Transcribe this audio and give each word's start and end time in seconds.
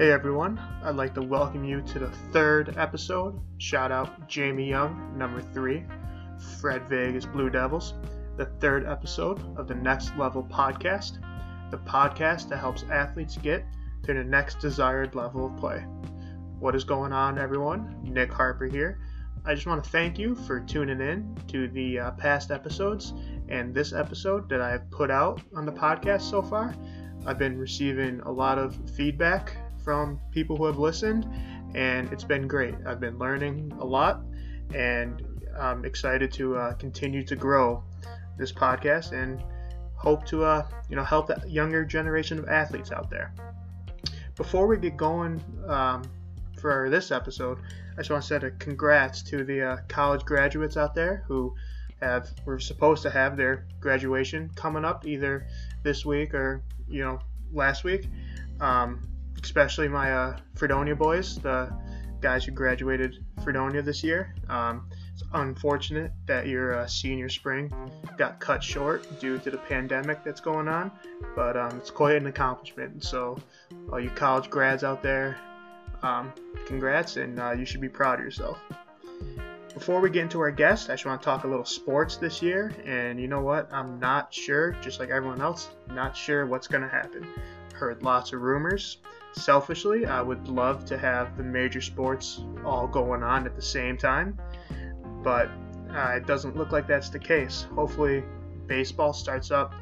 Hey 0.00 0.12
everyone, 0.12 0.58
I'd 0.82 0.96
like 0.96 1.12
to 1.12 1.20
welcome 1.20 1.62
you 1.62 1.82
to 1.82 1.98
the 1.98 2.10
third 2.32 2.78
episode. 2.78 3.38
Shout 3.58 3.92
out 3.92 4.26
Jamie 4.26 4.66
Young, 4.66 5.12
number 5.14 5.42
three, 5.42 5.84
Fred 6.58 6.88
Vegas 6.88 7.26
Blue 7.26 7.50
Devils, 7.50 7.92
the 8.38 8.46
third 8.46 8.86
episode 8.86 9.42
of 9.58 9.68
the 9.68 9.74
Next 9.74 10.16
Level 10.16 10.42
podcast, 10.42 11.18
the 11.70 11.76
podcast 11.76 12.48
that 12.48 12.56
helps 12.56 12.82
athletes 12.84 13.36
get 13.36 13.62
to 14.04 14.14
the 14.14 14.24
next 14.24 14.58
desired 14.58 15.14
level 15.14 15.44
of 15.44 15.56
play. 15.58 15.80
What 16.58 16.74
is 16.74 16.82
going 16.82 17.12
on, 17.12 17.36
everyone? 17.36 17.94
Nick 18.02 18.32
Harper 18.32 18.68
here. 18.68 19.00
I 19.44 19.54
just 19.54 19.66
want 19.66 19.84
to 19.84 19.90
thank 19.90 20.18
you 20.18 20.34
for 20.34 20.60
tuning 20.60 21.02
in 21.02 21.36
to 21.48 21.68
the 21.68 21.98
uh, 21.98 22.10
past 22.12 22.50
episodes 22.50 23.12
and 23.50 23.74
this 23.74 23.92
episode 23.92 24.48
that 24.48 24.62
I've 24.62 24.90
put 24.90 25.10
out 25.10 25.42
on 25.54 25.66
the 25.66 25.72
podcast 25.72 26.22
so 26.22 26.40
far. 26.40 26.74
I've 27.26 27.38
been 27.38 27.58
receiving 27.58 28.20
a 28.20 28.32
lot 28.32 28.56
of 28.56 28.78
feedback 28.96 29.58
from 29.84 30.20
people 30.30 30.56
who 30.56 30.66
have 30.66 30.78
listened, 30.78 31.26
and 31.74 32.12
it's 32.12 32.24
been 32.24 32.46
great. 32.46 32.74
I've 32.86 33.00
been 33.00 33.18
learning 33.18 33.72
a 33.80 33.84
lot, 33.84 34.22
and 34.74 35.22
I'm 35.58 35.84
excited 35.84 36.32
to 36.32 36.56
uh, 36.56 36.74
continue 36.74 37.22
to 37.24 37.36
grow 37.36 37.82
this 38.36 38.52
podcast 38.52 39.12
and 39.12 39.42
hope 39.94 40.24
to 40.26 40.44
uh, 40.44 40.66
you 40.88 40.96
know 40.96 41.04
help 41.04 41.26
the 41.26 41.42
younger 41.46 41.84
generation 41.84 42.38
of 42.38 42.48
athletes 42.48 42.90
out 42.90 43.10
there. 43.10 43.32
Before 44.36 44.66
we 44.66 44.78
get 44.78 44.96
going 44.96 45.42
um, 45.66 46.02
for 46.58 46.88
this 46.88 47.10
episode, 47.10 47.58
I 47.92 47.96
just 47.98 48.10
want 48.10 48.22
to 48.22 48.40
say 48.40 48.46
a 48.46 48.50
congrats 48.52 49.22
to 49.24 49.44
the 49.44 49.62
uh, 49.62 49.76
college 49.88 50.24
graduates 50.24 50.76
out 50.76 50.94
there 50.94 51.24
who 51.28 51.54
have 52.00 52.30
were 52.46 52.58
supposed 52.58 53.02
to 53.02 53.10
have 53.10 53.36
their 53.36 53.66
graduation 53.78 54.50
coming 54.54 54.84
up 54.84 55.06
either 55.06 55.46
this 55.82 56.06
week 56.06 56.32
or 56.32 56.62
you 56.88 57.02
know 57.02 57.20
last 57.52 57.84
week. 57.84 58.08
Um, 58.60 59.06
especially 59.42 59.88
my 59.88 60.12
uh, 60.12 60.36
Fredonia 60.54 60.96
boys, 60.96 61.36
the 61.36 61.72
guys 62.20 62.44
who 62.44 62.52
graduated 62.52 63.24
Fredonia 63.42 63.82
this 63.82 64.04
year. 64.04 64.34
Um, 64.48 64.88
it's 65.12 65.22
unfortunate 65.32 66.12
that 66.26 66.46
your 66.46 66.74
uh, 66.74 66.86
senior 66.86 67.28
spring 67.28 67.72
got 68.16 68.40
cut 68.40 68.62
short 68.62 69.20
due 69.20 69.38
to 69.38 69.50
the 69.50 69.58
pandemic 69.58 70.24
that's 70.24 70.40
going 70.40 70.68
on, 70.68 70.90
but 71.34 71.56
um, 71.56 71.76
it's 71.78 71.90
quite 71.90 72.16
an 72.16 72.26
accomplishment. 72.26 73.04
So, 73.04 73.38
all 73.92 74.00
you 74.00 74.10
college 74.10 74.50
grads 74.50 74.84
out 74.84 75.02
there, 75.02 75.38
um, 76.02 76.32
congrats, 76.66 77.16
and 77.16 77.38
uh, 77.40 77.52
you 77.52 77.64
should 77.64 77.80
be 77.80 77.88
proud 77.88 78.18
of 78.18 78.24
yourself. 78.24 78.58
Before 79.74 80.00
we 80.00 80.10
get 80.10 80.22
into 80.22 80.40
our 80.40 80.50
guest, 80.50 80.90
I 80.90 80.94
just 80.94 81.06
want 81.06 81.20
to 81.20 81.24
talk 81.24 81.44
a 81.44 81.48
little 81.48 81.64
sports 81.64 82.16
this 82.16 82.42
year. 82.42 82.72
And 82.84 83.20
you 83.20 83.28
know 83.28 83.40
what? 83.40 83.72
I'm 83.72 84.00
not 84.00 84.34
sure, 84.34 84.72
just 84.82 84.98
like 84.98 85.10
everyone 85.10 85.40
else, 85.40 85.70
not 85.88 86.16
sure 86.16 86.44
what's 86.44 86.66
going 86.66 86.82
to 86.82 86.88
happen. 86.88 87.26
Heard 87.74 88.02
lots 88.02 88.32
of 88.32 88.40
rumors. 88.40 88.98
Selfishly, 89.32 90.06
I 90.06 90.20
would 90.22 90.48
love 90.48 90.84
to 90.86 90.98
have 90.98 91.36
the 91.36 91.42
major 91.42 91.80
sports 91.80 92.42
all 92.64 92.86
going 92.86 93.22
on 93.22 93.46
at 93.46 93.54
the 93.54 93.62
same 93.62 93.96
time, 93.96 94.38
but 95.22 95.48
uh, 95.94 96.14
it 96.16 96.26
doesn't 96.26 96.56
look 96.56 96.72
like 96.72 96.86
that's 96.86 97.10
the 97.10 97.18
case. 97.18 97.66
Hopefully, 97.74 98.24
baseball 98.66 99.12
starts 99.12 99.50
up 99.50 99.74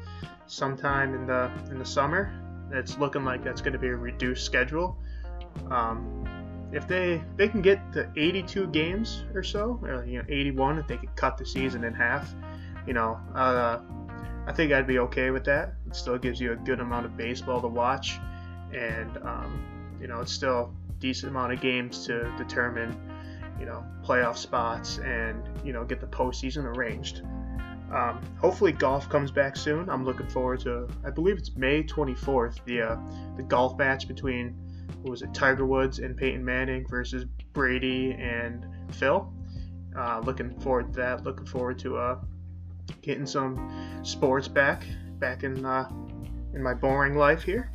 sometime 0.47 1.13
in 1.13 1.25
the 1.25 1.51
in 1.71 1.79
the 1.79 1.85
summer. 1.85 2.33
It's 2.71 2.97
looking 2.97 3.25
like 3.25 3.43
that's 3.43 3.61
going 3.61 3.73
to 3.73 3.79
be 3.79 3.87
a 3.87 3.95
reduced 3.95 4.45
schedule. 4.45 4.97
Um, 5.71 6.25
if 6.71 6.87
they 6.87 7.23
they 7.35 7.47
can 7.47 7.61
get 7.61 7.91
to 7.93 8.09
82 8.15 8.67
games 8.67 9.23
or 9.33 9.43
so, 9.43 9.79
or 9.83 10.05
you 10.05 10.19
know 10.19 10.25
81, 10.29 10.79
if 10.79 10.87
they 10.87 10.97
could 10.97 11.15
cut 11.15 11.37
the 11.37 11.45
season 11.45 11.83
in 11.83 11.93
half, 11.93 12.33
you 12.85 12.93
know, 12.93 13.19
uh, 13.33 13.79
I 14.45 14.53
think 14.53 14.71
I'd 14.71 14.87
be 14.87 14.99
okay 14.99 15.31
with 15.31 15.45
that. 15.45 15.73
It 15.87 15.95
still 15.95 16.17
gives 16.17 16.39
you 16.39 16.53
a 16.53 16.55
good 16.55 16.79
amount 16.79 17.05
of 17.05 17.17
baseball 17.17 17.61
to 17.61 17.67
watch 17.67 18.19
and 18.73 19.17
um, 19.17 19.63
you 20.01 20.07
know 20.07 20.19
it's 20.21 20.31
still 20.31 20.73
decent 20.99 21.31
amount 21.31 21.53
of 21.53 21.61
games 21.61 22.05
to 22.05 22.31
determine 22.37 22.97
you 23.59 23.65
know 23.65 23.83
playoff 24.03 24.37
spots 24.37 24.97
and 24.99 25.43
you 25.63 25.73
know 25.73 25.83
get 25.83 25.99
the 25.99 26.07
postseason 26.07 26.63
arranged. 26.75 27.21
Um, 27.91 28.21
hopefully 28.39 28.71
golf 28.71 29.09
comes 29.09 29.31
back 29.31 29.55
soon. 29.55 29.89
I'm 29.89 30.05
looking 30.05 30.27
forward 30.27 30.59
to. 30.61 30.87
I 31.03 31.09
believe 31.09 31.37
it's 31.37 31.55
May 31.55 31.83
24th. 31.83 32.63
The 32.65 32.81
uh, 32.81 32.97
the 33.35 33.43
golf 33.43 33.77
match 33.77 34.07
between 34.07 34.55
what 35.01 35.11
was 35.11 35.21
it 35.21 35.33
Tiger 35.33 35.65
Woods 35.65 35.99
and 35.99 36.15
Peyton 36.15 36.43
Manning 36.43 36.87
versus 36.87 37.25
Brady 37.53 38.11
and 38.13 38.65
Phil. 38.91 39.31
Uh, 39.97 40.21
looking 40.23 40.57
forward 40.59 40.93
to 40.93 40.99
that. 40.99 41.23
Looking 41.23 41.45
forward 41.45 41.79
to 41.79 41.97
uh, 41.97 42.19
getting 43.01 43.25
some 43.25 43.99
sports 44.03 44.47
back 44.47 44.85
back 45.17 45.43
in 45.43 45.65
uh, 45.65 45.89
in 46.53 46.61
my 46.61 46.73
boring 46.73 47.15
life 47.15 47.41
here. 47.41 47.71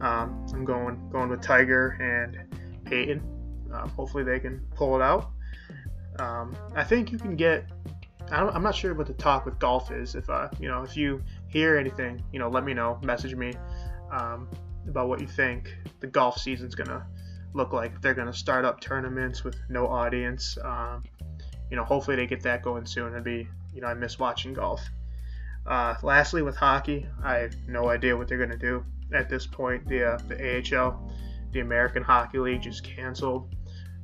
Um, 0.00 0.46
I'm 0.52 0.64
going 0.64 1.08
going 1.10 1.28
with 1.28 1.42
Tiger 1.42 1.96
and 2.00 2.38
Peyton. 2.84 3.22
Um, 3.72 3.88
hopefully 3.90 4.24
they 4.24 4.40
can 4.40 4.60
pull 4.74 4.96
it 4.96 5.02
out. 5.02 5.30
Um, 6.18 6.56
I 6.74 6.84
think 6.84 7.12
you 7.12 7.18
can 7.18 7.36
get. 7.36 7.66
I 8.30 8.40
am 8.54 8.62
not 8.62 8.74
sure 8.74 8.94
what 8.94 9.06
the 9.06 9.14
talk 9.14 9.44
with 9.44 9.58
golf 9.58 9.90
is. 9.90 10.14
If 10.14 10.28
uh, 10.28 10.48
you 10.60 10.68
know, 10.68 10.82
if 10.82 10.96
you 10.96 11.22
hear 11.48 11.76
anything, 11.76 12.22
you 12.32 12.38
know, 12.38 12.48
let 12.48 12.64
me 12.64 12.74
know. 12.74 12.98
Message 13.02 13.34
me 13.34 13.54
um, 14.10 14.48
about 14.88 15.08
what 15.08 15.20
you 15.20 15.26
think 15.26 15.74
the 16.00 16.06
golf 16.06 16.38
season's 16.38 16.74
gonna 16.74 17.06
look 17.54 17.72
like. 17.72 18.00
They're 18.00 18.14
gonna 18.14 18.32
start 18.32 18.64
up 18.64 18.80
tournaments 18.80 19.44
with 19.44 19.56
no 19.68 19.86
audience, 19.86 20.56
um, 20.62 21.02
you 21.70 21.76
know, 21.76 21.84
hopefully 21.84 22.16
they 22.16 22.26
get 22.26 22.42
that 22.42 22.62
going 22.62 22.86
soon. 22.86 23.12
It'd 23.12 23.24
be, 23.24 23.48
you 23.72 23.80
know, 23.80 23.86
I 23.88 23.94
miss 23.94 24.18
watching 24.18 24.52
golf. 24.54 24.82
Uh, 25.66 25.94
lastly, 26.02 26.42
with 26.42 26.56
hockey, 26.56 27.06
I 27.22 27.36
have 27.36 27.54
no 27.68 27.88
idea 27.88 28.16
what 28.16 28.28
they're 28.28 28.38
gonna 28.38 28.56
do 28.56 28.84
at 29.14 29.28
this 29.28 29.46
point. 29.46 29.86
The 29.88 30.14
uh, 30.14 30.18
the 30.28 30.76
AHL, 30.78 31.10
the 31.52 31.60
American 31.60 32.02
Hockey 32.02 32.38
League, 32.38 32.62
just 32.62 32.84
canceled 32.84 33.54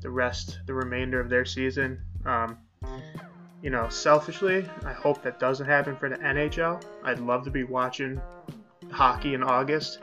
the 0.01 0.11
rest, 0.11 0.61
the 0.67 0.75
remainder 0.75 1.21
of 1.21 1.29
their 1.29 1.45
season. 1.45 2.01
Um, 2.25 2.59
you 3.63 3.71
know, 3.71 3.89
selfishly, 3.89 4.69
I 4.85 4.93
hope 4.93 5.23
that 5.23 5.41
doesn't 5.41 5.67
happen 5.67 5.97
for 5.97 6.09
the 6.09 6.17
NHL. 6.17 6.83
I'd 7.03 7.19
love 7.19 7.45
to 7.45 7.51
be 7.51 7.65
watching 7.65 8.21
hockey 8.91 9.35
in 9.35 9.43
August. 9.43 9.99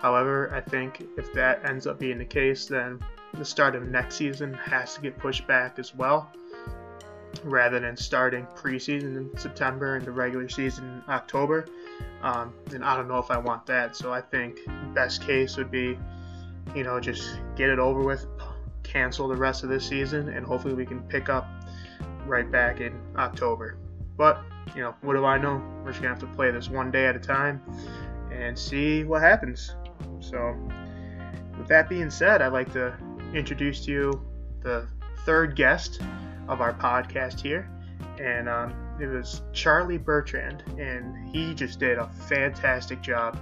However, 0.00 0.50
I 0.54 0.60
think 0.60 1.04
if 1.18 1.32
that 1.34 1.64
ends 1.64 1.86
up 1.86 1.98
being 1.98 2.18
the 2.18 2.24
case, 2.24 2.66
then 2.66 3.00
the 3.34 3.44
start 3.44 3.74
of 3.74 3.88
next 3.88 4.16
season 4.16 4.54
has 4.54 4.94
to 4.94 5.00
get 5.00 5.18
pushed 5.18 5.46
back 5.46 5.78
as 5.78 5.94
well, 5.94 6.30
rather 7.44 7.80
than 7.80 7.96
starting 7.96 8.46
preseason 8.56 9.16
in 9.16 9.36
September 9.36 9.96
and 9.96 10.04
the 10.04 10.10
regular 10.10 10.48
season 10.48 11.02
in 11.06 11.12
October. 11.12 11.66
Um, 12.22 12.52
and 12.72 12.84
I 12.84 12.96
don't 12.96 13.08
know 13.08 13.18
if 13.18 13.30
I 13.30 13.38
want 13.38 13.66
that. 13.66 13.96
So 13.96 14.12
I 14.12 14.20
think 14.20 14.58
best 14.94 15.22
case 15.22 15.56
would 15.56 15.70
be, 15.70 15.98
you 16.74 16.84
know, 16.84 17.00
just 17.00 17.38
get 17.56 17.70
it 17.70 17.78
over 17.78 18.02
with, 18.02 18.26
cancel 18.82 19.28
the 19.28 19.36
rest 19.36 19.62
of 19.62 19.68
this 19.68 19.86
season, 19.86 20.28
and 20.28 20.44
hopefully 20.44 20.74
we 20.74 20.84
can 20.84 21.00
pick 21.02 21.28
up 21.28 21.48
right 22.26 22.50
back 22.50 22.80
in 22.80 23.00
October. 23.16 23.76
But, 24.16 24.42
you 24.74 24.82
know, 24.82 24.94
what 25.00 25.14
do 25.14 25.24
I 25.24 25.38
know? 25.38 25.62
We're 25.82 25.92
just 25.92 26.02
going 26.02 26.14
to 26.14 26.20
have 26.20 26.30
to 26.30 26.36
play 26.36 26.50
this 26.50 26.68
one 26.68 26.90
day 26.90 27.06
at 27.06 27.16
a 27.16 27.20
time 27.20 27.62
and 28.32 28.58
see 28.58 29.04
what 29.04 29.22
happens. 29.22 29.74
So, 30.20 30.54
with 31.58 31.68
that 31.68 31.88
being 31.88 32.10
said, 32.10 32.42
I'd 32.42 32.52
like 32.52 32.72
to 32.74 32.94
introduce 33.34 33.84
to 33.86 33.90
you 33.90 34.28
the 34.62 34.86
third 35.24 35.56
guest 35.56 36.00
of 36.48 36.60
our 36.60 36.74
podcast 36.74 37.40
here. 37.40 37.70
And 38.20 38.48
um, 38.48 38.74
it 39.00 39.08
was 39.08 39.42
Charlie 39.52 39.98
Bertrand, 39.98 40.62
and 40.78 41.28
he 41.30 41.54
just 41.54 41.80
did 41.80 41.98
a 41.98 42.08
fantastic 42.28 43.00
job 43.00 43.38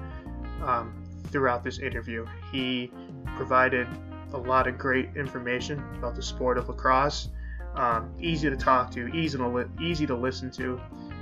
um, 0.62 1.04
throughout 1.30 1.64
this 1.64 1.78
interview. 1.78 2.26
He 2.52 2.90
provided 3.36 3.86
a 4.32 4.38
lot 4.38 4.66
of 4.66 4.78
great 4.78 5.10
information 5.16 5.82
about 5.96 6.14
the 6.14 6.22
sport 6.22 6.58
of 6.58 6.68
lacrosse. 6.68 7.28
Um, 7.74 8.12
easy 8.18 8.50
to 8.50 8.56
talk 8.56 8.90
to, 8.92 9.08
easy 9.08 9.38
to 9.38 9.48
li- 9.48 9.64
easy 9.80 10.06
to 10.06 10.14
listen 10.14 10.50
to. 10.52 10.80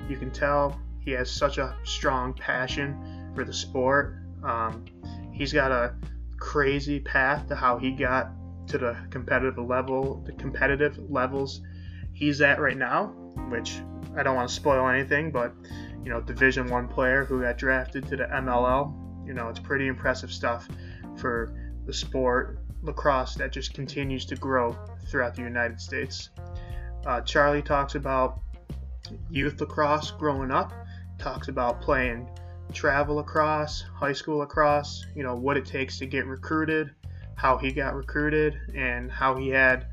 You 0.08 0.16
can 0.16 0.30
tell 0.30 0.80
he 1.00 1.10
has 1.12 1.30
such 1.30 1.58
a 1.58 1.76
strong 1.84 2.32
passion 2.34 3.32
for 3.34 3.44
the 3.44 3.52
sport. 3.52 4.16
Um, 4.42 4.84
he's 5.32 5.52
got 5.52 5.70
a 5.70 5.94
crazy 6.38 7.00
path 7.00 7.48
to 7.48 7.56
how 7.56 7.78
he 7.78 7.90
got 7.90 8.30
to 8.68 8.78
the 8.78 8.96
competitive 9.10 9.58
level, 9.58 10.22
the 10.24 10.32
competitive 10.32 10.98
levels 11.10 11.60
he's 12.12 12.40
at 12.40 12.60
right 12.60 12.76
now, 12.76 13.14
which 13.48 13.80
I 14.16 14.22
don't 14.22 14.36
want 14.36 14.48
to 14.48 14.54
spoil 14.54 14.88
anything, 14.88 15.30
but 15.30 15.52
you 16.02 16.10
know, 16.10 16.20
Division 16.20 16.68
One 16.68 16.88
player 16.88 17.24
who 17.24 17.42
got 17.42 17.58
drafted 17.58 18.06
to 18.08 18.16
the 18.16 18.24
MLL. 18.24 19.26
You 19.26 19.34
know, 19.34 19.48
it's 19.48 19.58
pretty 19.58 19.88
impressive 19.88 20.32
stuff 20.32 20.68
for 21.16 21.52
the 21.84 21.92
sport 21.92 22.58
lacrosse 22.82 23.34
that 23.34 23.52
just 23.52 23.74
continues 23.74 24.24
to 24.26 24.36
grow 24.36 24.76
throughout 25.08 25.34
the 25.34 25.42
United 25.42 25.80
States. 25.80 26.30
Uh, 27.04 27.20
Charlie 27.22 27.62
talks 27.62 27.94
about 27.94 28.40
youth 29.30 29.60
lacrosse 29.60 30.10
growing 30.12 30.50
up, 30.50 30.72
talks 31.18 31.48
about 31.48 31.80
playing 31.80 32.28
travel 32.72 33.16
lacrosse, 33.16 33.84
high 33.94 34.12
school 34.12 34.38
lacrosse, 34.38 35.06
you 35.14 35.22
know, 35.22 35.34
what 35.34 35.56
it 35.56 35.64
takes 35.64 35.98
to 35.98 36.06
get 36.06 36.26
recruited, 36.26 36.94
how 37.36 37.56
he 37.56 37.72
got 37.72 37.94
recruited, 37.94 38.58
and 38.74 39.10
how 39.10 39.36
he 39.36 39.48
had 39.48 39.86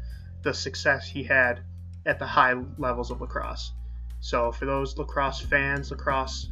the 0.44 0.54
success 0.54 1.07
he 1.07 1.24
had 1.24 1.62
at 2.06 2.20
the 2.20 2.26
high 2.26 2.56
levels 2.78 3.12
of 3.12 3.22
lacrosse. 3.22 3.72
So 4.20 4.52
for 4.52 4.66
those 4.66 4.98
lacrosse 4.98 5.42
fans, 5.42 5.92
lacrosse 5.92 6.50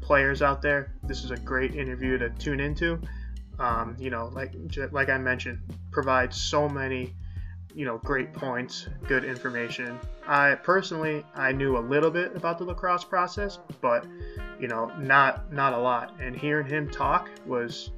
players 0.00 0.42
out 0.42 0.62
there, 0.62 0.92
this 1.02 1.24
is 1.24 1.30
a 1.30 1.36
great 1.36 1.74
interview 1.74 2.18
to 2.18 2.30
tune 2.30 2.60
into. 2.60 3.00
Um, 3.58 3.96
you 3.98 4.10
know, 4.10 4.30
like 4.34 4.54
like 4.92 5.08
I 5.08 5.16
mentioned, 5.16 5.60
provides 5.90 6.36
so 6.36 6.68
many, 6.68 7.14
you 7.74 7.86
know, 7.86 7.98
great 7.98 8.34
points, 8.34 8.86
good 9.08 9.24
information. 9.24 9.98
I 10.26 10.56
personally 10.56 11.24
I 11.34 11.52
knew 11.52 11.78
a 11.78 11.80
little 11.80 12.10
bit 12.10 12.36
about 12.36 12.58
the 12.58 12.64
lacrosse 12.64 13.04
process, 13.04 13.58
but 13.80 14.06
you 14.60 14.68
know, 14.68 14.92
not 14.98 15.50
not 15.52 15.72
a 15.72 15.78
lot. 15.78 16.14
And 16.20 16.36
hearing 16.36 16.66
him 16.66 16.90
talk 16.90 17.30
was 17.46 17.92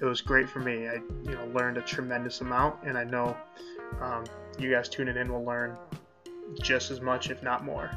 it 0.00 0.04
was 0.04 0.22
great 0.22 0.48
for 0.48 0.60
me. 0.60 0.88
I 0.88 0.94
you 0.94 1.34
know 1.34 1.46
learned 1.54 1.76
a 1.76 1.82
tremendous 1.82 2.40
amount, 2.40 2.82
and 2.84 2.96
I 2.96 3.04
know 3.04 3.36
um, 4.00 4.24
you 4.58 4.70
guys 4.70 4.88
tuning 4.88 5.18
in 5.18 5.30
will 5.30 5.44
learn 5.44 5.76
just 6.60 6.90
as 6.90 7.00
much, 7.00 7.30
if 7.30 7.42
not 7.42 7.64
more. 7.64 7.90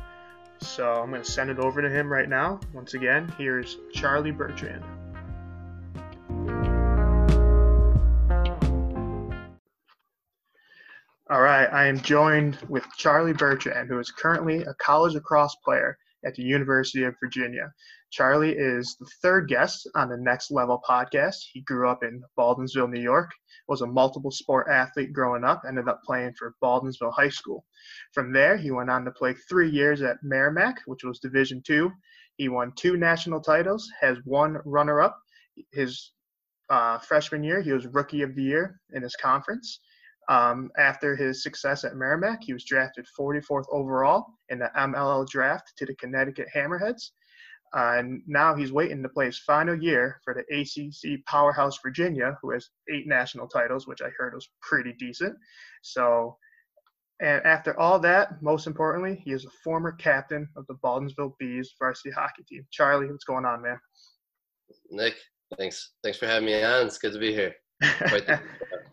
So 0.62 0.94
I'm 0.94 1.10
going 1.10 1.22
to 1.22 1.30
send 1.30 1.50
it 1.50 1.60
over 1.60 1.82
to 1.82 1.90
him 1.90 2.12
right 2.12 2.30
now. 2.30 2.60
Once 2.74 2.94
again, 2.94 3.34
here's 3.38 3.78
Charlie 3.94 4.32
Bertrand. 4.32 4.84
All 11.28 11.42
right, 11.42 11.66
I 11.66 11.88
am 11.88 12.00
joined 12.00 12.60
with 12.70 12.86
Charlie 12.98 13.34
Bertrand, 13.34 13.90
who 13.90 13.98
is 14.00 14.12
currently 14.12 14.62
a 14.62 14.76
college 14.76 15.16
lacrosse 15.16 15.56
player 15.64 15.98
at 16.26 16.36
the 16.36 16.44
University 16.44 17.04
of 17.04 17.16
Virginia. 17.24 17.72
Charlie 18.12 18.56
is 18.58 18.96
the 19.00 19.08
third 19.22 19.48
guest 19.48 19.90
on 19.96 20.10
the 20.10 20.18
Next 20.18 20.52
Level 20.52 20.82
podcast. 20.88 21.36
He 21.52 21.62
grew 21.62 21.90
up 21.90 22.04
in 22.04 22.24
Baldwinsville, 22.38 22.90
New 22.90 23.02
York, 23.02 23.30
was 23.68 23.82
a 23.82 23.88
multiple 23.88 24.32
sport 24.32 24.68
athlete 24.70 25.14
growing 25.14 25.44
up, 25.44 25.64
ended 25.68 25.88
up 25.88 26.02
playing 26.06 26.34
for 26.38 26.56
Baldwinsville 26.64 27.14
High 27.14 27.30
School. 27.30 27.66
From 28.14 28.32
there, 28.32 28.58
he 28.58 28.72
went 28.72 28.90
on 28.90 29.06
to 29.06 29.12
play 29.12 29.34
three 29.50 29.70
years 29.70 30.02
at 30.02 30.18
Merrimack, 30.24 30.82
which 30.86 31.04
was 31.04 31.20
Division 31.20 31.62
two. 31.66 31.92
He 32.38 32.50
won 32.50 32.74
two 32.76 32.98
national 32.98 33.42
titles, 33.42 33.90
has 34.02 34.18
one 34.26 34.58
runner 34.66 35.02
up. 35.02 35.18
His 35.72 36.12
uh, 36.70 36.98
freshman 37.00 37.44
year, 37.44 37.62
he 37.62 37.72
was 37.72 37.88
Rookie 37.88 38.24
of 38.24 38.36
the 38.36 38.44
Year 38.44 38.80
in 38.94 39.04
his 39.04 39.16
conference. 39.16 39.80
Um, 40.28 40.72
after 40.78 41.16
his 41.16 41.44
success 41.44 41.84
at 41.84 41.96
Merrimack, 41.96 42.44
he 42.44 42.54
was 42.54 42.66
drafted 42.66 43.06
44th 43.18 43.66
overall 43.72 44.26
in 44.50 44.60
the 44.60 44.72
MLL 44.76 45.28
draft 45.28 45.74
to 45.78 45.86
the 45.86 45.96
Connecticut 45.96 46.48
Hammerheads. 46.54 47.12
Uh, 47.76 47.98
and 47.98 48.22
now 48.26 48.56
he's 48.56 48.72
waiting 48.72 49.04
to 49.04 49.10
play 49.10 49.26
his 49.26 49.40
final 49.40 49.76
year 49.76 50.22
for 50.24 50.34
the 50.34 50.46
ACC 50.56 51.24
powerhouse 51.26 51.78
Virginia, 51.84 52.38
who 52.42 52.52
has 52.52 52.70
eight 52.92 53.06
national 53.06 53.48
titles, 53.48 53.86
which 53.86 54.02
I 54.02 54.10
heard 54.18 54.34
was 54.34 54.50
pretty 54.62 54.94
decent. 54.98 55.36
So, 55.82 56.38
and 57.22 57.46
after 57.46 57.78
all 57.80 58.00
that, 58.00 58.42
most 58.42 58.66
importantly, 58.66 59.22
he 59.26 59.32
is 59.32 59.46
a 59.46 59.50
former 59.64 59.92
captain 59.92 60.48
of 60.56 60.66
the 60.68 60.76
Baldwinsville 60.76 61.34
Bees 61.38 61.74
varsity 61.78 62.12
hockey 62.12 62.44
team. 62.48 62.66
Charlie, 62.72 63.08
what's 63.08 63.26
going 63.26 63.46
on, 63.46 63.62
man? 63.62 63.80
Nick, 64.90 65.16
thanks. 65.58 65.92
Thanks 66.02 66.18
for 66.18 66.28
having 66.28 66.46
me 66.46 66.64
on. 66.64 66.86
It's 66.86 66.98
good 66.98 67.14
to 67.14 67.20
be 67.20 67.34
here. 67.34 67.56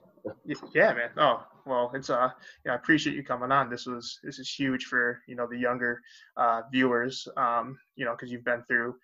yeah, 0.74 0.92
man. 0.94 1.10
Oh, 1.16 1.44
well, 1.66 1.90
it's 1.94 2.10
uh, 2.10 2.30
yeah, 2.64 2.72
I 2.72 2.76
appreciate 2.76 3.16
you 3.16 3.22
coming 3.22 3.52
on. 3.52 3.70
This 3.70 3.86
was 3.86 4.18
this 4.22 4.38
is 4.38 4.48
huge 4.48 4.84
for 4.84 5.20
you 5.26 5.36
know 5.36 5.46
the 5.50 5.58
younger 5.58 6.00
uh, 6.36 6.62
viewers, 6.72 7.26
um, 7.36 7.78
you 7.96 8.04
know, 8.04 8.12
because 8.12 8.30
you've 8.30 8.44
been 8.44 8.62
through 8.68 8.94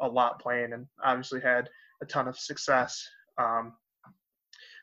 a 0.00 0.08
lot 0.08 0.40
playing 0.40 0.72
and 0.72 0.86
obviously 1.02 1.40
had 1.40 1.68
a 2.02 2.06
ton 2.06 2.28
of 2.28 2.38
success. 2.38 3.06
Um, 3.38 3.74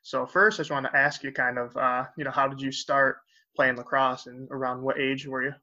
so 0.03 0.25
first, 0.25 0.59
I 0.59 0.61
just 0.61 0.71
want 0.71 0.85
to 0.85 0.97
ask 0.97 1.23
you, 1.23 1.31
kind 1.31 1.57
of, 1.57 1.75
uh, 1.77 2.05
you 2.17 2.23
know, 2.23 2.31
how 2.31 2.47
did 2.47 2.59
you 2.61 2.71
start 2.71 3.17
playing 3.55 3.75
lacrosse, 3.77 4.27
and 4.27 4.47
around 4.51 4.81
what 4.81 4.99
age 4.99 5.27
were 5.27 5.43
you? 5.43 5.53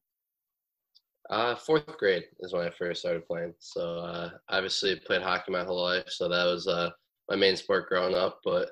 Uh, 1.30 1.54
fourth 1.54 1.98
grade 1.98 2.24
is 2.40 2.52
when 2.52 2.66
I 2.66 2.70
first 2.70 3.00
started 3.00 3.26
playing. 3.26 3.52
So 3.58 3.98
uh, 3.98 4.30
obviously 4.48 4.96
played 4.96 5.22
hockey 5.22 5.52
my 5.52 5.64
whole 5.64 5.82
life, 5.82 6.08
so 6.08 6.28
that 6.28 6.44
was 6.44 6.66
uh, 6.66 6.90
my 7.28 7.36
main 7.36 7.56
sport 7.56 7.88
growing 7.88 8.14
up. 8.14 8.40
But 8.44 8.70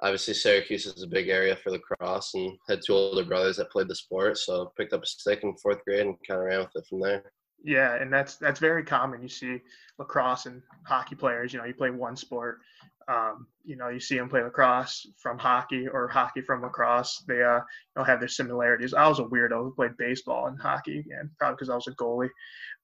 obviously 0.00 0.34
Syracuse 0.34 0.86
is 0.86 1.02
a 1.02 1.08
big 1.08 1.28
area 1.28 1.56
for 1.56 1.70
lacrosse 1.70 2.34
and 2.34 2.56
had 2.68 2.80
two 2.84 2.94
older 2.94 3.24
brothers 3.24 3.56
that 3.56 3.70
played 3.70 3.88
the 3.88 3.94
sport. 3.94 4.38
So 4.38 4.72
picked 4.76 4.92
up 4.92 5.02
a 5.02 5.06
stick 5.06 5.42
in 5.42 5.56
fourth 5.56 5.84
grade 5.84 6.06
and 6.06 6.16
kind 6.26 6.40
of 6.40 6.46
ran 6.46 6.60
with 6.60 6.70
it 6.74 6.86
from 6.88 7.00
there. 7.00 7.24
Yeah, 7.64 7.96
and 7.96 8.12
that's 8.12 8.36
that's 8.36 8.60
very 8.60 8.84
common. 8.84 9.20
You 9.20 9.28
see 9.28 9.60
lacrosse 9.98 10.46
and 10.46 10.62
hockey 10.84 11.16
players. 11.16 11.52
You 11.52 11.58
know, 11.58 11.64
you 11.64 11.74
play 11.74 11.90
one 11.90 12.16
sport. 12.16 12.60
Um, 13.08 13.46
you 13.64 13.74
know, 13.74 13.88
you 13.88 14.00
see 14.00 14.16
them 14.16 14.28
play 14.28 14.42
lacrosse 14.42 15.06
from 15.20 15.38
hockey 15.38 15.88
or 15.88 16.06
hockey 16.08 16.42
from 16.42 16.62
lacrosse. 16.62 17.24
They 17.26 17.42
uh, 17.42 17.56
you 17.56 17.62
know, 17.96 18.04
have 18.04 18.20
their 18.20 18.28
similarities. 18.28 18.94
I 18.94 19.08
was 19.08 19.18
a 19.18 19.24
weirdo 19.24 19.62
who 19.62 19.74
played 19.74 19.96
baseball 19.96 20.46
and 20.46 20.60
hockey, 20.60 21.04
and 21.18 21.30
probably 21.38 21.56
because 21.56 21.70
I 21.70 21.74
was 21.74 21.88
a 21.88 21.92
goalie. 21.92 22.28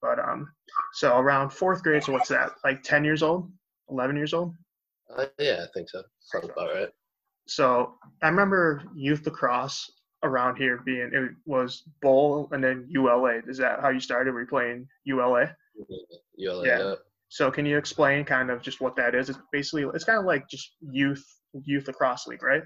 But 0.02 0.18
um, 0.18 0.50
so 0.94 1.18
around 1.18 1.50
fourth 1.50 1.82
grade. 1.82 2.02
So 2.02 2.12
what's 2.12 2.28
that? 2.30 2.52
Like 2.64 2.82
ten 2.82 3.04
years 3.04 3.22
old, 3.22 3.52
eleven 3.88 4.16
years 4.16 4.34
old? 4.34 4.54
Uh, 5.16 5.26
yeah, 5.38 5.60
I 5.62 5.66
think 5.72 5.88
so. 5.88 6.02
Sounds 6.20 6.46
about 6.46 6.74
right. 6.74 6.88
So 7.46 7.94
I 8.22 8.28
remember 8.28 8.82
youth 8.94 9.24
lacrosse 9.26 9.90
around 10.22 10.56
here 10.56 10.80
being 10.84 11.10
it 11.12 11.30
was 11.44 11.82
bowl 12.00 12.48
and 12.52 12.64
then 12.64 12.86
ULA. 12.88 13.42
Is 13.46 13.58
that 13.58 13.80
how 13.80 13.90
you 13.90 14.00
started? 14.00 14.32
Were 14.32 14.40
you 14.40 14.46
playing 14.46 14.88
ULA? 15.04 15.54
ULA. 16.36 16.66
Yeah. 16.66 16.78
yeah. 16.78 16.94
So 17.28 17.50
can 17.50 17.66
you 17.66 17.76
explain 17.76 18.24
kind 18.24 18.50
of 18.50 18.62
just 18.62 18.80
what 18.80 18.96
that 18.96 19.14
is? 19.14 19.28
It's 19.28 19.38
basically 19.52 19.84
it's 19.94 20.04
kind 20.04 20.18
of 20.18 20.24
like 20.24 20.48
just 20.48 20.76
youth 20.80 21.24
youth 21.64 21.86
lacrosse 21.86 22.26
league, 22.26 22.42
right? 22.42 22.62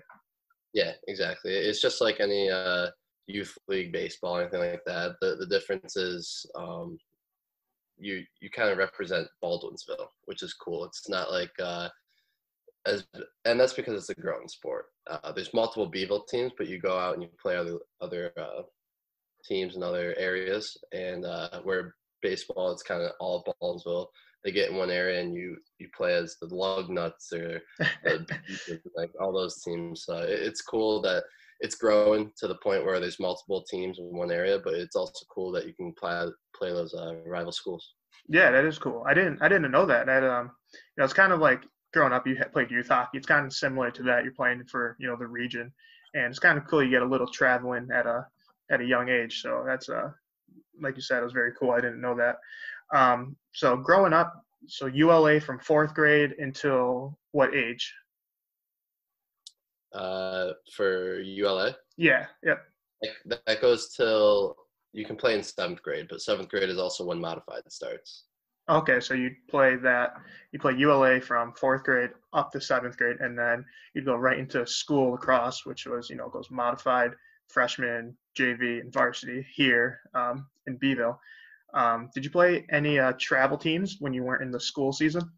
Yeah, 0.75 0.93
exactly. 1.09 1.53
It's 1.53 1.81
just 1.81 2.01
like 2.01 2.21
any 2.21 2.51
uh, 2.51 2.89
youth 3.27 3.57
league 3.69 3.93
baseball 3.93 4.37
or 4.37 4.43
anything 4.43 4.61
like 4.61 4.85
that. 4.87 5.17
The 5.21 5.37
the 5.37 5.47
difference 5.47 5.97
is 5.97 6.47
um, 6.55 6.99
you 7.99 8.23
you 8.41 8.51
kind 8.51 8.71
of 8.71 8.79
represent 8.79 9.27
Baldwinsville, 9.43 10.09
which 10.27 10.43
is 10.43 10.55
cool. 10.55 10.85
It's 10.85 11.09
not 11.09 11.31
like 11.31 11.53
uh, 11.61 11.89
as 12.89 13.07
and 13.45 13.59
that's 13.59 13.73
because 13.73 13.95
it's 13.95 14.19
a 14.19 14.21
growing 14.21 14.49
sport. 14.49 14.87
Uh, 15.09 15.33
there's 15.33 15.55
multiple 15.55 15.91
Beeville 15.91 16.25
teams, 16.29 16.53
but 16.57 16.69
you 16.69 16.79
go 16.79 16.97
out 16.99 17.15
and 17.15 17.23
you 17.23 17.29
play 17.41 17.57
other 17.57 17.79
other 18.01 18.33
uh, 18.37 18.63
teams 19.45 19.77
in 19.77 19.83
other 19.83 20.15
areas. 20.19 20.77
And 20.93 21.25
uh, 21.25 21.61
where 21.63 21.95
baseball, 22.23 22.73
it's 22.73 22.83
kind 22.83 23.03
of 23.03 23.13
all 23.21 23.45
Baldwinsville. 23.63 24.07
They 24.45 24.53
get 24.53 24.71
in 24.71 24.77
one 24.77 24.91
area 24.91 25.21
and 25.21 25.35
you 25.35 25.57
you 25.79 25.89
play 25.97 26.15
as 26.15 26.37
the 26.41 26.55
Lug 26.55 26.91
Nuts 26.91 27.33
or 27.33 27.61
like 28.97 29.11
all 29.21 29.33
those 29.33 29.63
teams. 29.63 30.05
So 30.05 30.19
it's 30.19 30.63
cool 30.63 31.03
that 31.03 31.25
it's 31.61 31.75
growing 31.75 32.31
to 32.39 32.47
the 32.47 32.59
point 32.63 32.85
where 32.85 33.01
there's 33.01 33.19
multiple 33.19 33.65
teams 33.69 33.99
in 33.99 34.17
one 34.17 34.31
area, 34.31 34.61
but 34.63 34.75
it's 34.75 34.95
also 34.95 35.25
cool 35.35 35.51
that 35.53 35.67
you 35.67 35.75
can 35.75 35.93
play 35.99 36.27
play 36.57 36.71
those 36.71 36.95
uh, 36.95 37.17
rival 37.27 37.53
schools. 37.53 37.95
Yeah, 38.29 38.51
that 38.51 38.65
is 38.65 38.79
cool. 38.79 39.05
I 39.07 39.15
didn't 39.15 39.43
I 39.43 39.49
didn't 39.49 39.71
know 39.71 39.87
that. 39.87 40.07
That 40.07 40.23
um, 40.23 40.51
you 40.73 40.79
know, 40.99 41.05
it's 41.05 41.15
kind 41.15 41.33
of 41.33 41.41
like 41.41 41.63
growing 41.93 42.13
up, 42.13 42.27
you 42.27 42.37
played 42.53 42.71
youth 42.71 42.89
hockey. 42.89 43.19
It's 43.19 43.27
kind 43.27 43.47
of 43.47 43.53
similar 43.53 43.91
to 43.91 44.03
that. 44.05 44.25
You're 44.25 44.33
playing 44.33 44.65
for 44.65 44.97
you 44.99 45.07
know 45.07 45.17
the 45.17 45.27
region, 45.27 45.73
and 46.15 46.27
it's 46.27 46.39
kind 46.39 46.59
of 46.59 46.67
cool. 46.67 46.83
You 46.83 46.91
get 46.91 47.03
a 47.03 47.07
little 47.07 47.29
traveling 47.29 47.89
at 47.93 48.07
a 48.07 48.27
at 48.71 48.81
a 48.81 48.85
young 48.85 49.09
age. 49.09 49.43
So 49.43 49.65
that's 49.67 49.89
uh 49.89 50.11
like 50.81 50.97
you 50.97 51.03
said, 51.03 51.21
it 51.21 51.25
was 51.25 51.33
very 51.33 51.53
cool. 51.59 51.73
I 51.73 51.81
didn't 51.81 52.01
know 52.01 52.17
that. 52.17 52.37
Um, 52.97 53.37
so 53.53 53.77
growing 53.77 54.13
up, 54.13 54.45
so 54.67 54.87
ULA 54.87 55.41
from 55.41 55.59
fourth 55.59 55.95
grade 55.95 56.35
until 56.39 57.19
what 57.33 57.55
age? 57.55 57.93
Uh, 59.93 60.53
for 60.73 61.21
ULA. 61.21 61.77
Yeah. 61.97 62.27
Yep. 62.45 62.63
That 63.27 63.61
goes 63.61 63.91
till 63.91 64.57
you 64.93 65.05
can 65.05 65.17
play 65.17 65.35
in 65.35 65.43
seventh 65.43 65.83
grade, 65.83 66.07
but 66.09 66.21
seventh 66.21 66.49
grade 66.49 66.69
is 66.69 66.79
also 66.79 67.05
when 67.05 67.21
modified 67.21 67.63
starts. 67.69 68.25
Okay, 68.69 69.01
so 69.01 69.15
you'd 69.15 69.37
play 69.49 69.77
that. 69.77 70.15
You 70.53 70.59
play 70.59 70.75
ULA 70.75 71.21
from 71.21 71.53
fourth 71.55 71.85
grade 71.85 72.11
up 72.33 72.53
to 72.53 72.61
seventh 72.61 72.97
grade, 72.97 73.17
and 73.21 73.39
then 73.39 73.65
you'd 73.95 74.05
go 74.05 74.17
right 74.17 74.39
into 74.39 74.67
school 74.67 75.13
lacrosse, 75.13 75.65
which 75.65 75.87
was 75.87 76.11
you 76.11 76.17
know 76.17 76.29
goes 76.29 76.51
modified 76.51 77.13
freshman, 77.49 78.15
JV, 78.39 78.81
and 78.81 78.93
varsity 78.93 79.47
here 79.55 80.01
um, 80.15 80.47
in 80.67 80.77
Beeville. 80.77 81.19
Um, 81.75 82.11
did 82.15 82.25
you 82.25 82.31
play 82.31 82.67
any 82.71 82.99
uh, 82.99 83.13
travel 83.19 83.59
teams 83.59 83.97
when 84.01 84.13
you 84.13 84.23
weren't 84.23 84.43
in 84.43 84.51
the 84.51 84.61
school 84.61 84.93
season? 84.93 85.31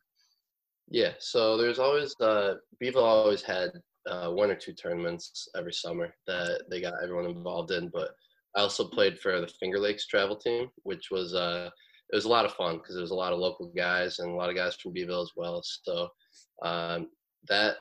Yeah, 0.88 1.12
so 1.18 1.56
there's 1.56 1.78
always 1.78 2.14
uh, 2.20 2.54
Beeville 2.80 3.04
always 3.04 3.42
had 3.42 3.70
uh, 4.08 4.30
one 4.30 4.50
or 4.50 4.56
two 4.56 4.72
tournaments 4.72 5.48
every 5.56 5.72
summer 5.72 6.12
that 6.26 6.62
they 6.68 6.80
got 6.80 6.94
everyone 7.02 7.26
involved 7.26 7.70
in, 7.70 7.88
but 7.92 8.10
I 8.56 8.60
also 8.60 8.84
played 8.84 9.18
for 9.18 9.40
the 9.40 9.46
Finger 9.60 9.78
Lakes 9.78 10.06
travel 10.06 10.36
team, 10.36 10.68
which 10.82 11.10
was 11.12 11.34
uh, 11.34 11.70
it 12.12 12.16
was 12.16 12.24
a 12.24 12.28
lot 12.28 12.44
of 12.44 12.52
fun 12.52 12.78
because 12.78 12.94
there 12.94 13.02
was 13.02 13.12
a 13.12 13.14
lot 13.14 13.32
of 13.32 13.38
local 13.38 13.72
guys 13.76 14.18
and 14.18 14.30
a 14.30 14.34
lot 14.34 14.50
of 14.50 14.56
guys 14.56 14.74
from 14.76 14.92
Beeville 14.92 15.22
as 15.22 15.32
well. 15.36 15.62
So 15.62 16.08
um, 16.62 17.08
that 17.48 17.76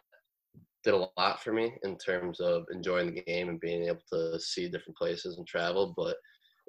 did 0.83 0.93
a 0.93 1.09
lot 1.17 1.41
for 1.43 1.51
me 1.51 1.73
in 1.83 1.97
terms 1.97 2.39
of 2.39 2.63
enjoying 2.71 3.13
the 3.13 3.21
game 3.21 3.49
and 3.49 3.59
being 3.59 3.87
able 3.87 4.03
to 4.13 4.39
see 4.39 4.69
different 4.69 4.97
places 4.97 5.37
and 5.37 5.47
travel. 5.47 5.93
But 5.97 6.15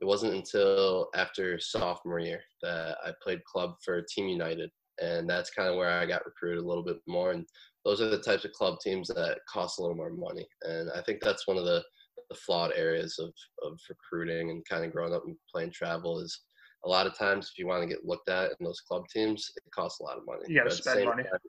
it 0.00 0.06
wasn't 0.06 0.34
until 0.34 1.08
after 1.14 1.60
sophomore 1.60 2.18
year 2.18 2.40
that 2.62 2.96
I 3.04 3.12
played 3.22 3.44
club 3.44 3.74
for 3.84 4.02
Team 4.02 4.28
United, 4.28 4.70
and 5.00 5.28
that's 5.28 5.50
kind 5.50 5.68
of 5.68 5.76
where 5.76 5.90
I 5.90 6.06
got 6.06 6.24
recruited 6.24 6.64
a 6.64 6.66
little 6.66 6.82
bit 6.82 6.96
more. 7.06 7.32
And 7.32 7.46
those 7.84 8.00
are 8.00 8.08
the 8.08 8.18
types 8.18 8.46
of 8.46 8.52
club 8.52 8.78
teams 8.80 9.08
that 9.08 9.38
cost 9.52 9.78
a 9.78 9.82
little 9.82 9.96
more 9.96 10.10
money, 10.10 10.46
and 10.62 10.90
I 10.96 11.02
think 11.02 11.20
that's 11.20 11.46
one 11.46 11.58
of 11.58 11.64
the 11.64 11.82
the 12.30 12.36
flawed 12.36 12.70
areas 12.76 13.18
of, 13.18 13.32
of 13.64 13.78
recruiting 13.88 14.50
and 14.50 14.64
kind 14.68 14.84
of 14.84 14.92
growing 14.92 15.12
up 15.12 15.24
and 15.26 15.36
playing 15.52 15.72
travel 15.72 16.20
is 16.20 16.40
a 16.84 16.88
lot 16.88 17.06
of 17.06 17.16
times 17.16 17.50
if 17.50 17.58
you 17.58 17.66
want 17.66 17.82
to 17.82 17.88
get 17.88 18.04
looked 18.04 18.28
at 18.28 18.52
in 18.58 18.64
those 18.64 18.80
club 18.80 19.06
teams, 19.08 19.50
it 19.56 19.62
costs 19.72 20.00
a 20.00 20.02
lot 20.02 20.16
of 20.16 20.26
money. 20.26 20.42
You 20.48 20.56
got 20.56 20.70
to 20.70 20.76
spend 20.76 21.04
money. 21.04 21.24
Time, 21.24 21.40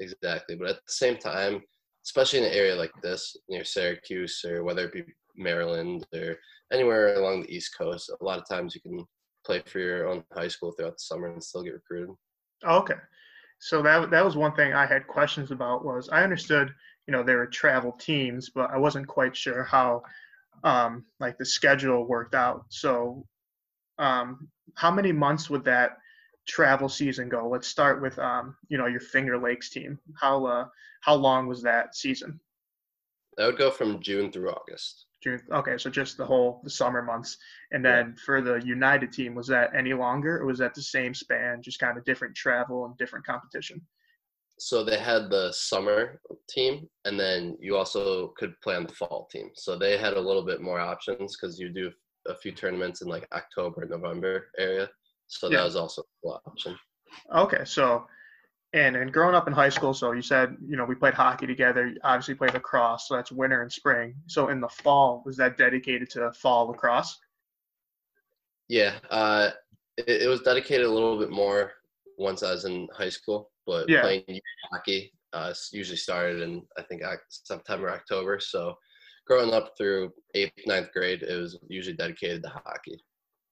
exactly. 0.00 0.56
But 0.56 0.68
at 0.68 0.76
the 0.76 0.92
same 0.92 1.16
time, 1.16 1.62
especially 2.04 2.40
in 2.40 2.46
an 2.46 2.52
area 2.52 2.74
like 2.74 2.92
this 3.02 3.36
near 3.48 3.64
Syracuse 3.64 4.44
or 4.44 4.64
whether 4.64 4.86
it 4.86 4.92
be 4.92 5.04
Maryland 5.36 6.06
or 6.14 6.36
anywhere 6.72 7.16
along 7.16 7.42
the 7.42 7.54
East 7.54 7.76
Coast, 7.76 8.10
a 8.10 8.24
lot 8.24 8.38
of 8.38 8.48
times 8.48 8.74
you 8.74 8.80
can 8.80 9.04
play 9.44 9.62
for 9.66 9.78
your 9.78 10.08
own 10.08 10.24
high 10.32 10.48
school 10.48 10.72
throughout 10.72 10.94
the 10.94 10.98
summer 11.00 11.28
and 11.28 11.42
still 11.42 11.62
get 11.62 11.74
recruited. 11.74 12.14
Okay. 12.64 12.94
So 13.60 13.82
that 13.82 14.10
that 14.10 14.24
was 14.24 14.36
one 14.36 14.54
thing 14.54 14.72
I 14.72 14.86
had 14.86 15.06
questions 15.06 15.50
about 15.50 15.84
was 15.84 16.08
I 16.10 16.22
understood, 16.22 16.72
you 17.06 17.12
know, 17.12 17.22
there 17.22 17.38
were 17.38 17.46
travel 17.46 17.92
teams, 17.92 18.50
but 18.50 18.70
I 18.70 18.78
wasn't 18.78 19.08
quite 19.08 19.36
sure 19.36 19.64
how 19.64 20.02
um 20.64 21.04
like 21.20 21.38
the 21.38 21.44
schedule 21.44 22.06
worked 22.06 22.34
out. 22.34 22.64
So 22.68 23.26
um 23.98 24.48
how 24.74 24.90
many 24.90 25.12
months 25.12 25.50
would 25.50 25.64
that 25.64 25.98
travel 26.46 26.88
season 26.88 27.28
go? 27.28 27.48
Let's 27.48 27.68
start 27.68 28.00
with 28.00 28.18
um, 28.18 28.56
you 28.68 28.78
know, 28.78 28.86
your 28.86 29.00
Finger 29.00 29.38
Lakes 29.38 29.70
team. 29.70 29.98
How 30.14 30.44
uh 30.46 30.66
how 31.02 31.14
long 31.14 31.46
was 31.46 31.62
that 31.62 31.94
season? 31.94 32.40
That 33.36 33.46
would 33.46 33.58
go 33.58 33.70
from 33.70 34.00
June 34.00 34.32
through 34.32 34.50
August. 34.50 35.06
June. 35.22 35.40
Okay, 35.52 35.78
so 35.78 35.90
just 35.90 36.16
the 36.16 36.26
whole 36.26 36.60
the 36.64 36.70
summer 36.70 37.02
months. 37.02 37.38
And 37.72 37.84
then 37.84 38.08
yeah. 38.08 38.22
for 38.24 38.40
the 38.40 38.56
United 38.64 39.12
team, 39.12 39.34
was 39.34 39.46
that 39.48 39.74
any 39.76 39.92
longer, 39.94 40.38
or 40.38 40.46
was 40.46 40.58
that 40.58 40.74
the 40.74 40.82
same 40.82 41.14
span, 41.14 41.62
just 41.62 41.78
kind 41.78 41.98
of 41.98 42.04
different 42.04 42.34
travel 42.34 42.84
and 42.84 42.96
different 42.96 43.26
competition? 43.26 43.80
So 44.60 44.82
they 44.82 44.98
had 44.98 45.30
the 45.30 45.52
summer 45.52 46.20
team, 46.48 46.88
and 47.04 47.18
then 47.18 47.56
you 47.60 47.76
also 47.76 48.28
could 48.36 48.60
play 48.60 48.74
on 48.74 48.84
the 48.84 48.92
fall 48.92 49.28
team. 49.30 49.50
So 49.54 49.76
they 49.76 49.96
had 49.96 50.14
a 50.14 50.20
little 50.20 50.44
bit 50.44 50.60
more 50.60 50.80
options 50.80 51.36
because 51.36 51.60
you 51.60 51.68
do 51.68 51.92
a 52.28 52.34
few 52.34 52.52
tournaments 52.52 53.02
in 53.02 53.08
like 53.08 53.26
October, 53.32 53.86
November 53.86 54.48
area. 54.58 54.88
So 55.26 55.50
yeah. 55.50 55.58
that 55.58 55.64
was 55.64 55.76
also 55.76 56.02
an 56.24 56.30
option. 56.46 56.76
Okay, 57.34 57.64
so 57.64 58.06
and 58.74 58.96
and 58.96 59.12
growing 59.12 59.34
up 59.34 59.46
in 59.46 59.52
high 59.52 59.68
school, 59.68 59.94
so 59.94 60.12
you 60.12 60.22
said 60.22 60.56
you 60.66 60.76
know 60.76 60.84
we 60.84 60.94
played 60.94 61.14
hockey 61.14 61.46
together. 61.46 61.94
obviously 62.04 62.34
played 62.34 62.54
lacrosse, 62.54 63.08
so 63.08 63.16
that's 63.16 63.32
winter 63.32 63.62
and 63.62 63.72
spring. 63.72 64.14
So 64.26 64.48
in 64.48 64.60
the 64.60 64.68
fall, 64.68 65.22
was 65.24 65.36
that 65.38 65.56
dedicated 65.56 66.10
to 66.10 66.32
fall 66.32 66.66
lacrosse? 66.66 67.18
Yeah, 68.68 68.94
uh, 69.10 69.50
it, 69.96 70.22
it 70.22 70.28
was 70.28 70.42
dedicated 70.42 70.86
a 70.86 70.90
little 70.90 71.18
bit 71.18 71.30
more 71.30 71.72
once 72.18 72.42
I 72.42 72.50
was 72.50 72.64
in 72.64 72.88
high 72.94 73.08
school, 73.08 73.50
but 73.66 73.88
yeah. 73.88 74.02
playing 74.02 74.24
hockey 74.70 75.12
uh, 75.32 75.54
usually 75.72 75.96
started 75.96 76.40
in 76.40 76.62
I 76.76 76.82
think 76.82 77.02
September, 77.28 77.90
October. 77.90 78.40
So 78.40 78.76
growing 79.28 79.52
up 79.52 79.76
through 79.76 80.12
eighth, 80.34 80.52
ninth 80.66 80.90
grade, 80.92 81.22
it 81.22 81.36
was 81.36 81.58
usually 81.68 81.96
dedicated 81.96 82.42
to 82.42 82.48
hockey. 82.48 82.98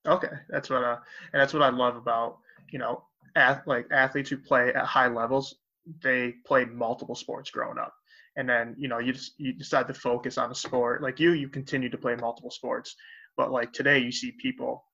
Okay, 0.09 0.33
that's 0.49 0.71
what 0.71 0.83
uh, 0.83 0.97
and 1.33 1.41
that's 1.41 1.53
what 1.53 1.63
I 1.63 1.69
love 1.69 1.97
about 1.97 2.39
you 2.71 2.79
know 2.79 3.05
ath- 3.37 3.67
like 3.67 3.87
athletes 3.93 4.31
who 4.31 4.39
play 4.39 4.71
at 4.71 4.87
high 4.87 5.09
levels. 5.09 5.57
They 6.03 6.35
played 6.45 6.73
multiple 6.73 7.15
sports 7.15 7.51
growing 7.51 7.79
up, 7.79 7.95
and 8.37 8.49
then 8.49 8.75
you 8.79 8.89
know 8.89 8.99
you 8.99 9.13
just 9.13 9.33
you 9.39 9.53
decide 9.53 9.87
to 9.89 9.95
focus 9.95 10.39
on 10.39 10.51
a 10.51 10.55
sport. 10.55 11.03
Like 11.03 11.21
you, 11.21 11.33
you 11.33 11.49
continue 11.49 11.91
to 11.91 11.99
play 11.99 12.17
multiple 12.17 12.51
sports, 12.51 12.97
but 13.37 13.53
like 13.53 13.73
today 13.73 13.99
you 13.99 14.13
see 14.13 14.33
people 14.33 14.85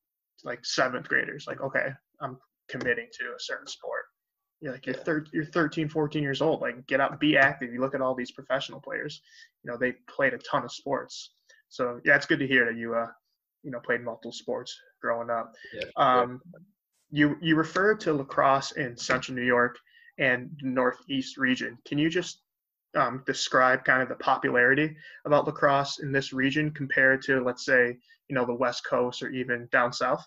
like 0.45 0.65
seventh 0.65 1.09
graders 1.09 1.47
like 1.47 1.61
okay, 1.61 1.89
I'm 2.21 2.39
committing 2.69 3.09
to 3.21 3.25
a 3.27 3.41
certain 3.41 3.67
sport. 3.67 4.02
You're 4.63 4.73
like 4.73 4.87
you're 4.87 4.95
thir- 4.95 5.27
you're 5.33 5.45
13, 5.45 5.89
14 5.89 6.23
years 6.23 6.41
old. 6.41 6.61
Like 6.61 6.87
get 6.87 7.01
out, 7.01 7.19
be 7.19 7.37
active. 7.37 7.73
You 7.73 7.81
look 7.81 7.97
at 7.97 8.01
all 8.01 8.15
these 8.15 8.31
professional 8.31 8.81
players. 8.81 9.21
You 9.63 9.71
know 9.71 9.77
they 9.77 9.93
played 10.09 10.35
a 10.35 10.39
ton 10.39 10.65
of 10.65 10.73
sports. 10.73 11.33
So 11.69 12.01
yeah, 12.05 12.15
it's 12.15 12.27
good 12.27 12.39
to 12.39 12.47
hear 12.47 12.65
that 12.67 12.77
you 12.77 12.95
uh 12.95 13.09
you 13.65 13.73
know 13.73 13.81
played 13.81 14.03
multiple 14.03 14.33
sports 14.33 14.79
growing 15.01 15.31
up. 15.31 15.53
Yeah, 15.75 15.85
um, 15.97 16.41
You 17.11 17.37
you 17.43 17.57
referred 17.57 17.99
to 18.01 18.15
lacrosse 18.15 18.73
in 18.73 18.97
Central 18.97 19.37
New 19.37 19.45
York 19.45 19.77
and 20.19 20.51
Northeast 20.63 21.39
region. 21.39 21.77
Can 21.85 21.99
you 21.99 22.09
just 22.09 22.43
um, 22.95 23.25
describe 23.27 23.85
kind 23.85 24.03
of 24.03 24.09
the 24.09 24.15
popularity 24.17 24.95
about 25.25 25.47
lacrosse 25.47 25.99
in 26.01 26.13
this 26.13 26.33
region 26.33 26.71
compared 26.71 27.23
to 27.23 27.43
let's 27.43 27.65
say 27.65 27.97
you 28.29 28.35
know 28.37 28.47
the 28.47 28.55
West 28.55 28.85
Coast 28.89 29.25
or 29.25 29.31
even 29.31 29.69
down 29.73 29.93
south? 29.93 30.25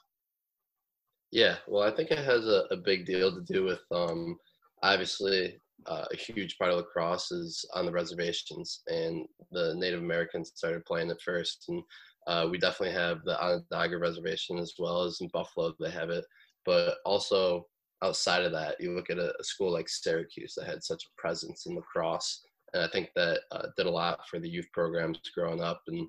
Yeah, 1.36 1.58
well, 1.68 1.84
I 1.84 1.94
think 1.94 2.12
it 2.12 2.20
has 2.20 2.48
a, 2.48 2.64
a 2.72 2.78
big 2.78 3.06
deal 3.06 3.30
to 3.30 3.42
do 3.42 3.66
with 3.66 3.82
um, 3.92 4.38
obviously 4.84 5.60
uh, 5.86 6.06
a 6.10 6.16
huge 6.16 6.58
part 6.58 6.72
of 6.72 6.78
lacrosse 6.78 7.30
is 7.30 7.66
on 7.74 7.86
the 7.86 7.92
reservations, 7.92 8.84
and 8.88 9.26
the 9.52 9.76
Native 9.76 10.00
Americans 10.00 10.54
started 10.56 10.86
playing 10.86 11.10
it 11.10 11.22
first, 11.22 11.66
and 11.68 11.84
uh, 12.28 12.48
we 12.50 12.58
definitely 12.58 12.96
have 12.96 13.18
the 13.26 13.38
Onondaga 13.44 13.98
Reservation 13.98 14.58
as 14.60 14.76
well 14.80 15.04
as 15.04 15.20
in 15.20 15.28
Buffalo, 15.34 15.74
they 15.78 15.92
have 15.92 16.10
it. 16.10 16.24
But 16.66 17.00
also 17.06 17.66
outside 18.02 18.44
of 18.44 18.54
that, 18.54 18.78
you 18.80 18.96
look 18.96 19.10
at 19.10 19.20
a, 19.20 19.34
a 19.38 19.44
school 19.44 19.74
like 19.74 19.90
Syracuse 19.90 20.54
that 20.56 20.68
had 20.68 20.86
such 20.86 21.04
a 21.04 21.22
presence 21.22 21.66
in 21.66 21.76
lacrosse. 21.76 22.46
And 22.74 22.82
I 22.82 22.88
think 22.88 23.10
that 23.18 23.42
uh, 23.52 23.68
did 23.76 23.88
a 23.88 23.92
lot 23.92 24.22
for 24.30 24.40
the 24.40 24.50
youth 24.50 24.72
programs 24.72 25.20
growing 25.36 25.62
up. 25.62 25.82
And, 25.88 26.08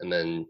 and 0.00 0.12
then 0.12 0.48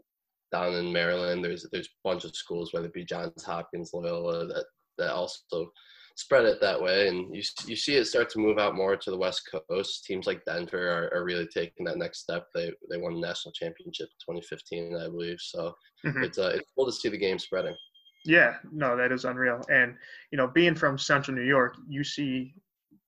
down 0.55 0.75
in 0.75 0.93
Maryland, 0.93 1.45
there's, 1.45 1.67
there's 1.73 1.89
a 1.89 2.09
bunch 2.09 2.25
of 2.25 2.37
schools, 2.37 2.73
whether 2.73 2.87
it 2.87 2.93
be 2.93 3.05
Johns 3.05 3.43
Hopkins, 3.43 3.91
Loyola, 3.93 4.47
that, 4.47 4.65
that 4.99 5.11
also 5.11 5.71
spread 6.17 6.45
it 6.45 6.61
that 6.61 6.81
way. 6.81 7.09
And 7.09 7.35
you, 7.35 7.43
you 7.67 7.75
see 7.75 7.97
it 7.97 8.05
start 8.05 8.31
to 8.31 8.39
move 8.39 8.59
out 8.59 8.77
more 8.77 8.97
to 8.97 9.11
the 9.11 9.19
West 9.19 9.51
Coast. 9.51 10.05
Teams 10.05 10.27
like 10.29 10.45
Denver 10.45 11.11
are, 11.13 11.19
are 11.19 11.25
really 11.25 11.49
taking 11.49 11.85
that 11.87 11.99
next 11.99 12.21
step. 12.21 12.47
They, 12.55 12.73
they 12.89 12.99
won 12.99 13.15
a 13.15 13.19
national 13.19 13.53
championship 13.53 14.09
in 14.29 14.35
2015, 14.37 14.97
I 14.97 15.09
believe. 15.09 15.39
So 15.41 15.75
mm-hmm. 16.07 16.23
it's, 16.23 16.39
uh, 16.39 16.53
it's 16.55 16.71
cool 16.77 16.87
to 16.87 16.93
see 16.93 17.09
the 17.09 17.19
game 17.19 17.41
spreading. 17.41 17.75
Yeah, 18.25 18.55
no, 18.73 18.97
that 18.97 19.11
is 19.11 19.25
unreal. 19.25 19.61
And, 19.69 19.97
you 20.31 20.39
know, 20.39 20.47
being 20.47 20.77
from 20.77 20.99
Central 20.99 21.37
New 21.37 21.43
York, 21.43 21.75
you 21.89 22.05
see, 22.05 22.55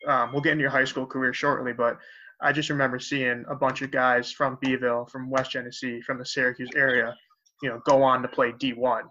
um, 0.09 0.33
we'll 0.33 0.43
get 0.43 0.53
into 0.53 0.63
your 0.63 0.71
high 0.71 0.85
school 0.85 1.07
career 1.07 1.33
shortly, 1.33 1.73
but 1.73 1.99
I 2.43 2.53
just 2.53 2.69
remember 2.69 2.99
seeing 2.99 3.45
a 3.49 3.55
bunch 3.55 3.81
of 3.81 3.91
guys 3.91 4.31
from 4.31 4.59
Beeville, 4.61 5.07
from 5.07 5.31
West 5.31 5.53
Genesee, 5.53 6.03
from 6.03 6.19
the 6.19 6.27
Syracuse 6.27 6.69
area, 6.77 7.17
you 7.63 7.69
know, 7.69 7.81
go 7.85 8.03
on 8.03 8.23
to 8.23 8.29
play 8.29 8.53
D1. 8.53 9.03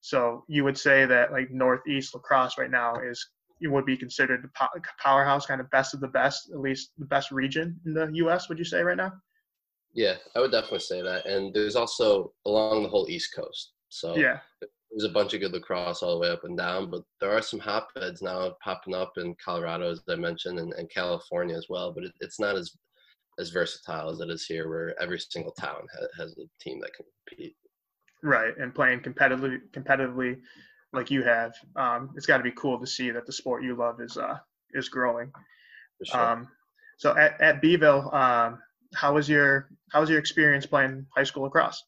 So 0.00 0.44
you 0.48 0.64
would 0.64 0.76
say 0.76 1.06
that 1.06 1.32
like 1.32 1.50
Northeast 1.50 2.14
lacrosse 2.14 2.58
right 2.58 2.70
now 2.70 2.96
is 2.96 3.26
you 3.60 3.70
would 3.70 3.86
be 3.86 3.96
considered 3.96 4.42
the 4.42 4.80
powerhouse, 5.00 5.46
kind 5.46 5.60
of 5.60 5.70
best 5.70 5.94
of 5.94 6.00
the 6.00 6.08
best, 6.08 6.50
at 6.50 6.60
least 6.60 6.90
the 6.98 7.06
best 7.06 7.30
region 7.30 7.80
in 7.86 7.94
the 7.94 8.10
U.S. 8.14 8.48
Would 8.48 8.58
you 8.58 8.64
say 8.64 8.82
right 8.82 8.96
now? 8.96 9.12
Yeah, 9.94 10.16
I 10.34 10.40
would 10.40 10.50
definitely 10.50 10.80
say 10.80 11.00
that. 11.02 11.24
And 11.24 11.54
there's 11.54 11.76
also 11.76 12.32
along 12.46 12.82
the 12.82 12.88
whole 12.88 13.08
East 13.08 13.34
Coast. 13.34 13.72
So 13.88 14.16
yeah, 14.16 14.40
there's 14.90 15.08
a 15.08 15.12
bunch 15.12 15.34
of 15.34 15.40
good 15.40 15.52
lacrosse 15.52 16.02
all 16.02 16.14
the 16.14 16.20
way 16.20 16.30
up 16.30 16.44
and 16.44 16.58
down, 16.58 16.90
but 16.90 17.02
there 17.20 17.30
are 17.30 17.42
some 17.42 17.60
hotbeds 17.60 18.20
now 18.20 18.54
popping 18.62 18.94
up 18.94 19.12
in 19.16 19.34
Colorado, 19.42 19.90
as 19.90 20.02
I 20.08 20.16
mentioned, 20.16 20.58
and, 20.58 20.72
and 20.74 20.90
California 20.90 21.56
as 21.56 21.66
well. 21.68 21.92
But 21.92 22.04
it, 22.04 22.12
it's 22.20 22.40
not 22.40 22.56
as 22.56 22.76
as 23.38 23.50
versatile 23.50 24.10
as 24.10 24.20
it 24.20 24.30
is 24.30 24.46
here, 24.46 24.68
where 24.68 25.00
every 25.02 25.18
single 25.18 25.52
town 25.52 25.86
has, 25.92 26.08
has 26.18 26.38
a 26.38 26.62
team 26.62 26.80
that 26.80 26.94
can 26.94 27.06
compete. 27.28 27.56
Right, 28.24 28.56
and 28.56 28.74
playing 28.74 29.00
competitively, 29.00 29.60
competitively 29.72 30.40
like 30.94 31.10
you 31.10 31.22
have, 31.24 31.52
um, 31.76 32.10
it's 32.16 32.24
got 32.24 32.38
to 32.38 32.42
be 32.42 32.52
cool 32.52 32.80
to 32.80 32.86
see 32.86 33.10
that 33.10 33.26
the 33.26 33.32
sport 33.32 33.62
you 33.62 33.76
love 33.76 34.00
is 34.00 34.16
uh, 34.16 34.38
is 34.72 34.88
growing. 34.88 35.30
Sure. 36.02 36.20
Um, 36.20 36.48
so 36.96 37.14
at, 37.18 37.38
at 37.42 37.60
Beeville, 37.60 38.08
um, 38.14 38.60
how 38.94 39.12
was 39.12 39.28
your 39.28 39.68
how 39.92 40.00
was 40.00 40.08
your 40.08 40.18
experience 40.18 40.64
playing 40.64 41.04
high 41.14 41.24
school 41.24 41.42
lacrosse? 41.42 41.84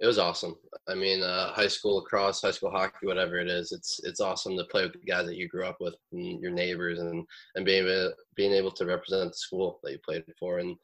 It 0.00 0.06
was 0.06 0.18
awesome. 0.18 0.56
I 0.88 0.94
mean, 0.94 1.22
uh, 1.22 1.52
high 1.52 1.68
school 1.68 1.96
lacrosse, 1.96 2.40
high 2.40 2.50
school 2.50 2.72
hockey, 2.72 3.06
whatever 3.06 3.38
it 3.38 3.48
is, 3.48 3.70
it's 3.70 4.00
it's 4.02 4.20
awesome 4.20 4.56
to 4.56 4.64
play 4.64 4.82
with 4.82 4.94
the 4.94 4.98
guys 5.06 5.26
that 5.26 5.36
you 5.36 5.46
grew 5.46 5.66
up 5.66 5.76
with 5.78 5.94
and 6.10 6.40
your 6.40 6.50
neighbors, 6.50 6.98
and 6.98 7.24
and 7.54 7.64
being 7.64 7.86
able 7.86 8.12
being 8.34 8.52
able 8.52 8.72
to 8.72 8.86
represent 8.86 9.30
the 9.30 9.38
school 9.38 9.78
that 9.84 9.92
you 9.92 9.98
played 10.04 10.24
for, 10.36 10.58
and 10.58 10.74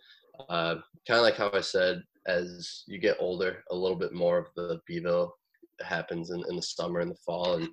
uh, 0.49 0.77
kind 1.09 1.19
of 1.19 1.23
like 1.23 1.37
how 1.37 1.51
I 1.53 1.61
said, 1.61 2.05
as 2.27 2.85
you 2.87 2.99
get 2.99 3.17
older, 3.21 3.63
a 3.71 3.75
little 3.77 3.97
bit 3.97 4.13
more 4.13 4.39
of 4.39 4.47
the 4.57 4.81
Beeville 4.87 5.33
happens 5.81 6.31
in, 6.31 6.43
in 6.49 6.57
the 6.57 6.63
summer 6.63 7.01
and 7.01 7.11
the 7.11 7.17
fall. 7.25 7.55
And 7.55 7.69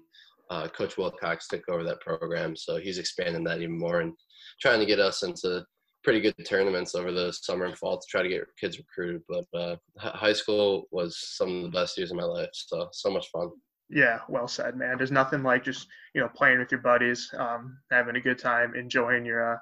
uh, 0.50 0.68
Coach 0.68 0.98
Wilcox 0.98 1.48
took 1.48 1.68
over 1.70 1.84
that 1.84 2.02
program, 2.02 2.56
so 2.56 2.78
he's 2.78 2.98
expanding 2.98 3.44
that 3.46 3.62
even 3.62 3.78
more 3.78 4.02
and 4.02 4.14
trying 4.62 4.80
to 4.80 4.86
get 4.86 5.00
us 5.00 5.24
into 5.24 5.66
pretty 6.04 6.20
good 6.20 6.36
tournaments 6.46 6.96
over 6.96 7.12
the 7.12 7.32
summer 7.32 7.66
and 7.66 7.78
fall 7.78 7.98
to 7.98 8.08
try 8.10 8.22
to 8.22 8.30
get 8.30 8.44
kids 8.60 8.78
recruited. 8.78 9.22
But 9.28 9.46
uh, 9.58 9.76
high 9.98 10.34
school 10.34 10.88
was 10.92 11.18
some 11.36 11.58
of 11.58 11.64
the 11.64 11.80
best 11.80 11.98
years 11.98 12.12
of 12.12 12.18
my 12.18 12.24
life, 12.24 12.50
so 12.52 12.90
so 12.92 13.10
much 13.10 13.30
fun. 13.32 13.50
Yeah, 13.90 14.20
well 14.28 14.48
said, 14.48 14.76
man. 14.76 14.98
There's 14.98 15.12
nothing 15.12 15.44
like 15.44 15.64
just 15.64 15.88
you 16.14 16.22
know 16.22 16.30
playing 16.36 16.60
with 16.60 16.72
your 16.72 16.82
buddies, 16.82 17.34
um, 17.38 17.78
having 17.92 18.16
a 18.16 18.22
good 18.22 18.40
time, 18.40 18.76
enjoying 18.76 19.26
your 19.26 19.54
uh, 19.54 19.58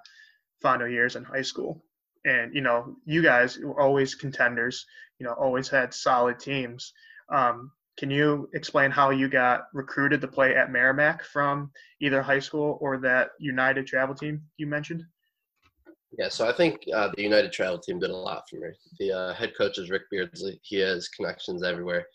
final 0.61 0.87
years 0.87 1.15
in 1.15 1.23
high 1.23 1.41
school. 1.41 1.83
And 2.25 2.53
you 2.53 2.61
know, 2.61 2.95
you 3.05 3.21
guys 3.21 3.59
always 3.79 4.15
contenders. 4.15 4.85
You 5.19 5.27
know, 5.27 5.33
always 5.33 5.69
had 5.69 5.93
solid 5.93 6.39
teams. 6.39 6.93
Um, 7.31 7.71
can 7.97 8.09
you 8.09 8.49
explain 8.53 8.89
how 8.89 9.09
you 9.09 9.27
got 9.27 9.65
recruited 9.73 10.21
to 10.21 10.27
play 10.27 10.55
at 10.55 10.71
Merrimack 10.71 11.23
from 11.23 11.71
either 11.99 12.21
high 12.21 12.39
school 12.39 12.77
or 12.81 12.97
that 12.99 13.29
United 13.39 13.85
travel 13.85 14.15
team 14.15 14.41
you 14.57 14.65
mentioned? 14.65 15.03
Yeah, 16.17 16.29
so 16.29 16.47
I 16.47 16.51
think 16.51 16.83
uh, 16.93 17.09
the 17.15 17.23
United 17.23 17.51
travel 17.51 17.79
team 17.79 17.99
did 17.99 18.09
a 18.09 18.15
lot 18.15 18.43
for 18.49 18.57
me. 18.57 18.69
The 18.99 19.11
uh, 19.11 19.33
head 19.33 19.53
coach 19.57 19.77
is 19.77 19.89
Rick 19.89 20.03
Beardsley. 20.11 20.59
He 20.63 20.77
has 20.77 21.07
connections 21.09 21.63
everywhere, 21.63 22.05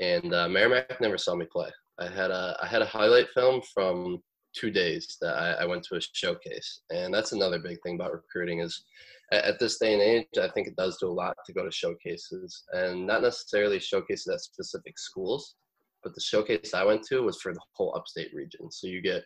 and 0.00 0.34
uh, 0.34 0.48
Merrimack 0.48 1.00
never 1.00 1.18
saw 1.18 1.36
me 1.36 1.46
play. 1.50 1.70
I 2.00 2.08
had 2.08 2.32
a 2.32 2.56
I 2.60 2.66
had 2.66 2.82
a 2.82 2.86
highlight 2.86 3.28
film 3.32 3.62
from 3.72 4.20
two 4.56 4.70
days 4.70 5.16
that 5.20 5.36
I, 5.36 5.62
I, 5.62 5.64
went 5.66 5.84
to 5.84 5.96
a 5.96 6.00
showcase, 6.00 6.80
and 6.90 7.12
that's 7.12 7.32
another 7.32 7.58
big 7.58 7.78
thing 7.82 7.96
about 7.96 8.12
recruiting 8.12 8.60
is 8.60 8.84
at, 9.32 9.58
this 9.58 9.78
day 9.78 9.92
and 9.92 10.02
age, 10.02 10.26
I 10.40 10.48
think 10.48 10.68
it 10.68 10.76
does 10.76 10.98
do 10.98 11.08
a 11.08 11.12
lot 11.12 11.36
to 11.46 11.52
go 11.52 11.64
to 11.64 11.70
showcases, 11.70 12.64
and 12.72 13.06
not 13.06 13.22
necessarily 13.22 13.78
showcases 13.78 14.28
at 14.28 14.40
specific 14.40 14.98
schools, 14.98 15.56
but 16.02 16.14
the 16.14 16.20
showcase 16.20 16.74
I 16.74 16.84
went 16.84 17.02
to 17.04 17.22
was 17.22 17.40
for 17.40 17.52
the 17.52 17.60
whole 17.72 17.94
upstate 17.96 18.34
region. 18.34 18.70
So 18.70 18.86
you 18.86 19.00
get 19.00 19.24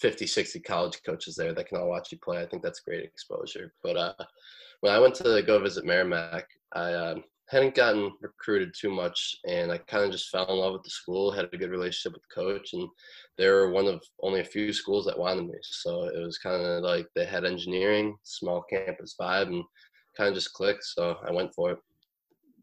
50, 0.00 0.26
60 0.26 0.60
college 0.60 1.00
coaches 1.06 1.36
there 1.36 1.54
that 1.54 1.68
can 1.68 1.78
all 1.78 1.88
watch 1.88 2.12
you 2.12 2.18
play. 2.18 2.42
I 2.42 2.46
think 2.46 2.62
that's 2.62 2.80
great 2.80 3.04
exposure. 3.04 3.72
But 3.82 3.96
uh, 3.96 4.24
when 4.80 4.92
I 4.92 4.98
went 4.98 5.14
to 5.16 5.42
go 5.46 5.58
visit 5.58 5.84
Merrimack, 5.84 6.46
I 6.74 6.92
uh, 6.92 7.14
hadn't 7.48 7.76
gotten 7.76 8.12
recruited 8.20 8.74
too 8.74 8.90
much, 8.90 9.36
and 9.46 9.70
I 9.70 9.78
kind 9.78 10.04
of 10.04 10.10
just 10.10 10.30
fell 10.30 10.50
in 10.50 10.58
love 10.58 10.72
with 10.72 10.82
the 10.82 10.90
school. 10.90 11.30
Had 11.30 11.48
a 11.52 11.56
good 11.56 11.70
relationship 11.70 12.14
with 12.14 12.22
the 12.22 12.34
coach, 12.34 12.72
and 12.72 12.88
they 13.38 13.48
were 13.48 13.70
one 13.70 13.86
of 13.86 14.02
only 14.20 14.40
a 14.40 14.44
few 14.44 14.72
schools 14.72 15.06
that 15.06 15.18
wanted 15.18 15.46
me. 15.46 15.54
So 15.62 16.04
it 16.04 16.18
was 16.18 16.38
kind 16.38 16.60
of 16.60 16.82
like 16.82 17.06
they 17.14 17.24
had 17.24 17.44
engineering, 17.44 18.16
small 18.22 18.62
campus 18.62 19.14
vibe, 19.20 19.46
and 19.48 19.64
kind 20.16 20.28
of 20.28 20.34
just 20.34 20.54
clicked. 20.54 20.84
So 20.84 21.18
I 21.26 21.32
went 21.32 21.54
for 21.54 21.72
it. 21.72 21.78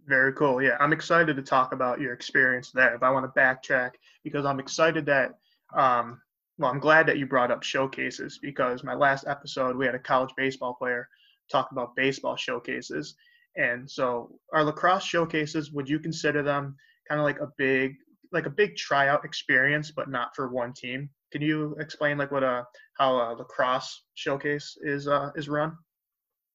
Very 0.06 0.34
cool. 0.34 0.62
Yeah, 0.62 0.76
I'm 0.82 0.92
excited 0.92 1.38
to 1.38 1.42
talk 1.42 1.72
about 1.72 2.02
your 2.02 2.12
experience 2.12 2.72
there. 2.72 2.94
If 2.94 3.04
I 3.04 3.10
want 3.10 3.26
to 3.26 3.40
backtrack, 3.40 3.92
because 4.26 4.46
I'm 4.46 4.60
excited 4.60 5.06
that, 5.06 5.32
um, 5.74 6.22
well, 6.58 6.70
I'm 6.70 6.80
glad 6.80 7.08
that 7.08 7.18
you 7.18 7.26
brought 7.26 7.52
up 7.52 7.64
showcases 7.64 8.38
because 8.38 8.84
my 8.84 8.96
last 8.96 9.26
episode 9.28 9.78
we 9.78 9.86
had 9.86 9.96
a 9.96 10.00
college 10.00 10.34
baseball 10.36 10.74
player 10.74 11.08
talk 11.50 11.72
about 11.72 11.96
baseball 11.96 12.36
showcases, 12.36 13.16
and 13.56 13.90
so 13.90 14.40
our 14.54 14.64
lacrosse 14.64 15.04
showcases, 15.04 15.72
would 15.72 15.88
you 15.88 16.00
consider 16.00 16.44
them 16.44 16.76
kind 17.08 17.20
of 17.20 17.26
like 17.26 17.40
a 17.40 17.52
big 17.58 17.96
like 18.32 18.46
a 18.48 18.50
big 18.50 18.76
tryout 18.76 19.24
experience, 19.24 19.92
but 19.92 20.10
not 20.10 20.36
for 20.36 20.50
one 20.50 20.74
team? 20.74 21.10
Can 21.32 21.42
you 21.42 21.76
explain 21.80 22.18
like 22.18 22.32
what 22.32 22.44
a 22.44 22.66
how 22.98 23.16
a 23.16 23.36
lacrosse 23.36 24.04
showcase 24.16 24.78
is 24.82 25.08
uh, 25.08 25.32
is 25.36 25.50
run? 25.50 25.78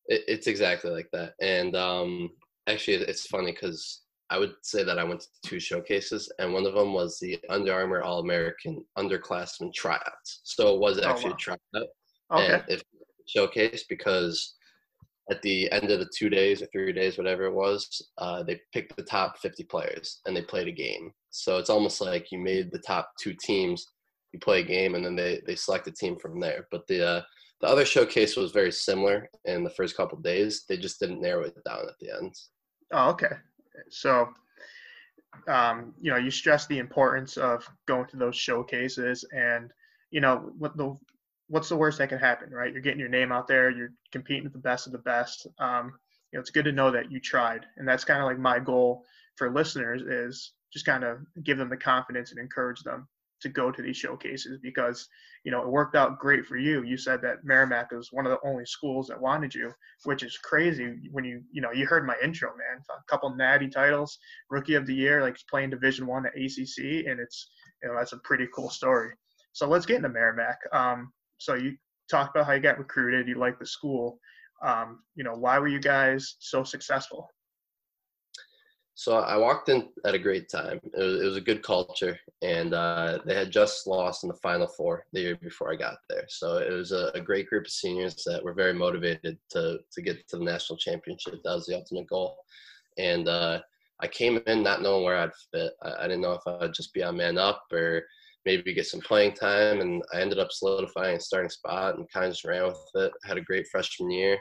It, 0.06 0.22
it's 0.26 0.46
exactly 0.46 0.90
like 0.90 1.08
that, 1.12 1.34
and 1.40 1.76
um, 1.76 2.30
actually, 2.66 2.96
it's 2.96 3.26
funny 3.26 3.52
because 3.52 4.02
I 4.30 4.38
would 4.38 4.54
say 4.62 4.84
that 4.84 4.98
I 4.98 5.04
went 5.04 5.20
to 5.20 5.28
two 5.44 5.60
showcases, 5.60 6.30
and 6.38 6.52
one 6.52 6.66
of 6.66 6.74
them 6.74 6.92
was 6.92 7.18
the 7.18 7.38
Under 7.48 7.72
Armour 7.72 8.02
All 8.02 8.20
American 8.20 8.84
Underclassmen 8.96 9.72
Tryouts. 9.72 10.40
So 10.44 10.74
it 10.74 10.80
was 10.80 10.98
oh, 10.98 11.08
actually 11.08 11.26
oh, 11.26 11.28
wow. 11.30 11.34
a 11.34 11.36
tryout, 11.36 11.88
okay. 12.32 12.52
and 12.54 12.64
it 12.68 12.82
showcase 13.26 13.84
because 13.88 14.54
at 15.30 15.42
the 15.42 15.70
end 15.72 15.90
of 15.90 15.98
the 15.98 16.10
two 16.16 16.30
days 16.30 16.62
or 16.62 16.66
three 16.66 16.92
days, 16.92 17.18
whatever 17.18 17.44
it 17.44 17.54
was, 17.54 18.02
uh, 18.18 18.42
they 18.42 18.60
picked 18.72 18.96
the 18.96 19.02
top 19.02 19.38
50 19.38 19.64
players 19.64 20.20
and 20.26 20.36
they 20.36 20.42
played 20.42 20.68
a 20.68 20.72
game. 20.72 21.12
So 21.30 21.58
it's 21.58 21.70
almost 21.70 22.00
like 22.00 22.32
you 22.32 22.38
made 22.38 22.72
the 22.72 22.78
top 22.78 23.10
two 23.20 23.34
teams, 23.42 23.86
you 24.32 24.38
play 24.38 24.60
a 24.60 24.64
game, 24.64 24.94
and 24.94 25.04
then 25.04 25.16
they, 25.16 25.42
they 25.46 25.54
select 25.54 25.86
a 25.86 25.92
team 25.92 26.16
from 26.16 26.40
there. 26.40 26.66
But 26.70 26.86
the 26.86 27.06
uh, 27.06 27.22
the 27.60 27.66
other 27.66 27.84
showcase 27.84 28.36
was 28.36 28.52
very 28.52 28.70
similar 28.70 29.28
in 29.44 29.64
the 29.64 29.70
first 29.70 29.96
couple 29.96 30.18
days. 30.18 30.64
They 30.68 30.76
just 30.76 31.00
didn't 31.00 31.20
narrow 31.20 31.44
it 31.44 31.56
down 31.64 31.80
at 31.88 31.98
the 32.00 32.16
end. 32.16 32.34
Oh, 32.92 33.10
okay. 33.10 33.34
So, 33.90 34.28
um, 35.48 35.92
you 36.00 36.10
know, 36.10 36.18
you 36.18 36.30
stress 36.30 36.66
the 36.66 36.78
importance 36.78 37.36
of 37.36 37.68
going 37.86 38.06
to 38.06 38.16
those 38.16 38.36
showcases, 38.36 39.24
and 39.32 39.72
you 40.10 40.20
know, 40.20 40.52
what 40.56 40.76
the 40.76 40.96
what's 41.48 41.68
the 41.68 41.76
worst 41.76 41.98
that 41.98 42.08
can 42.08 42.18
happen, 42.18 42.50
right? 42.50 42.72
You're 42.72 42.82
getting 42.82 43.00
your 43.00 43.08
name 43.08 43.32
out 43.32 43.48
there, 43.48 43.70
you're 43.70 43.92
competing 44.12 44.44
with 44.44 44.52
the 44.52 44.58
best 44.58 44.86
of 44.86 44.92
the 44.92 44.98
best. 44.98 45.46
Um, 45.58 45.92
you 46.32 46.36
know, 46.36 46.40
it's 46.40 46.50
good 46.50 46.66
to 46.66 46.72
know 46.72 46.90
that 46.90 47.10
you 47.10 47.20
tried, 47.20 47.64
and 47.76 47.88
that's 47.88 48.04
kind 48.04 48.20
of 48.20 48.26
like 48.26 48.38
my 48.38 48.58
goal 48.58 49.04
for 49.36 49.50
listeners 49.50 50.02
is 50.02 50.52
just 50.72 50.84
kind 50.84 51.04
of 51.04 51.18
give 51.44 51.56
them 51.56 51.70
the 51.70 51.76
confidence 51.76 52.30
and 52.30 52.40
encourage 52.40 52.82
them 52.82 53.08
to 53.40 53.48
go 53.48 53.70
to 53.70 53.82
these 53.82 53.96
showcases 53.96 54.58
because 54.62 55.08
you 55.44 55.52
know 55.52 55.62
it 55.62 55.68
worked 55.68 55.94
out 55.94 56.18
great 56.18 56.44
for 56.44 56.56
you. 56.56 56.82
You 56.82 56.96
said 56.96 57.22
that 57.22 57.44
Merrimack 57.44 57.92
was 57.92 58.08
one 58.12 58.26
of 58.26 58.32
the 58.32 58.48
only 58.48 58.66
schools 58.66 59.06
that 59.08 59.20
wanted 59.20 59.54
you, 59.54 59.72
which 60.04 60.22
is 60.22 60.36
crazy. 60.38 60.96
When 61.12 61.24
you 61.24 61.42
you 61.52 61.62
know 61.62 61.72
you 61.72 61.86
heard 61.86 62.06
my 62.06 62.16
intro, 62.22 62.50
man, 62.50 62.82
a 62.90 63.10
couple 63.10 63.34
natty 63.34 63.68
titles, 63.68 64.18
rookie 64.50 64.74
of 64.74 64.86
the 64.86 64.94
year, 64.94 65.22
like 65.22 65.36
playing 65.48 65.70
Division 65.70 66.06
One 66.06 66.26
at 66.26 66.36
ACC, 66.36 67.06
and 67.06 67.20
it's 67.20 67.50
you 67.82 67.88
know 67.88 67.96
that's 67.96 68.12
a 68.12 68.18
pretty 68.18 68.48
cool 68.54 68.70
story. 68.70 69.12
So 69.52 69.66
let's 69.66 69.86
get 69.86 69.96
into 69.96 70.08
Merrimack. 70.10 70.58
Um, 70.72 71.12
so 71.38 71.54
you 71.54 71.76
talked 72.10 72.36
about 72.36 72.46
how 72.46 72.52
you 72.52 72.60
got 72.60 72.78
recruited, 72.78 73.28
you 73.28 73.36
like 73.36 73.58
the 73.58 73.66
school. 73.66 74.18
Um, 74.62 75.00
you 75.14 75.24
know, 75.24 75.34
why 75.34 75.58
were 75.58 75.68
you 75.68 75.80
guys 75.80 76.36
so 76.40 76.64
successful? 76.64 77.30
So 78.98 79.18
I 79.18 79.36
walked 79.36 79.68
in 79.68 79.90
at 80.04 80.16
a 80.16 80.18
great 80.18 80.48
time. 80.48 80.80
It 80.82 81.00
was, 81.00 81.20
it 81.20 81.24
was 81.24 81.36
a 81.36 81.40
good 81.40 81.62
culture, 81.62 82.18
and 82.42 82.74
uh, 82.74 83.20
they 83.24 83.36
had 83.36 83.52
just 83.52 83.86
lost 83.86 84.24
in 84.24 84.28
the 84.28 84.34
Final 84.34 84.66
Four 84.66 85.06
the 85.12 85.20
year 85.20 85.36
before 85.36 85.72
I 85.72 85.76
got 85.76 85.98
there. 86.10 86.24
So 86.28 86.56
it 86.56 86.72
was 86.72 86.90
a, 86.90 87.12
a, 87.14 87.20
great 87.20 87.48
group 87.48 87.66
of 87.66 87.70
seniors 87.70 88.24
that 88.24 88.42
were 88.42 88.54
very 88.54 88.74
motivated 88.74 89.38
to 89.50 89.78
to 89.92 90.02
get 90.02 90.26
to 90.26 90.38
the 90.38 90.44
national 90.44 90.78
championship. 90.78 91.34
That 91.44 91.54
was 91.54 91.66
the 91.66 91.76
ultimate 91.76 92.08
goal. 92.08 92.38
And 92.98 93.28
uh, 93.28 93.60
I 94.00 94.08
came 94.08 94.42
in 94.48 94.64
not 94.64 94.82
knowing 94.82 95.04
where 95.04 95.18
I'd 95.18 95.30
fit. 95.52 95.74
I, 95.80 95.92
I 96.00 96.02
didn't 96.08 96.22
know 96.22 96.32
if 96.32 96.44
I'd 96.44 96.74
just 96.74 96.92
be 96.92 97.04
on 97.04 97.18
man 97.18 97.38
up 97.38 97.66
or 97.72 98.02
maybe 98.44 98.74
get 98.74 98.86
some 98.86 99.00
playing 99.00 99.34
time. 99.34 99.80
And 99.80 100.02
I 100.14 100.20
ended 100.20 100.38
up 100.38 100.50
solidifying 100.50 101.16
a 101.16 101.20
starting 101.20 101.50
spot 101.50 101.96
and 101.96 102.10
kind 102.12 102.26
of 102.26 102.32
just 102.32 102.44
ran 102.44 102.66
with 102.66 102.78
it. 102.94 103.12
Had 103.24 103.38
a 103.38 103.42
great 103.42 103.66
freshman 103.70 104.10
year. 104.10 104.38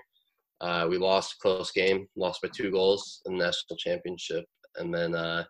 Uh, 0.61 0.87
we 0.89 0.97
lost 0.97 1.33
a 1.33 1.41
close 1.41 1.71
game, 1.71 2.07
lost 2.15 2.41
by 2.41 2.49
two 2.53 2.71
goals 2.71 3.21
in 3.25 3.37
the 3.37 3.45
national 3.45 3.77
championship, 3.77 4.43
and 4.77 4.91
then 4.91 5.13
uh, 5.13 5.43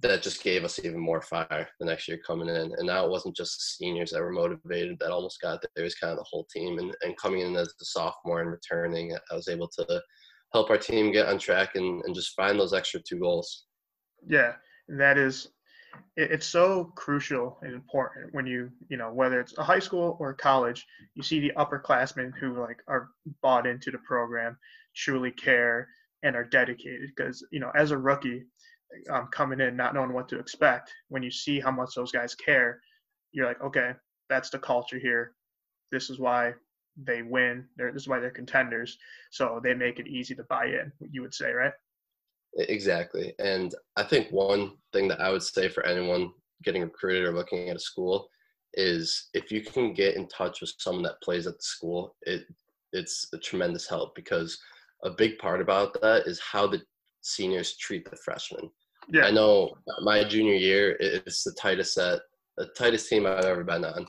that 0.00 0.22
just 0.22 0.42
gave 0.42 0.64
us 0.64 0.80
even 0.80 0.98
more 0.98 1.20
fire 1.20 1.68
the 1.78 1.86
next 1.86 2.08
year 2.08 2.18
coming 2.26 2.48
in. 2.48 2.72
And 2.76 2.86
now 2.86 3.04
it 3.04 3.10
wasn't 3.10 3.36
just 3.36 3.76
seniors 3.76 4.10
that 4.10 4.20
were 4.20 4.32
motivated 4.32 4.96
that 4.98 5.12
almost 5.12 5.40
got 5.40 5.60
there; 5.62 5.70
it 5.76 5.82
was 5.82 5.94
kind 5.94 6.12
of 6.12 6.18
the 6.18 6.26
whole 6.28 6.46
team. 6.52 6.78
And, 6.78 6.94
and 7.02 7.16
coming 7.16 7.40
in 7.40 7.54
as 7.54 7.68
a 7.68 7.84
sophomore 7.84 8.40
and 8.40 8.50
returning, 8.50 9.16
I 9.30 9.34
was 9.34 9.48
able 9.48 9.68
to 9.78 10.02
help 10.52 10.70
our 10.70 10.78
team 10.78 11.12
get 11.12 11.28
on 11.28 11.38
track 11.38 11.76
and, 11.76 12.02
and 12.04 12.14
just 12.14 12.34
find 12.34 12.58
those 12.58 12.72
extra 12.72 13.00
two 13.00 13.20
goals. 13.20 13.66
Yeah, 14.26 14.54
that 14.88 15.16
is 15.16 15.48
it's 16.16 16.46
so 16.46 16.92
crucial 16.96 17.58
and 17.62 17.72
important 17.72 18.34
when 18.34 18.46
you 18.46 18.70
you 18.88 18.96
know 18.96 19.12
whether 19.12 19.40
it's 19.40 19.56
a 19.58 19.62
high 19.62 19.78
school 19.78 20.16
or 20.20 20.34
college 20.34 20.86
you 21.14 21.22
see 21.22 21.40
the 21.40 21.52
upperclassmen 21.56 22.32
who 22.38 22.60
like 22.60 22.78
are 22.88 23.10
bought 23.42 23.66
into 23.66 23.90
the 23.90 23.98
program 23.98 24.56
truly 24.94 25.30
care 25.30 25.88
and 26.24 26.34
are 26.34 26.44
dedicated. 26.44 27.10
Because 27.14 27.46
you 27.50 27.60
know 27.60 27.70
as 27.74 27.90
a 27.90 27.98
rookie 27.98 28.44
um, 29.10 29.28
coming 29.32 29.60
in 29.60 29.76
not 29.76 29.94
knowing 29.94 30.12
what 30.12 30.28
to 30.28 30.38
expect 30.38 30.92
when 31.08 31.22
you 31.22 31.30
see 31.30 31.60
how 31.60 31.70
much 31.70 31.90
those 31.94 32.10
guys 32.10 32.34
care 32.34 32.80
you're 33.32 33.46
like 33.46 33.60
okay 33.60 33.92
that's 34.28 34.50
the 34.50 34.58
culture 34.58 34.98
here. 34.98 35.32
This 35.90 36.10
is 36.10 36.18
why 36.18 36.54
they 37.02 37.22
win. 37.22 37.66
They're, 37.76 37.92
this 37.92 38.02
is 38.02 38.08
why 38.08 38.20
they're 38.20 38.30
contenders. 38.30 38.98
So 39.30 39.60
they 39.62 39.74
make 39.74 39.98
it 39.98 40.06
easy 40.06 40.34
to 40.34 40.44
buy 40.44 40.66
in 40.66 40.92
you 41.10 41.22
would 41.22 41.34
say 41.34 41.52
right 41.52 41.72
Exactly. 42.58 43.34
And 43.38 43.74
I 43.96 44.02
think 44.02 44.30
one 44.30 44.72
thing 44.92 45.08
that 45.08 45.20
I 45.20 45.30
would 45.30 45.42
say 45.42 45.68
for 45.68 45.86
anyone 45.86 46.32
getting 46.64 46.82
recruited 46.82 47.24
or 47.24 47.32
looking 47.32 47.68
at 47.68 47.76
a 47.76 47.80
school 47.80 48.28
is 48.74 49.28
if 49.32 49.50
you 49.52 49.62
can 49.62 49.92
get 49.92 50.16
in 50.16 50.28
touch 50.28 50.60
with 50.60 50.74
someone 50.78 51.04
that 51.04 51.22
plays 51.22 51.46
at 51.46 51.54
the 51.54 51.62
school, 51.62 52.16
it 52.22 52.44
it's 52.92 53.28
a 53.34 53.38
tremendous 53.38 53.86
help 53.86 54.14
because 54.14 54.58
a 55.04 55.10
big 55.10 55.38
part 55.38 55.60
about 55.60 56.00
that 56.00 56.26
is 56.26 56.40
how 56.40 56.66
the 56.66 56.80
seniors 57.20 57.76
treat 57.76 58.08
the 58.10 58.16
freshmen. 58.16 58.70
Yeah. 59.10 59.26
I 59.26 59.30
know 59.30 59.74
my 60.02 60.24
junior 60.24 60.54
year 60.54 60.96
it's 60.98 61.44
the 61.44 61.52
tightest 61.52 61.94
set, 61.94 62.20
the 62.56 62.66
tightest 62.76 63.08
team 63.08 63.26
I've 63.26 63.44
ever 63.44 63.62
been 63.62 63.84
on, 63.84 64.06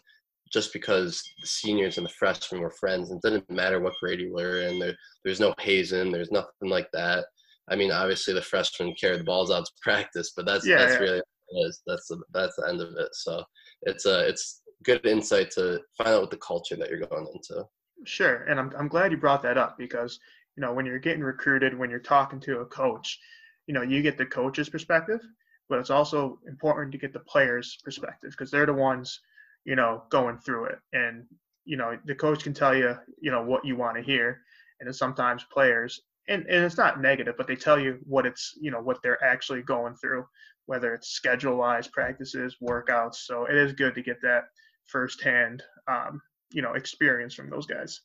just 0.51 0.73
because 0.73 1.21
the 1.41 1.47
seniors 1.47 1.97
and 1.97 2.05
the 2.05 2.13
freshmen 2.17 2.61
were 2.61 2.71
friends. 2.71 3.11
And 3.11 3.21
it 3.23 3.29
didn't 3.29 3.51
matter 3.51 3.79
what 3.79 3.93
grade 4.01 4.19
you 4.19 4.33
were 4.33 4.61
in. 4.61 4.79
There, 4.79 4.95
there's 5.23 5.39
no 5.39 5.53
hazing. 5.59 6.11
There's 6.11 6.31
nothing 6.31 6.69
like 6.69 6.89
that. 6.93 7.25
I 7.69 7.75
mean, 7.75 7.91
obviously 7.91 8.33
the 8.33 8.41
freshmen 8.41 8.93
carry 8.99 9.17
the 9.17 9.23
balls 9.23 9.51
out 9.51 9.65
to 9.65 9.71
practice, 9.81 10.33
but 10.35 10.45
that's 10.45 10.65
yeah, 10.65 10.77
that's 10.77 10.93
yeah. 10.93 10.99
really 10.99 11.21
is. 11.65 11.81
That's 11.85 12.07
the 12.07 12.21
that's 12.33 12.55
the 12.55 12.67
end 12.67 12.81
of 12.81 12.93
it. 12.97 13.09
So 13.13 13.43
it's 13.83 14.05
a 14.05 14.27
it's 14.27 14.61
good 14.83 15.05
insight 15.05 15.51
to 15.51 15.79
find 15.97 16.09
out 16.09 16.21
what 16.21 16.31
the 16.31 16.37
culture 16.37 16.75
that 16.75 16.89
you're 16.89 16.99
going 16.99 17.27
into. 17.33 17.65
Sure, 18.05 18.45
and 18.45 18.59
I'm 18.59 18.71
I'm 18.77 18.87
glad 18.87 19.11
you 19.11 19.17
brought 19.17 19.43
that 19.43 19.57
up 19.57 19.77
because 19.77 20.19
you 20.55 20.61
know 20.61 20.73
when 20.73 20.85
you're 20.85 20.99
getting 20.99 21.23
recruited, 21.23 21.77
when 21.77 21.89
you're 21.89 21.99
talking 21.99 22.39
to 22.41 22.59
a 22.59 22.65
coach, 22.65 23.19
you 23.67 23.73
know 23.73 23.81
you 23.81 24.01
get 24.01 24.17
the 24.17 24.25
coach's 24.25 24.69
perspective, 24.69 25.21
but 25.67 25.79
it's 25.79 25.89
also 25.89 26.39
important 26.47 26.91
to 26.93 26.97
get 26.97 27.13
the 27.13 27.19
players' 27.19 27.77
perspective 27.83 28.31
because 28.31 28.51
they're 28.51 28.65
the 28.65 28.73
ones 28.73 29.19
you 29.65 29.75
know 29.75 30.03
going 30.09 30.37
through 30.37 30.65
it, 30.65 30.79
and 30.93 31.25
you 31.65 31.77
know 31.77 31.97
the 32.05 32.15
coach 32.15 32.43
can 32.43 32.53
tell 32.53 32.75
you 32.75 32.95
you 33.21 33.31
know 33.31 33.43
what 33.43 33.65
you 33.65 33.75
want 33.75 33.97
to 33.97 34.03
hear, 34.03 34.41
and 34.79 34.95
sometimes 34.95 35.45
players 35.51 36.01
and, 36.27 36.45
and 36.47 36.63
it's 36.63 36.77
not 36.77 37.01
negative, 37.01 37.35
but 37.37 37.47
they 37.47 37.55
tell 37.55 37.79
you 37.79 37.99
what 38.03 38.25
it's, 38.25 38.57
you 38.59 38.71
know, 38.71 38.81
what 38.81 38.97
they're 39.01 39.23
actually 39.23 39.61
going 39.61 39.95
through, 39.95 40.25
whether 40.65 40.93
it's 40.93 41.09
schedule 41.09 41.57
wise 41.57 41.87
practices, 41.87 42.57
workouts. 42.61 43.15
So 43.15 43.45
it 43.45 43.55
is 43.55 43.73
good 43.73 43.95
to 43.95 44.03
get 44.03 44.21
that 44.21 44.43
firsthand, 44.85 45.63
um, 45.87 46.21
you 46.51 46.61
know, 46.61 46.73
experience 46.73 47.33
from 47.33 47.49
those 47.49 47.65
guys. 47.65 48.01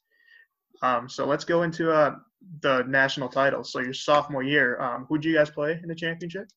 Um, 0.83 1.09
so 1.09 1.27
let's 1.27 1.45
go 1.45 1.63
into 1.63 1.93
uh, 1.93 2.17
the 2.61 2.83
national 2.85 3.29
titles. 3.29 3.73
So 3.73 3.81
your 3.81 3.95
sophomore 3.95 4.43
year, 4.43 4.81
um, 4.81 5.07
who 5.09 5.19
did 5.19 5.29
you 5.29 5.35
guys 5.35 5.51
play 5.51 5.79
in 5.83 5.89
the 5.89 5.95
championship? 5.95 6.49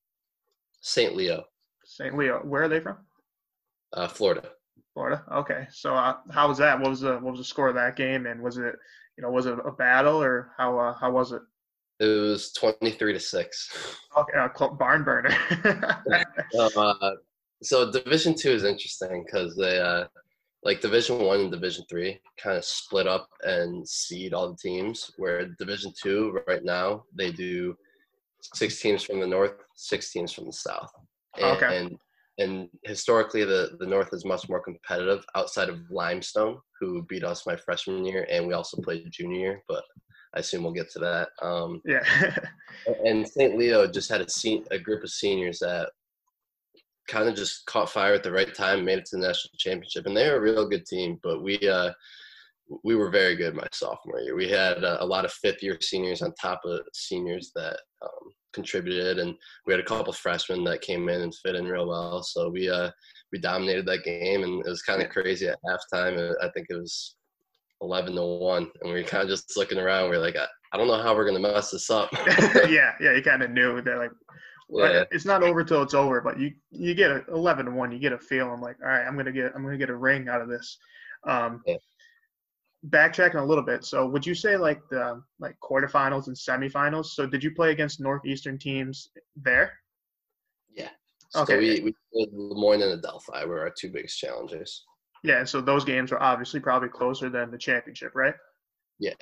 St. 0.81 1.15
Leo. 1.15 1.43
St. 1.85 2.17
Leo. 2.17 2.39
Where 2.39 2.63
are 2.63 2.69
they 2.69 2.79
from? 2.79 2.97
Uh, 3.93 4.07
Florida. 4.07 4.49
Florida. 4.97 5.23
Okay, 5.31 5.67
so 5.69 5.93
uh, 5.93 6.17
how 6.31 6.47
was 6.47 6.57
that? 6.57 6.79
What 6.79 6.89
was 6.89 7.01
the 7.01 7.19
what 7.19 7.29
was 7.29 7.37
the 7.39 7.43
score 7.43 7.67
of 7.69 7.75
that 7.75 7.95
game? 7.95 8.25
And 8.25 8.41
was 8.41 8.57
it 8.57 8.75
you 9.15 9.21
know 9.21 9.29
was 9.29 9.45
it 9.45 9.53
a 9.63 9.71
battle 9.71 10.19
or 10.19 10.49
how 10.57 10.79
uh, 10.79 10.93
how 10.93 11.11
was 11.11 11.33
it? 11.33 11.41
It 11.99 12.07
was 12.07 12.51
twenty 12.51 12.89
three 12.89 13.13
to 13.13 13.19
six. 13.19 13.95
Okay, 14.17 14.39
uh, 14.39 14.67
barn 14.69 15.03
burner. 15.03 15.29
uh, 16.59 17.11
so 17.61 17.91
Division 17.91 18.33
Two 18.33 18.49
is 18.49 18.63
interesting 18.63 19.23
because 19.23 19.55
they 19.55 19.77
uh, 19.77 20.05
like 20.63 20.81
Division 20.81 21.19
One 21.19 21.41
and 21.41 21.51
Division 21.51 21.85
Three 21.87 22.19
kind 22.41 22.57
of 22.57 22.65
split 22.65 23.05
up 23.05 23.29
and 23.43 23.87
seed 23.87 24.33
all 24.33 24.49
the 24.49 24.57
teams. 24.57 25.11
Where 25.17 25.45
Division 25.59 25.93
Two 25.95 26.39
right 26.47 26.63
now 26.63 27.03
they 27.15 27.31
do 27.31 27.77
six 28.41 28.81
teams 28.81 29.03
from 29.03 29.19
the 29.19 29.27
north, 29.27 29.53
six 29.75 30.11
teams 30.11 30.33
from 30.33 30.45
the 30.45 30.53
south. 30.53 30.91
And, 31.37 31.45
okay. 31.57 31.77
And 31.77 31.99
and 32.37 32.69
historically 32.83 33.43
the 33.43 33.77
the 33.79 33.85
north 33.85 34.09
is 34.13 34.25
much 34.25 34.47
more 34.49 34.61
competitive 34.61 35.23
outside 35.35 35.69
of 35.69 35.79
limestone 35.89 36.57
who 36.79 37.03
beat 37.03 37.23
us 37.23 37.45
my 37.45 37.55
freshman 37.55 38.05
year 38.05 38.27
and 38.29 38.45
we 38.45 38.53
also 38.53 38.81
played 38.81 39.09
junior 39.11 39.39
year 39.39 39.63
but 39.67 39.83
i 40.35 40.39
assume 40.39 40.63
we'll 40.63 40.73
get 40.73 40.89
to 40.91 40.99
that. 40.99 41.29
Um, 41.41 41.81
yeah. 41.85 42.03
and 43.05 43.27
st 43.27 43.57
leo 43.57 43.87
just 43.87 44.09
had 44.09 44.21
a, 44.21 44.29
sen- 44.29 44.65
a 44.71 44.79
group 44.79 45.03
of 45.03 45.09
seniors 45.09 45.59
that 45.59 45.89
kind 47.07 47.29
of 47.29 47.35
just 47.35 47.65
caught 47.65 47.89
fire 47.89 48.13
at 48.13 48.23
the 48.23 48.31
right 48.31 48.53
time 48.53 48.83
made 48.83 48.99
it 48.99 49.05
to 49.05 49.15
the 49.15 49.25
national 49.25 49.53
championship 49.57 50.05
and 50.05 50.15
they 50.15 50.29
were 50.29 50.37
a 50.37 50.41
real 50.41 50.67
good 50.67 50.85
team 50.85 51.17
but 51.23 51.41
we 51.41 51.57
uh, 51.67 51.91
we 52.83 52.95
were 52.95 53.09
very 53.09 53.35
good 53.35 53.55
my 53.55 53.67
sophomore 53.71 54.19
year. 54.19 54.35
We 54.35 54.49
had 54.49 54.83
uh, 54.83 54.97
a 54.99 55.05
lot 55.05 55.25
of 55.25 55.31
fifth 55.31 55.63
year 55.63 55.77
seniors 55.81 56.21
on 56.21 56.33
top 56.39 56.61
of 56.65 56.81
seniors 56.93 57.51
that 57.55 57.79
um, 58.01 58.31
contributed, 58.53 59.19
and 59.19 59.35
we 59.65 59.73
had 59.73 59.79
a 59.79 59.85
couple 59.85 60.13
freshmen 60.13 60.63
that 60.65 60.81
came 60.81 61.07
in 61.09 61.21
and 61.21 61.35
fit 61.35 61.55
in 61.55 61.65
real 61.65 61.87
well. 61.87 62.23
So 62.23 62.49
we 62.49 62.69
uh, 62.69 62.91
we 63.31 63.39
dominated 63.39 63.85
that 63.85 64.03
game, 64.03 64.43
and 64.43 64.65
it 64.65 64.69
was 64.69 64.81
kind 64.81 65.01
of 65.01 65.09
crazy 65.09 65.47
at 65.47 65.59
halftime. 65.65 66.33
I 66.41 66.49
think 66.49 66.67
it 66.69 66.75
was 66.75 67.15
eleven 67.81 68.15
to 68.15 68.23
one, 68.23 68.69
and 68.81 68.93
we 68.93 69.01
were 69.01 69.07
kind 69.07 69.23
of 69.23 69.29
just 69.29 69.55
looking 69.55 69.77
around. 69.77 70.09
We 70.09 70.17
are 70.17 70.21
like, 70.21 70.35
I, 70.35 70.45
I 70.73 70.77
don't 70.77 70.87
know 70.87 71.01
how 71.01 71.15
we're 71.15 71.27
gonna 71.27 71.39
mess 71.39 71.71
this 71.71 71.89
up. 71.89 72.09
yeah, 72.69 72.93
yeah, 72.99 73.13
you 73.13 73.21
kind 73.23 73.43
of 73.43 73.51
knew 73.51 73.81
that 73.81 73.97
like. 73.97 74.11
Yeah. 74.69 75.05
It's 75.11 75.23
not 75.23 75.43
over 75.43 75.63
till 75.63 75.81
it's 75.81 75.93
over, 75.93 76.19
but 76.19 76.37
you 76.37 76.51
you 76.71 76.93
get 76.93 77.09
a 77.09 77.23
eleven 77.31 77.67
to 77.67 77.71
one. 77.71 77.89
You 77.93 77.99
get 77.99 78.11
a 78.11 78.19
feel. 78.19 78.51
I'm 78.51 78.59
like, 78.59 78.75
all 78.83 78.89
right, 78.89 79.07
I'm 79.07 79.15
gonna 79.15 79.31
get 79.31 79.53
I'm 79.55 79.63
gonna 79.63 79.77
get 79.77 79.89
a 79.89 79.95
ring 79.95 80.27
out 80.27 80.41
of 80.41 80.49
this. 80.49 80.77
Um, 81.25 81.61
yeah 81.65 81.77
backtracking 82.89 83.41
a 83.41 83.45
little 83.45 83.63
bit. 83.63 83.83
So 83.83 84.07
would 84.07 84.25
you 84.25 84.35
say 84.35 84.57
like 84.57 84.81
the 84.89 85.21
like 85.39 85.55
quarterfinals 85.61 86.27
and 86.27 86.35
semifinals? 86.35 87.07
So 87.07 87.25
did 87.25 87.43
you 87.43 87.51
play 87.51 87.71
against 87.71 87.99
northeastern 87.99 88.57
teams 88.57 89.09
there? 89.35 89.73
Yeah. 90.73 90.89
So 91.29 91.41
okay. 91.41 91.57
we 91.57 91.81
we 91.81 91.93
played 92.13 92.29
Le 92.33 92.55
Moyne 92.55 92.81
and 92.81 92.93
Adelphi 92.93 93.45
were 93.45 93.61
our 93.61 93.73
two 93.77 93.89
biggest 93.89 94.17
challenges. 94.17 94.83
Yeah, 95.23 95.43
so 95.43 95.61
those 95.61 95.83
games 95.83 96.11
were 96.11 96.21
obviously 96.21 96.59
probably 96.59 96.89
closer 96.89 97.29
than 97.29 97.51
the 97.51 97.57
championship, 97.57 98.11
right? 98.15 98.35
Yeah. 98.99 99.13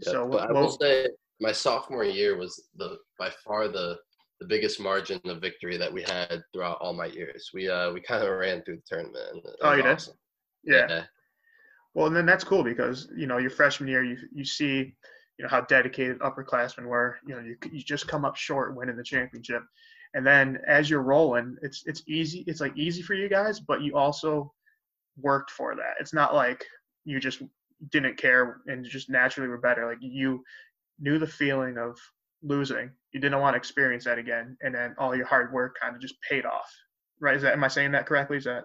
So 0.00 0.28
but 0.28 0.50
I 0.50 0.52
will 0.52 0.70
say 0.70 1.08
my 1.40 1.52
sophomore 1.52 2.04
year 2.04 2.36
was 2.36 2.68
the 2.76 2.98
by 3.18 3.30
far 3.44 3.68
the 3.68 3.98
the 4.40 4.46
biggest 4.46 4.80
margin 4.80 5.20
of 5.24 5.40
victory 5.40 5.76
that 5.76 5.92
we 5.92 6.02
had 6.02 6.42
throughout 6.52 6.78
all 6.80 6.92
my 6.92 7.06
years. 7.06 7.50
We 7.54 7.68
uh 7.68 7.92
we 7.92 8.00
kind 8.00 8.22
of 8.22 8.30
ran 8.30 8.62
through 8.62 8.76
the 8.76 8.82
tournament. 8.86 9.46
Oh, 9.62 9.74
you 9.74 9.82
awesome. 9.82 10.14
did? 10.64 10.74
Yeah. 10.74 10.86
yeah. 10.88 11.04
Well, 11.94 12.06
and 12.06 12.16
then 12.16 12.26
that's 12.26 12.44
cool 12.44 12.64
because 12.64 13.08
you 13.16 13.26
know 13.26 13.38
your 13.38 13.50
freshman 13.50 13.88
year, 13.88 14.02
you 14.02 14.16
you 14.32 14.44
see, 14.44 14.94
you 15.38 15.42
know 15.42 15.48
how 15.48 15.60
dedicated 15.62 16.18
upperclassmen 16.20 16.86
were. 16.86 17.18
You 17.26 17.34
know, 17.34 17.40
you 17.40 17.56
you 17.70 17.82
just 17.82 18.08
come 18.08 18.24
up 18.24 18.36
short 18.36 18.74
winning 18.74 18.96
the 18.96 19.04
championship, 19.04 19.62
and 20.14 20.26
then 20.26 20.58
as 20.66 20.88
you're 20.88 21.02
rolling, 21.02 21.56
it's 21.62 21.84
it's 21.86 22.02
easy. 22.06 22.44
It's 22.46 22.60
like 22.60 22.76
easy 22.76 23.02
for 23.02 23.14
you 23.14 23.28
guys, 23.28 23.60
but 23.60 23.82
you 23.82 23.96
also 23.96 24.52
worked 25.18 25.50
for 25.50 25.74
that. 25.74 25.94
It's 26.00 26.14
not 26.14 26.34
like 26.34 26.64
you 27.04 27.20
just 27.20 27.42
didn't 27.90 28.16
care 28.16 28.60
and 28.66 28.84
just 28.84 29.10
naturally 29.10 29.48
were 29.48 29.58
better. 29.58 29.86
Like 29.86 29.98
you 30.00 30.42
knew 30.98 31.18
the 31.18 31.26
feeling 31.26 31.76
of 31.76 31.98
losing. 32.42 32.90
You 33.12 33.20
didn't 33.20 33.40
want 33.40 33.54
to 33.54 33.58
experience 33.58 34.04
that 34.04 34.18
again, 34.18 34.56
and 34.62 34.74
then 34.74 34.94
all 34.98 35.14
your 35.14 35.26
hard 35.26 35.52
work 35.52 35.76
kind 35.80 35.94
of 35.94 36.00
just 36.00 36.20
paid 36.22 36.46
off. 36.46 36.72
Right? 37.20 37.36
Is 37.36 37.42
that 37.42 37.52
am 37.52 37.64
I 37.64 37.68
saying 37.68 37.92
that 37.92 38.06
correctly? 38.06 38.38
Is 38.38 38.44
that 38.44 38.64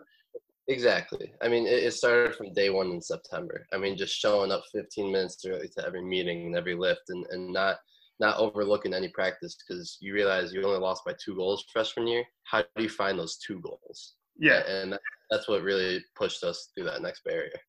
Exactly. 0.69 1.33
I 1.41 1.47
mean, 1.47 1.65
it, 1.65 1.83
it, 1.83 1.93
started 1.93 2.35
from 2.35 2.53
day 2.53 2.69
one 2.69 2.91
in 2.91 3.01
September. 3.01 3.65
I 3.73 3.77
mean, 3.77 3.95
just 3.95 4.13
showing 4.13 4.51
up 4.51 4.63
15 4.73 5.11
minutes 5.11 5.43
early 5.47 5.69
to 5.69 5.85
every 5.85 6.03
meeting 6.03 6.47
and 6.47 6.55
every 6.55 6.75
lift, 6.75 7.03
and, 7.09 7.25
and 7.31 7.53
not 7.53 7.77
not 8.19 8.37
overlooking 8.37 8.93
any 8.93 9.09
practice 9.09 9.55
because 9.55 9.97
you 10.01 10.13
realize 10.13 10.51
you 10.51 10.65
only 10.65 10.79
lost 10.79 11.05
by 11.05 11.13
two 11.23 11.35
goals 11.35 11.63
freshman 11.71 12.07
year. 12.07 12.23
How 12.43 12.63
do 12.75 12.83
you 12.83 12.89
find 12.89 13.17
those 13.17 13.37
two 13.37 13.61
goals? 13.61 14.15
Yeah, 14.39 14.67
and 14.67 14.97
that's 15.29 15.47
what 15.47 15.61
really 15.61 16.03
pushed 16.15 16.43
us 16.43 16.71
through 16.73 16.85
that 16.85 17.01
next 17.01 17.23
barrier. 17.23 17.59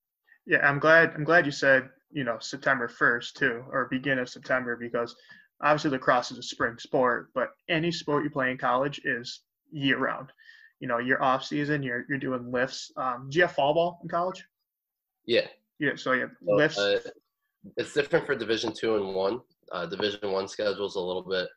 Yeah, 0.46 0.66
I'm 0.66 0.78
glad. 0.78 1.12
I'm 1.14 1.24
glad 1.24 1.46
you 1.46 1.52
said 1.52 1.88
you 2.10 2.24
know 2.24 2.38
September 2.40 2.88
1st 2.88 3.34
too, 3.34 3.64
or 3.70 3.86
beginning 3.90 4.22
of 4.22 4.28
September, 4.28 4.76
because 4.76 5.14
obviously 5.62 5.90
lacrosse 5.90 6.32
is 6.32 6.38
a 6.38 6.42
spring 6.42 6.78
sport, 6.78 7.28
but 7.32 7.50
any 7.68 7.92
sport 7.92 8.24
you 8.24 8.30
play 8.30 8.50
in 8.50 8.58
college 8.58 9.00
is 9.04 9.42
year 9.70 9.98
round 9.98 10.32
you 10.80 10.88
know 10.88 10.98
your 10.98 11.22
off 11.22 11.44
season 11.44 11.82
you're 11.82 12.04
you're 12.08 12.18
doing 12.18 12.50
lifts. 12.50 12.92
Um 12.96 13.28
do 13.30 13.38
you 13.38 13.44
have 13.44 13.52
fall 13.52 13.74
ball 13.74 14.00
in 14.02 14.08
college? 14.08 14.44
Yeah. 15.26 15.46
Yeah 15.78 15.92
so 15.96 16.12
you 16.12 16.22
have 16.22 16.30
lifts. 16.42 16.78
uh, 16.78 17.00
it's 17.76 17.92
different 17.92 18.26
for 18.26 18.34
division 18.34 18.72
two 18.72 18.96
and 18.96 19.14
one. 19.14 19.40
Uh, 19.72 19.86
division 19.86 20.32
one 20.32 20.48
schedule 20.48 20.86
is 20.86 20.94
a 20.94 21.00
little 21.00 21.26
bit 21.28 21.48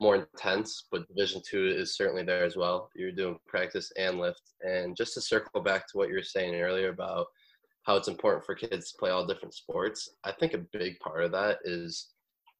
more 0.00 0.14
intense 0.14 0.84
but 0.92 1.08
division 1.08 1.42
two 1.48 1.66
is 1.66 1.96
certainly 1.96 2.22
there 2.22 2.44
as 2.44 2.56
well. 2.56 2.90
You're 2.94 3.12
doing 3.12 3.38
practice 3.46 3.90
and 3.98 4.18
lift. 4.18 4.42
And 4.62 4.96
just 4.96 5.14
to 5.14 5.20
circle 5.20 5.60
back 5.60 5.86
to 5.88 5.98
what 5.98 6.08
you 6.08 6.14
were 6.14 6.22
saying 6.22 6.54
earlier 6.54 6.90
about 6.90 7.26
how 7.88 7.96
it's 7.96 8.08
important 8.08 8.44
for 8.44 8.54
kids 8.54 8.92
to 8.92 8.98
play 8.98 9.10
all 9.10 9.26
different 9.26 9.54
sports 9.54 10.10
i 10.24 10.30
think 10.30 10.52
a 10.52 10.78
big 10.78 10.98
part 11.00 11.24
of 11.24 11.32
that 11.32 11.58
is 11.64 12.08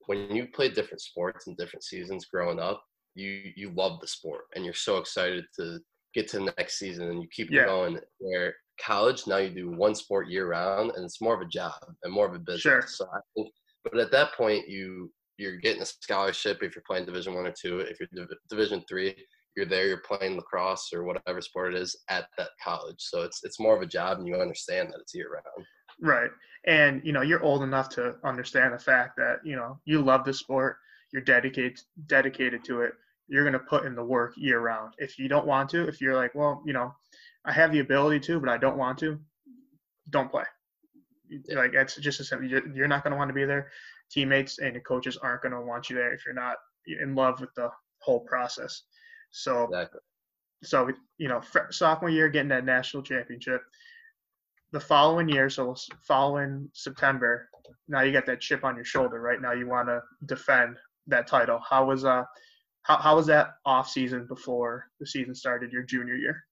when 0.07 0.35
you 0.35 0.46
play 0.46 0.70
different 0.70 1.02
sports 1.02 1.46
in 1.46 1.54
different 1.57 1.85
seasons 1.85 2.24
growing 2.24 2.59
up 2.59 2.83
you 3.14 3.52
you 3.54 3.70
love 3.70 4.00
the 4.00 4.07
sport 4.07 4.44
and 4.54 4.64
you're 4.64 4.72
so 4.72 4.96
excited 4.96 5.44
to 5.54 5.78
get 6.14 6.28
to 6.28 6.38
the 6.38 6.52
next 6.56 6.78
season 6.78 7.08
and 7.08 7.22
you 7.22 7.28
keep 7.32 7.50
yeah. 7.50 7.64
going. 7.64 7.98
Where 8.18 8.54
college 8.80 9.26
now 9.26 9.38
you 9.38 9.50
do 9.50 9.70
one 9.70 9.94
sport 9.94 10.28
year 10.28 10.48
round 10.48 10.92
and 10.94 11.04
it's 11.04 11.20
more 11.20 11.34
of 11.34 11.40
a 11.40 11.50
job 11.50 11.74
and 12.02 12.12
more 12.12 12.26
of 12.26 12.34
a 12.34 12.38
business. 12.38 12.60
Sure. 12.60 12.84
So 12.86 13.06
I 13.06 13.20
think, 13.34 13.52
but 13.84 13.98
at 13.98 14.12
that 14.12 14.32
point 14.34 14.68
you 14.68 15.10
you're 15.36 15.56
getting 15.56 15.82
a 15.82 15.86
scholarship 15.86 16.62
if 16.62 16.74
you're 16.74 16.82
playing 16.86 17.06
Division 17.06 17.34
One 17.34 17.46
or 17.46 17.54
two. 17.58 17.80
If 17.80 17.98
you're 18.00 18.08
Div- 18.12 18.36
Division 18.50 18.82
Three, 18.88 19.14
you're 19.56 19.66
there. 19.66 19.86
You're 19.86 20.02
playing 20.02 20.36
lacrosse 20.36 20.90
or 20.92 21.04
whatever 21.04 21.40
sport 21.40 21.74
it 21.74 21.80
is 21.80 21.96
at 22.08 22.26
that 22.36 22.50
college. 22.62 22.96
So 22.98 23.22
it's 23.22 23.44
it's 23.44 23.60
more 23.60 23.76
of 23.76 23.82
a 23.82 23.86
job 23.86 24.18
and 24.18 24.26
you 24.26 24.36
understand 24.36 24.88
that 24.88 25.00
it's 25.00 25.14
year 25.14 25.32
round. 25.32 25.66
Right. 26.00 26.30
And 26.66 27.00
you 27.04 27.12
know 27.12 27.22
you're 27.22 27.42
old 27.42 27.62
enough 27.62 27.88
to 27.90 28.16
understand 28.24 28.74
the 28.74 28.78
fact 28.78 29.16
that 29.16 29.38
you 29.44 29.56
know 29.56 29.78
you 29.84 30.02
love 30.02 30.24
the 30.24 30.32
sport. 30.32 30.76
You're 31.12 31.22
dedicated 31.22 31.80
dedicated 32.06 32.64
to 32.64 32.82
it 32.82 32.92
you're 33.28 33.44
going 33.44 33.52
to 33.52 33.58
put 33.58 33.84
in 33.84 33.94
the 33.94 34.04
work 34.04 34.34
year 34.36 34.60
round. 34.60 34.94
If 34.98 35.18
you 35.18 35.28
don't 35.28 35.46
want 35.46 35.70
to, 35.70 35.86
if 35.86 36.00
you're 36.00 36.16
like, 36.16 36.34
well, 36.34 36.62
you 36.66 36.72
know, 36.72 36.94
I 37.44 37.52
have 37.52 37.72
the 37.72 37.80
ability 37.80 38.20
to, 38.20 38.40
but 38.40 38.48
I 38.48 38.58
don't 38.58 38.78
want 38.78 38.98
to, 38.98 39.18
don't 40.10 40.30
play. 40.30 40.44
Yeah. 41.28 41.56
Like 41.56 41.74
it's 41.74 41.96
just 41.96 42.20
as 42.20 42.28
simple. 42.28 42.48
You're 42.48 42.88
not 42.88 43.04
going 43.04 43.12
to 43.12 43.18
want 43.18 43.28
to 43.28 43.34
be 43.34 43.44
there. 43.44 43.70
Teammates 44.10 44.58
and 44.58 44.82
coaches 44.84 45.18
aren't 45.18 45.42
going 45.42 45.52
to 45.52 45.60
want 45.60 45.90
you 45.90 45.96
there 45.96 46.12
if 46.14 46.24
you're 46.24 46.34
not 46.34 46.56
in 46.86 47.14
love 47.14 47.40
with 47.40 47.54
the 47.54 47.68
whole 48.00 48.20
process. 48.20 48.82
So, 49.30 49.64
exactly. 49.64 50.00
so 50.62 50.90
you 51.18 51.28
know, 51.28 51.42
sophomore 51.70 52.08
year 52.08 52.30
getting 52.30 52.48
that 52.48 52.64
national 52.64 53.02
championship. 53.02 53.60
The 54.72 54.80
following 54.80 55.28
year, 55.28 55.48
so 55.48 55.74
following 56.06 56.68
September, 56.74 57.48
now 57.88 58.02
you 58.02 58.12
got 58.12 58.26
that 58.26 58.40
chip 58.40 58.64
on 58.64 58.76
your 58.76 58.84
shoulder. 58.84 59.20
Right 59.20 59.40
now, 59.40 59.52
you 59.52 59.66
want 59.66 59.88
to 59.88 60.00
defend 60.26 60.76
that 61.06 61.26
title. 61.26 61.60
How 61.68 61.86
was 61.86 62.04
uh 62.04 62.24
how, 62.82 62.96
how 62.96 63.16
was 63.16 63.26
that 63.26 63.54
off 63.64 63.88
season 63.88 64.26
before 64.26 64.86
the 65.00 65.06
season 65.06 65.34
started 65.34 65.72
your 65.72 65.82
junior 65.82 66.14
year? 66.14 66.44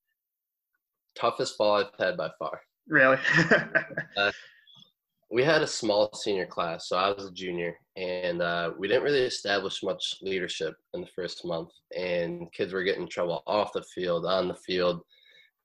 Toughest 1.18 1.56
fall 1.56 1.76
I've 1.76 1.90
had 1.98 2.16
by 2.16 2.30
far. 2.38 2.60
Really? 2.88 3.18
uh, 4.16 4.30
we 5.30 5.42
had 5.42 5.62
a 5.62 5.66
small 5.66 6.12
senior 6.14 6.46
class, 6.46 6.88
so 6.88 6.96
I 6.96 7.10
was 7.10 7.26
a 7.26 7.32
junior, 7.32 7.74
and 7.96 8.40
uh, 8.40 8.72
we 8.78 8.86
didn't 8.86 9.02
really 9.02 9.22
establish 9.22 9.82
much 9.82 10.16
leadership 10.22 10.74
in 10.94 11.00
the 11.00 11.08
first 11.16 11.44
month. 11.44 11.70
And 11.96 12.52
kids 12.52 12.72
were 12.72 12.84
getting 12.84 13.02
in 13.02 13.08
trouble 13.08 13.42
off 13.46 13.72
the 13.72 13.82
field, 13.94 14.24
on 14.24 14.48
the 14.48 14.54
field. 14.54 15.00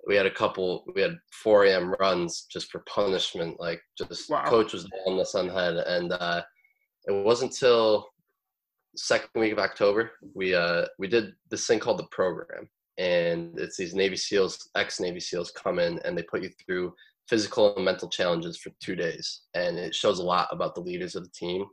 We 0.08 0.16
had 0.16 0.26
a 0.26 0.32
couple. 0.32 0.84
We 0.96 1.02
had 1.02 1.18
4 1.44 1.66
a.m. 1.66 1.94
runs 2.00 2.48
just 2.52 2.72
for 2.72 2.84
punishment. 2.90 3.60
Like 3.60 3.82
just 3.98 4.30
wow. 4.32 4.46
coach 4.46 4.74
was 4.74 4.90
on 5.06 5.18
the 5.18 5.26
sun 5.26 5.48
head, 5.48 5.76
and 5.76 6.12
uh, 6.14 6.42
it 7.06 7.24
wasn't 7.24 7.52
until 7.52 8.08
second 8.96 9.30
week 9.36 9.54
of 9.54 9.60
October, 9.60 10.12
we 10.34 10.56
uh, 10.56 10.86
we 11.00 11.08
did 11.08 11.34
this 11.50 11.66
thing 11.68 11.80
called 11.80 12.00
the 12.00 12.08
program, 12.12 12.70
and 12.98 13.60
it's 13.60 13.78
these 13.78 13.96
Navy 13.96 14.16
SEALs, 14.16 14.70
ex 14.76 15.00
Navy 15.00 15.20
SEALs, 15.20 15.52
come 15.52 15.80
in 15.80 16.00
and 16.06 16.18
they 16.18 16.24
put 16.24 16.44
you 16.44 16.50
through 16.66 16.94
physical 17.30 17.76
and 17.76 17.86
mental 17.86 18.10
challenges 18.10 18.58
for 18.58 18.72
two 18.82 18.96
days, 18.96 19.44
and 19.54 19.78
it 19.78 19.96
shows 19.96 20.20
a 20.20 20.24
lot 20.24 20.48
about 20.52 20.76
the 20.76 20.82
leaders 20.82 21.16
of 21.16 21.24
the 21.24 21.32
team. 21.34 21.66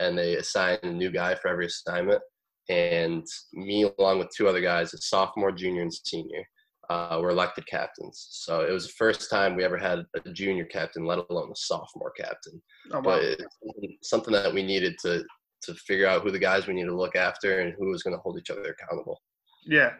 And 0.00 0.18
they 0.18 0.34
assign 0.34 0.78
a 0.82 0.90
new 0.90 1.12
guy 1.12 1.36
for 1.36 1.46
every 1.46 1.66
assignment, 1.66 2.20
and 2.68 3.24
me 3.52 3.88
along 3.98 4.18
with 4.18 4.34
two 4.36 4.48
other 4.48 4.60
guys, 4.60 4.92
a 4.92 4.98
sophomore, 4.98 5.52
junior, 5.52 5.82
and 5.82 5.94
senior. 5.94 6.44
uh, 6.90 7.18
were 7.20 7.30
elected 7.30 7.66
captains. 7.66 8.28
So 8.30 8.60
it 8.60 8.72
was 8.72 8.86
the 8.86 8.92
first 8.92 9.30
time 9.30 9.56
we 9.56 9.64
ever 9.64 9.78
had 9.78 10.04
a 10.24 10.30
junior 10.32 10.64
captain, 10.64 11.04
let 11.04 11.18
alone 11.30 11.50
a 11.50 11.56
sophomore 11.56 12.12
captain. 12.18 12.60
Oh, 12.92 12.96
wow. 12.96 13.02
But 13.02 13.22
it's 13.22 14.08
something 14.08 14.32
that 14.32 14.52
we 14.52 14.62
needed 14.62 14.96
to 15.02 15.24
to 15.66 15.74
figure 15.74 16.06
out 16.06 16.22
who 16.22 16.30
the 16.30 16.38
guys 16.38 16.66
we 16.66 16.74
need 16.74 16.84
to 16.84 16.96
look 16.96 17.16
after 17.16 17.60
and 17.60 17.74
who 17.74 17.88
was 17.88 18.02
going 18.02 18.14
to 18.16 18.20
hold 18.20 18.38
each 18.38 18.50
other 18.50 18.62
accountable. 18.62 19.20
Yeah, 19.66 19.92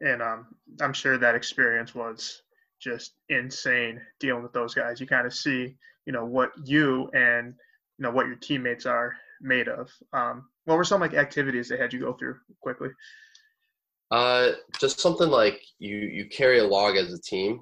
and 0.00 0.22
um, 0.22 0.46
I'm 0.80 0.92
sure 0.92 1.18
that 1.18 1.34
experience 1.34 1.94
was 1.94 2.42
just 2.80 3.12
insane 3.28 4.00
dealing 4.18 4.42
with 4.42 4.52
those 4.52 4.74
guys. 4.74 5.00
You 5.00 5.06
kind 5.06 5.26
of 5.26 5.34
see, 5.34 5.76
you 6.06 6.12
know, 6.12 6.24
what 6.24 6.50
you 6.64 7.08
and 7.14 7.54
you 7.98 8.02
know 8.02 8.10
what 8.10 8.26
your 8.26 8.36
teammates 8.36 8.86
are 8.86 9.14
made 9.40 9.68
of. 9.68 9.90
Um, 10.12 10.48
what 10.64 10.76
were 10.76 10.84
some 10.84 11.00
like 11.00 11.14
activities 11.14 11.68
they 11.68 11.76
had 11.76 11.92
you 11.92 12.00
go 12.00 12.14
through 12.14 12.36
quickly? 12.60 12.88
Uh, 14.10 14.52
just 14.80 15.00
something 15.00 15.28
like 15.28 15.60
you 15.78 15.96
you 15.96 16.26
carry 16.28 16.58
a 16.58 16.66
log 16.66 16.96
as 16.96 17.12
a 17.12 17.20
team, 17.20 17.60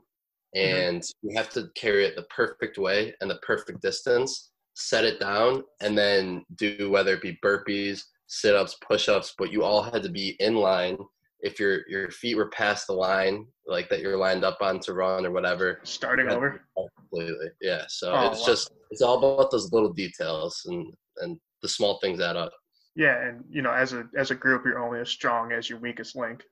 Mm-hmm. 0.56 0.96
and 0.96 1.02
you 1.20 1.36
have 1.36 1.50
to 1.50 1.68
carry 1.74 2.06
it 2.06 2.16
the 2.16 2.22
perfect 2.22 2.78
way 2.78 3.14
and 3.20 3.30
the 3.30 3.36
perfect 3.46 3.82
distance. 3.82 4.50
Set 4.80 5.04
it 5.04 5.18
down, 5.18 5.64
and 5.80 5.98
then 5.98 6.44
do 6.54 6.88
whether 6.88 7.14
it 7.14 7.20
be 7.20 7.36
burpees, 7.44 8.00
sit 8.28 8.54
ups, 8.54 8.76
push 8.80 9.08
ups, 9.08 9.34
but 9.36 9.50
you 9.50 9.64
all 9.64 9.82
had 9.82 10.04
to 10.04 10.08
be 10.08 10.36
in 10.38 10.54
line. 10.54 10.96
If 11.40 11.58
your 11.58 11.80
your 11.88 12.10
feet 12.12 12.36
were 12.36 12.48
past 12.50 12.86
the 12.86 12.92
line, 12.92 13.46
like 13.66 13.88
that 13.88 14.00
you're 14.00 14.16
lined 14.16 14.44
up 14.44 14.58
on 14.60 14.78
to 14.80 14.92
run 14.92 15.26
or 15.26 15.32
whatever, 15.32 15.80
Starting 15.82 16.28
over. 16.28 16.60
completely. 16.76 17.48
Yeah. 17.60 17.86
So 17.88 18.12
Oh, 18.12 18.28
it's 18.30 18.40
wow. 18.42 18.46
just 18.46 18.70
it's 18.90 19.02
all 19.02 19.18
about 19.18 19.50
those 19.50 19.72
little 19.72 19.92
details 19.92 20.62
and 20.66 20.92
and 21.18 21.40
the 21.62 21.68
small 21.68 21.98
things 21.98 22.20
add 22.20 22.36
up. 22.36 22.52
Yeah, 22.94 23.20
and 23.20 23.44
you 23.50 23.62
know, 23.62 23.72
as 23.72 23.94
a 23.94 24.08
as 24.16 24.30
a 24.30 24.34
group, 24.36 24.64
you're 24.64 24.78
only 24.78 25.00
as 25.00 25.08
strong 25.10 25.50
as 25.50 25.68
your 25.68 25.80
weakest 25.80 26.14
link. 26.14 26.44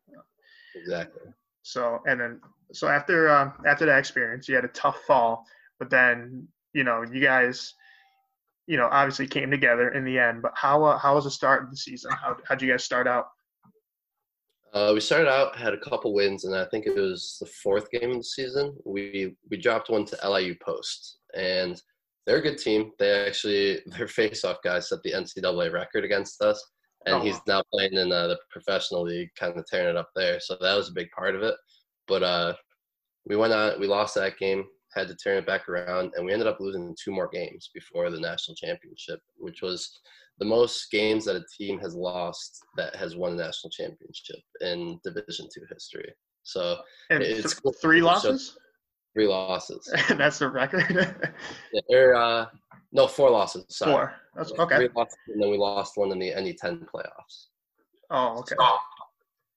Exactly. 0.74 1.30
So 1.62 2.00
and 2.06 2.20
then 2.20 2.40
so 2.72 2.88
after 2.88 3.28
um, 3.30 3.52
after 3.66 3.86
that 3.86 3.98
experience, 3.98 4.48
you 4.48 4.56
had 4.56 4.64
a 4.64 4.68
tough 4.68 4.98
fall, 5.06 5.44
but 5.78 5.90
then 5.90 6.46
you 6.72 6.82
know 6.84 7.04
you 7.12 7.20
guys, 7.20 7.74
you 8.66 8.76
know, 8.76 8.88
obviously 8.90 9.26
came 9.26 9.50
together 9.50 9.90
in 9.90 10.04
the 10.04 10.18
end. 10.18 10.42
But 10.42 10.52
how 10.54 10.84
uh, 10.84 10.98
how 10.98 11.14
was 11.14 11.24
the 11.24 11.30
start 11.30 11.64
of 11.64 11.70
the 11.70 11.76
season? 11.76 12.12
How 12.12 12.36
how'd 12.44 12.62
you 12.62 12.70
guys 12.70 12.84
start 12.84 13.06
out? 13.06 13.26
Uh, 14.72 14.92
we 14.92 15.00
started 15.00 15.28
out 15.30 15.56
had 15.56 15.72
a 15.72 15.78
couple 15.78 16.12
wins, 16.12 16.44
and 16.44 16.54
I 16.54 16.66
think 16.66 16.86
it 16.86 16.94
was 16.94 17.38
the 17.40 17.46
fourth 17.46 17.90
game 17.90 18.10
of 18.10 18.18
the 18.18 18.24
season. 18.24 18.76
We 18.84 19.36
we 19.50 19.56
dropped 19.56 19.90
one 19.90 20.04
to 20.06 20.28
LIU 20.28 20.54
Post, 20.62 21.18
and 21.34 21.80
they're 22.26 22.38
a 22.38 22.42
good 22.42 22.58
team. 22.58 22.90
They 22.98 23.26
actually 23.26 23.80
their 23.86 24.08
face-off 24.08 24.58
guy 24.62 24.80
set 24.80 25.02
the 25.02 25.12
NCAA 25.12 25.72
record 25.72 26.04
against 26.04 26.42
us, 26.42 26.62
and 27.06 27.16
Oh, 27.16 27.20
he's 27.20 27.40
now 27.46 27.62
playing 27.72 27.94
in 27.94 28.12
uh, 28.12 28.26
the 28.26 28.38
professional 28.50 29.02
league, 29.02 29.30
kind 29.38 29.56
of 29.56 29.64
tearing 29.66 29.88
it 29.88 29.96
up 29.96 30.10
there. 30.14 30.40
So 30.40 30.56
that 30.60 30.74
was 30.74 30.90
a 30.90 30.94
big 30.94 31.10
part 31.12 31.34
of 31.34 31.42
it. 31.42 31.54
But 32.08 32.22
uh, 32.22 32.54
we 33.24 33.36
went 33.36 33.52
on, 33.52 33.80
we 33.80 33.86
lost 33.86 34.14
that 34.16 34.38
game, 34.38 34.64
had 34.96 35.08
to 35.08 35.14
turn 35.16 35.36
it 35.36 35.46
back 35.46 35.68
around, 35.68 36.12
and 36.16 36.24
we 36.26 36.32
ended 36.32 36.48
up 36.48 36.58
losing 36.58 36.96
two 37.02 37.12
more 37.12 37.28
games 37.28 37.70
before 37.74 38.10
the 38.10 38.18
national 38.18 38.54
championship, 38.56 39.20
which 39.36 39.60
was 39.62 40.00
the 40.38 40.44
most 40.46 40.90
games 40.90 41.24
that 41.26 41.36
a 41.36 41.44
team 41.56 41.78
has 41.80 41.94
lost 41.94 42.64
that 42.76 42.96
has 42.96 43.14
won 43.16 43.32
a 43.32 43.36
national 43.36 43.70
championship 43.70 44.36
in 44.62 44.98
Division 45.04 45.46
Two 45.54 45.62
history. 45.72 46.10
So 46.42 46.78
And 47.10 47.22
It's 47.22 47.52
th- 47.52 47.62
cool. 47.62 47.72
three 47.80 48.00
losses. 48.00 48.56
three 49.14 49.26
losses. 49.28 49.92
That's 50.10 50.38
the 50.38 50.48
record. 50.48 50.84
Yeah, 51.72 51.80
or, 51.96 52.14
uh, 52.14 52.46
no, 52.92 53.06
four 53.06 53.30
losses. 53.30 53.64
Sorry. 53.68 53.92
Four. 53.92 54.14
That's 54.34 54.52
okay. 54.52 54.76
Three 54.76 54.88
losses, 54.96 55.16
and 55.28 55.42
then 55.42 55.50
we 55.50 55.58
lost 55.58 55.96
one 55.96 56.12
in 56.12 56.18
the 56.18 56.30
NE10 56.32 56.86
playoffs. 56.88 57.46
Oh, 58.10 58.38
okay. 58.38 58.54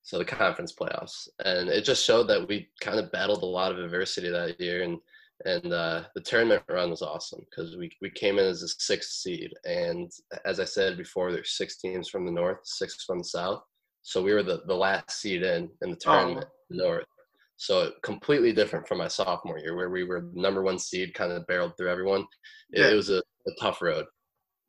So 0.02 0.18
the 0.18 0.26
conference 0.26 0.74
playoffs, 0.74 1.28
and 1.46 1.70
it 1.70 1.84
just 1.84 2.04
showed 2.04 2.24
that 2.30 2.48
we 2.48 2.68
kind 2.82 2.98
of 3.00 3.12
battled 3.12 3.44
a 3.44 3.46
lot 3.46 3.72
of 3.72 3.78
adversity 3.78 4.30
that 4.30 4.60
year, 4.60 4.82
and 4.84 4.98
and 5.46 5.74
uh, 5.74 6.04
the 6.16 6.22
tournament 6.22 6.64
run 6.70 6.90
was 6.90 7.02
awesome 7.02 7.42
because 7.50 7.78
we 7.78 7.92
we 8.02 8.10
came 8.10 8.40
in 8.40 8.46
as 8.46 8.64
a 8.64 8.68
sixth 8.68 9.12
seed, 9.12 9.52
and 9.66 10.12
as 10.46 10.60
I 10.60 10.66
said 10.66 10.98
before, 10.98 11.32
there's 11.32 11.58
six 11.58 11.78
teams 11.78 12.10
from 12.10 12.26
the 12.26 12.32
north, 12.32 12.60
six 12.64 13.04
from 13.06 13.20
the 13.20 13.24
south, 13.26 13.62
so 14.02 14.22
we 14.22 14.34
were 14.34 14.44
the 14.44 14.62
the 14.68 14.76
last 14.76 15.12
seed 15.22 15.44
in 15.44 15.70
in 15.82 15.92
the 15.92 15.98
tournament 15.98 16.48
north. 16.70 17.06
So 17.58 17.92
completely 18.04 18.54
different 18.54 18.88
from 18.88 19.00
my 19.00 19.10
sophomore 19.10 19.60
year, 19.60 19.76
where 19.76 19.90
we 19.90 20.06
were 20.06 20.22
the 20.22 20.42
number 20.42 20.64
one 20.64 20.80
seed, 20.80 21.14
kind 21.14 21.32
of 21.34 21.46
barreled 21.48 21.74
through 21.78 21.90
everyone. 21.90 22.22
It, 22.72 22.80
Yeah. 22.80 22.92
it 22.92 22.96
was 22.96 23.10
a, 23.10 23.18
a 23.18 23.52
tough 23.60 23.82
road. 23.82 24.06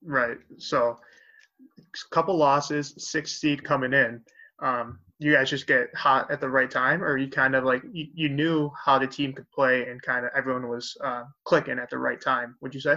Right. 0.03 0.39
So, 0.59 0.97
a 0.99 2.15
couple 2.15 2.37
losses, 2.37 2.95
six 2.99 3.41
seed 3.41 3.63
coming 3.63 3.93
in. 3.93 4.21
Um, 4.61 4.99
you 5.21 5.35
guys 5.35 5.51
just 5.51 5.67
get 5.67 5.95
hot 5.95 6.31
at 6.31 6.41
the 6.41 6.49
right 6.49 6.71
time, 6.71 7.05
or 7.05 7.19
you 7.19 7.29
kind 7.29 7.55
of 7.55 7.63
like 7.63 7.83
you, 7.93 8.07
you 8.15 8.29
knew 8.31 8.71
how 8.83 8.99
the 8.99 9.07
team 9.07 9.35
could 9.35 9.49
play, 9.51 9.87
and 9.87 10.01
kind 10.01 10.25
of 10.25 10.33
everyone 10.35 10.69
was 10.69 10.97
uh, 11.05 11.25
clicking 11.45 11.79
at 11.79 11.91
the 11.91 11.99
right 11.99 12.21
time. 12.21 12.57
Would 12.63 12.75
you 12.75 12.81
say? 12.81 12.97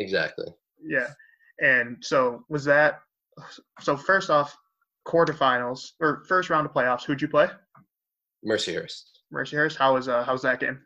Exactly. 0.00 0.46
Yeah. 0.84 1.06
And 1.62 1.98
so 2.00 2.44
was 2.48 2.64
that. 2.64 3.00
So 3.80 3.96
first 3.96 4.28
off, 4.28 4.56
quarterfinals 5.06 5.92
or 6.00 6.24
first 6.28 6.50
round 6.50 6.66
of 6.66 6.72
playoffs. 6.72 7.04
Who'd 7.04 7.22
you 7.22 7.28
play? 7.28 7.48
Mercyhurst. 8.44 9.02
Mercyhurst. 9.32 9.76
How 9.76 9.94
was 9.94 10.08
uh 10.08 10.24
how 10.24 10.32
was 10.32 10.42
that 10.42 10.58
game? 10.58 10.80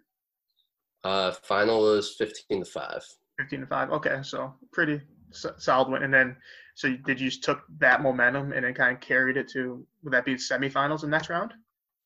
Uh, 1.03 1.33
final 1.33 1.81
was 1.81 2.14
15 2.18 2.64
to 2.64 2.70
5. 2.70 3.03
15 3.38 3.61
to 3.61 3.66
5 3.66 3.90
okay 3.90 4.18
so 4.23 4.53
pretty 4.70 5.01
solid 5.31 5.88
win 5.88 6.03
and 6.03 6.12
then 6.12 6.37
so 6.74 6.94
did 7.06 7.20
you 7.20 7.28
just 7.28 7.42
took 7.44 7.62
that 7.78 8.02
momentum 8.02 8.52
and 8.52 8.64
then 8.64 8.74
kind 8.74 8.94
of 8.94 9.00
carried 9.00 9.37
it 9.37 9.48
to 9.50 9.85
would 10.02 10.12
that 10.12 10.24
be 10.24 10.35
semifinals 10.35 11.04
in 11.04 11.11
next 11.11 11.28
round 11.28 11.52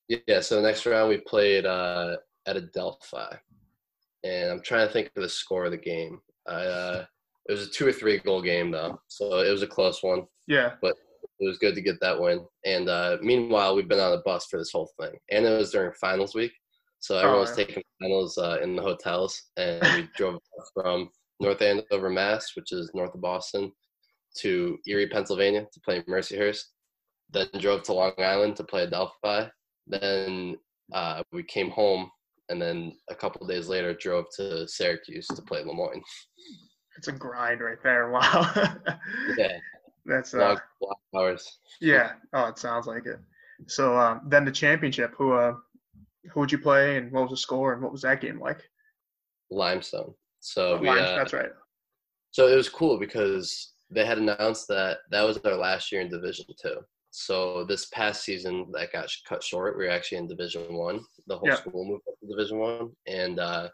Yeah, 0.08 0.40
so 0.40 0.56
the 0.56 0.62
next 0.62 0.84
round 0.86 1.08
we 1.08 1.18
played 1.18 1.64
uh, 1.66 2.16
at 2.46 2.56
Adelphi. 2.56 3.36
And 4.22 4.50
I'm 4.50 4.62
trying 4.62 4.86
to 4.86 4.92
think 4.92 5.10
of 5.16 5.22
the 5.22 5.28
score 5.28 5.64
of 5.66 5.70
the 5.70 5.76
game. 5.76 6.20
I, 6.46 6.52
uh, 6.64 7.04
it 7.48 7.52
was 7.52 7.66
a 7.66 7.70
two 7.70 7.86
or 7.86 7.92
three 7.92 8.18
goal 8.18 8.40
game, 8.42 8.70
though. 8.70 9.00
So 9.08 9.40
it 9.40 9.50
was 9.50 9.62
a 9.62 9.66
close 9.66 10.02
one. 10.02 10.22
yeah 10.46 10.72
But 10.80 10.94
It 11.40 11.46
was 11.46 11.58
good 11.58 11.74
to 11.74 11.82
get 11.82 12.00
that 12.00 12.18
win. 12.18 12.40
And 12.64 12.88
uh, 12.88 13.18
meanwhile, 13.20 13.74
we've 13.76 13.88
been 13.88 14.00
on 14.00 14.12
a 14.14 14.22
bus 14.22 14.46
for 14.46 14.58
this 14.58 14.72
whole 14.72 14.90
thing. 14.98 15.12
And 15.30 15.44
it 15.44 15.58
was 15.58 15.70
during 15.72 15.92
finals 16.00 16.34
week. 16.34 16.52
So 17.00 17.18
everyone 17.18 17.40
was 17.40 17.50
Oh, 17.50 17.60
yeah. 17.60 17.66
taking 17.66 17.82
finals 18.00 18.38
uh, 18.38 18.58
in 18.62 18.76
the 18.76 18.82
hotels. 18.82 19.42
And 19.58 19.82
we 19.94 20.08
drove 20.16 20.40
from 20.74 21.10
North 21.40 21.60
Andover, 21.60 22.08
Mass., 22.08 22.52
which 22.56 22.72
is 22.72 22.90
north 22.94 23.14
of 23.14 23.20
Boston, 23.20 23.72
to 24.38 24.78
Erie, 24.86 25.08
Pennsylvania 25.08 25.66
to 25.72 25.80
play 25.80 26.02
Mercyhurst. 26.02 26.64
Then 27.30 27.48
drove 27.58 27.82
to 27.84 27.92
Long 27.92 28.12
Island 28.18 28.56
to 28.56 28.64
play 28.64 28.82
Adelphi. 28.84 29.50
Then 29.86 30.56
uh, 30.92 31.22
we 31.32 31.42
came 31.42 31.70
home. 31.70 32.10
And 32.50 32.60
then 32.60 32.92
a 33.10 33.14
couple 33.14 33.40
of 33.42 33.48
days 33.48 33.68
later, 33.68 33.94
drove 33.94 34.26
to 34.36 34.68
Syracuse 34.68 35.26
to 35.28 35.40
play 35.42 35.64
Le 35.64 35.72
Moyne. 35.74 36.02
it's 36.98 37.08
a 37.08 37.12
grind 37.12 37.60
right 37.62 37.82
there 37.82 38.10
wow 38.14 38.52
Yeah, 39.38 39.56
that's 40.04 40.34
uh 40.34 40.38
long, 40.38 40.58
long 40.82 40.94
hours. 41.16 41.58
yeah 41.80 42.12
oh 42.34 42.46
it 42.48 42.58
sounds 42.58 42.86
like 42.86 43.06
it 43.06 43.18
so 43.66 43.96
um 43.98 44.20
then 44.28 44.44
the 44.44 44.52
championship 44.52 45.14
who 45.16 45.32
uh 45.32 45.54
who 46.30 46.40
would 46.40 46.52
you 46.52 46.58
play 46.58 46.98
and 46.98 47.10
what 47.10 47.22
was 47.22 47.30
the 47.30 47.36
score 47.36 47.72
and 47.72 47.82
what 47.82 47.90
was 47.92 48.02
that 48.02 48.20
game 48.20 48.38
like 48.38 48.60
Limestone. 49.50 50.14
So 50.40 50.78
we, 50.78 50.88
Lions, 50.88 51.08
uh, 51.08 51.16
that's 51.16 51.32
right 51.32 51.50
So 52.30 52.46
it 52.48 52.56
was 52.56 52.68
cool 52.68 52.98
because 52.98 53.72
they 53.90 54.04
had 54.04 54.18
announced 54.18 54.68
that 54.68 54.98
that 55.10 55.22
was 55.22 55.38
our 55.38 55.56
last 55.56 55.92
year 55.92 56.00
in 56.00 56.08
Division 56.08 56.46
Two. 56.60 56.76
So 57.10 57.64
this 57.64 57.86
past 57.86 58.24
season 58.24 58.66
that 58.72 58.92
got 58.92 59.08
cut 59.28 59.42
short, 59.42 59.78
we 59.78 59.84
were 59.84 59.90
actually 59.90 60.18
in 60.18 60.28
Division 60.28 60.74
One. 60.74 61.04
The 61.26 61.38
whole 61.38 61.48
Yeah. 61.48 61.56
school 61.56 61.84
moved 61.84 62.02
up 62.08 62.18
to 62.20 62.26
Division 62.26 62.58
One, 62.58 62.90
and 63.06 63.38
uh, 63.38 63.68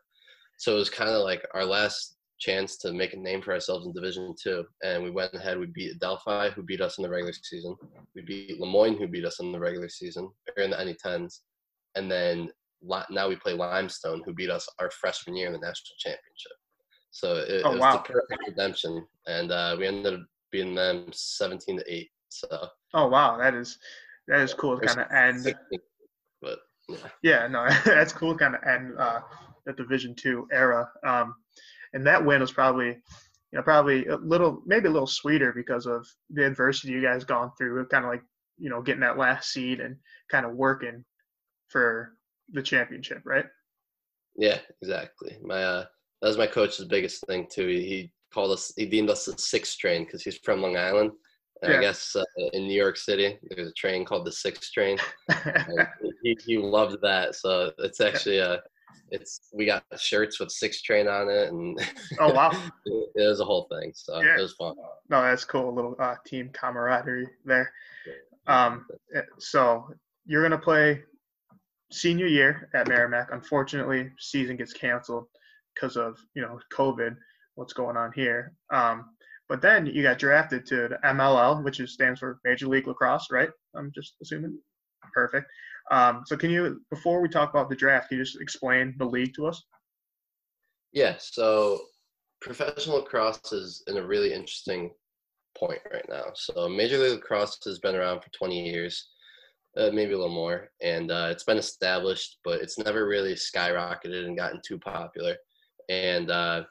so 0.58 0.74
it 0.74 0.78
was 0.78 0.90
kind 0.90 1.08
of 1.10 1.22
like 1.22 1.46
our 1.54 1.64
last 1.64 2.16
chance 2.38 2.76
to 2.78 2.92
make 2.92 3.12
a 3.12 3.16
name 3.16 3.42
for 3.42 3.52
ourselves 3.52 3.86
in 3.86 3.92
Division 3.92 4.34
Two. 4.42 4.66
And 4.82 5.02
we 5.02 5.10
went 5.10 5.34
ahead. 5.34 5.58
We 5.58 5.66
beat 5.66 5.98
Delphi, 6.00 6.50
who 6.50 6.62
beat 6.62 6.80
us 6.80 6.98
in 6.98 7.02
the 7.02 7.10
regular 7.10 7.32
season. 7.32 7.76
We 8.14 8.22
beat 8.22 8.60
Le 8.60 8.66
Moyne, 8.66 8.96
who 8.98 9.06
beat 9.06 9.24
us 9.24 9.40
in 9.40 9.52
the 9.52 9.60
regular 9.60 9.88
season 9.88 10.30
or 10.56 10.62
in 10.62 10.70
the 10.70 10.84
NE 10.84 10.94
tens, 10.94 11.42
and 11.94 12.10
then 12.10 12.50
now 13.10 13.28
we 13.28 13.36
play 13.36 13.52
Limestone, 13.52 14.22
who 14.24 14.32
beat 14.34 14.50
us 14.50 14.68
our 14.78 14.90
freshman 14.90 15.36
year 15.36 15.46
in 15.46 15.52
the 15.52 15.58
national 15.58 15.96
championship. 15.98 16.52
So 17.10 17.36
it, 17.36 17.62
Oh, 17.64 17.72
it 17.72 17.74
was 17.74 17.80
wow. 17.80 17.92
the 17.96 18.12
perfect 18.12 18.42
redemption, 18.46 19.06
and 19.26 19.50
uh, 19.52 19.76
we 19.78 19.86
ended 19.86 20.14
up 20.14 20.20
beating 20.52 20.74
them 20.74 21.06
seventeen 21.12 21.78
to 21.78 21.84
eight. 21.92 22.10
So, 22.28 22.68
oh 22.94 23.08
wow 23.08 23.36
that 23.38 23.54
is 23.54 23.76
that 24.28 24.40
is 24.40 24.54
cool 24.54 24.78
to 24.78 24.86
kind 24.86 25.00
of 25.00 25.10
end 25.10 25.42
16, 25.42 25.80
but 26.40 26.60
yeah, 26.88 26.96
Yeah, 27.22 27.46
no, 27.48 27.68
that's 27.84 28.12
cool. 28.12 28.36
Kind 28.36 28.54
of 28.54 28.62
end 28.62 28.94
uh, 28.98 29.20
the 29.66 29.72
Division 29.72 30.14
Two 30.14 30.46
era, 30.52 30.88
um, 31.04 31.34
and 31.92 32.06
that 32.06 32.24
win 32.24 32.40
was 32.40 32.52
probably, 32.52 32.86
you 32.88 32.94
know, 33.52 33.62
probably 33.62 34.06
a 34.06 34.16
little, 34.16 34.62
maybe 34.64 34.86
a 34.86 34.90
little 34.92 35.08
sweeter 35.08 35.52
because 35.52 35.86
of 35.86 36.06
the 36.30 36.46
adversity 36.46 36.92
you 36.92 37.02
guys 37.02 37.24
gone 37.24 37.50
through. 37.58 37.84
Kind 37.88 38.04
of 38.04 38.10
like, 38.12 38.22
you 38.58 38.70
know, 38.70 38.80
getting 38.80 39.00
that 39.00 39.18
last 39.18 39.50
seed 39.52 39.80
and 39.80 39.96
kind 40.30 40.46
of 40.46 40.52
working 40.54 41.04
for 41.68 42.14
the 42.52 42.62
championship, 42.62 43.22
right? 43.24 43.46
yeah, 44.36 44.58
exactly. 44.80 45.36
My 45.42 45.64
uh, 45.64 45.84
that 46.20 46.28
was 46.28 46.38
my 46.38 46.46
coach's 46.46 46.86
biggest 46.86 47.26
thing 47.26 47.46
too. 47.50 47.66
He, 47.66 47.80
he 47.82 48.12
called 48.32 48.52
us, 48.52 48.72
he 48.76 48.86
deemed 48.86 49.10
us 49.10 49.24
the 49.24 49.36
sixth 49.38 49.78
train 49.78 50.04
because 50.04 50.22
he's 50.22 50.38
from 50.38 50.60
Long 50.60 50.76
Island. 50.76 51.12
And 51.62 51.72
Yeah. 51.72 51.78
I 51.78 51.82
guess 51.82 52.16
uh, 52.16 52.24
in 52.52 52.66
New 52.66 52.74
York 52.74 52.96
City, 52.96 53.38
there's 53.42 53.68
a 53.68 53.72
train 53.74 54.04
called 54.04 54.26
the 54.26 54.32
sixth 54.32 54.72
train. 54.72 54.98
He 56.22 56.36
he, 56.46 56.58
loved 56.58 57.00
that. 57.00 57.34
So 57.34 57.72
it's 57.78 58.00
actually 58.02 58.42
uh 58.42 58.58
it's 59.10 59.48
we 59.54 59.64
got 59.64 59.82
shirts 59.96 60.38
with 60.38 60.50
six 60.50 60.82
train 60.82 61.08
on 61.08 61.30
it, 61.30 61.50
and 61.50 61.78
oh 62.18 62.32
wow, 62.32 62.50
it, 62.86 63.08
it, 63.14 63.26
was 63.26 63.40
a 63.40 63.44
whole 63.44 63.66
thing. 63.70 63.92
So 63.94 64.20
yeah. 64.20 64.36
it 64.38 64.42
was 64.42 64.52
fun. 64.52 64.74
No, 65.08 65.22
that's 65.22 65.44
cool. 65.44 65.70
A 65.70 65.74
little 65.74 65.96
uh, 65.98 66.16
team 66.26 66.50
camaraderie 66.52 67.28
there. 67.46 67.72
Um, 68.46 68.86
eh, 69.14 69.22
so 69.38 69.88
you're 70.26 70.42
gonna 70.42 70.58
play 70.58 71.02
senior 71.90 72.26
year 72.26 72.68
at 72.74 72.88
Merrimack. 72.88 73.30
Unfortunately, 73.32 74.10
season 74.18 74.56
gets 74.56 74.72
canceled 74.72 75.26
because 75.74 75.96
of 75.96 76.18
you 76.34 76.42
know 76.42 76.58
COVID. 76.72 77.16
What's 77.56 77.72
going 77.72 77.96
on 77.96 78.12
here? 78.14 78.54
Um, 78.72 79.10
but 79.48 79.60
then 79.60 79.84
you 79.84 80.02
got 80.04 80.18
drafted 80.18 80.64
to 80.66 80.88
the 80.88 80.98
MLL, 81.04 81.64
which 81.64 81.80
is, 81.80 81.92
stands 81.92 82.20
for 82.20 82.38
Major 82.44 82.68
League 82.68 82.86
Lacrosse, 82.86 83.26
right? 83.32 83.50
I'm 83.74 83.90
just 83.92 84.14
assuming. 84.22 84.56
Perfect. 85.12 85.50
Um, 85.90 86.22
so 86.24 86.36
can 86.36 86.50
you, 86.50 86.80
before 86.88 87.20
we 87.20 87.28
talk 87.28 87.50
about 87.50 87.68
the 87.68 87.74
draft, 87.74 88.08
can 88.08 88.18
you 88.18 88.24
just 88.24 88.40
explain 88.40 88.94
the 88.98 89.04
league 89.04 89.34
to 89.34 89.46
us? 89.48 89.60
Yeah. 90.92 91.16
So 91.18 91.80
professional 92.40 92.98
lacrosse 92.98 93.52
is 93.52 93.82
in 93.88 93.96
a 93.96 94.06
really 94.06 94.32
interesting 94.32 94.92
point 95.58 95.80
right 95.92 96.06
now. 96.08 96.26
So 96.34 96.68
Major 96.68 96.98
League 96.98 97.14
Lacrosse 97.14 97.58
has 97.64 97.80
been 97.80 97.96
around 97.96 98.20
for 98.20 98.30
20 98.30 98.70
years, 98.70 99.08
uh, 99.76 99.90
maybe 99.92 100.12
a 100.12 100.16
little 100.18 100.34
more, 100.34 100.68
and 100.80 101.10
uh, 101.10 101.28
it's 101.30 101.44
been 101.44 101.58
established, 101.58 102.38
but 102.44 102.60
it's 102.60 102.78
never 102.78 103.06
really 103.06 103.34
skyrocketed 103.34 104.26
and 104.26 104.36
gotten 104.36 104.60
too 104.64 104.78
popular. 104.78 105.36
And 105.90 106.30
uh, 106.30 106.62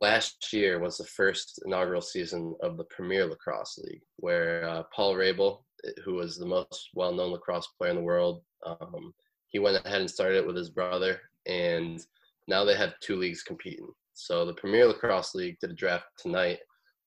last 0.00 0.52
year 0.52 0.78
was 0.78 0.96
the 0.96 1.04
first 1.04 1.60
inaugural 1.66 2.00
season 2.00 2.54
of 2.62 2.76
the 2.76 2.84
Premier 2.84 3.26
Lacrosse 3.26 3.78
League, 3.78 4.02
where 4.16 4.66
uh, 4.68 4.84
Paul 4.94 5.14
Rabil, 5.14 5.60
who 6.04 6.14
was 6.14 6.38
the 6.38 6.46
most 6.46 6.90
well-known 6.94 7.32
lacrosse 7.32 7.66
player 7.76 7.90
in 7.90 7.96
the 7.96 8.02
world, 8.02 8.42
um, 8.64 9.12
he 9.48 9.58
went 9.58 9.84
ahead 9.84 10.00
and 10.00 10.10
started 10.10 10.38
it 10.38 10.46
with 10.46 10.56
his 10.56 10.70
brother, 10.70 11.20
and 11.46 12.06
now 12.46 12.64
they 12.64 12.76
have 12.76 12.94
two 13.00 13.16
leagues 13.16 13.42
competing. 13.42 13.88
So 14.14 14.46
the 14.46 14.54
Premier 14.54 14.86
Lacrosse 14.86 15.34
League 15.34 15.58
did 15.60 15.70
a 15.70 15.74
draft 15.74 16.06
tonight, 16.16 16.60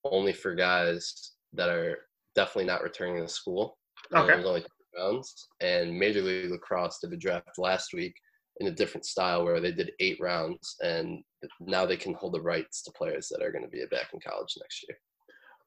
only 0.04 0.34
for 0.34 0.54
guys 0.54 1.32
that 1.54 1.70
are 1.70 2.00
definitely 2.36 2.66
not 2.66 2.84
returning 2.84 3.24
to 3.24 3.30
school. 3.30 3.78
Okay. 4.14 4.28
There's 4.28 4.46
only 4.46 4.62
two 4.62 4.68
rounds, 4.98 5.48
and 5.62 5.98
Major 5.98 6.22
League 6.22 6.52
Lacrosse 6.52 7.00
did 7.00 7.14
a 7.14 7.18
draft 7.18 7.58
last 7.58 7.94
week 7.94 8.16
in 8.60 8.68
a 8.68 8.72
different 8.72 9.06
style 9.06 9.44
where 9.44 9.60
they 9.60 9.72
did 9.72 9.92
eight 10.00 10.18
rounds 10.22 10.76
and 10.82 11.24
now 11.60 11.86
they 11.86 11.98
can 11.98 12.14
hold 12.14 12.34
the 12.34 12.42
rights 12.42 12.82
to 12.84 12.92
players 12.92 13.28
that 13.28 13.44
are 13.44 13.52
going 13.52 13.64
to 13.64 13.70
be 13.70 13.84
back 13.92 14.14
in 14.14 14.20
college 14.20 14.56
next 14.60 14.86
year. 14.88 14.98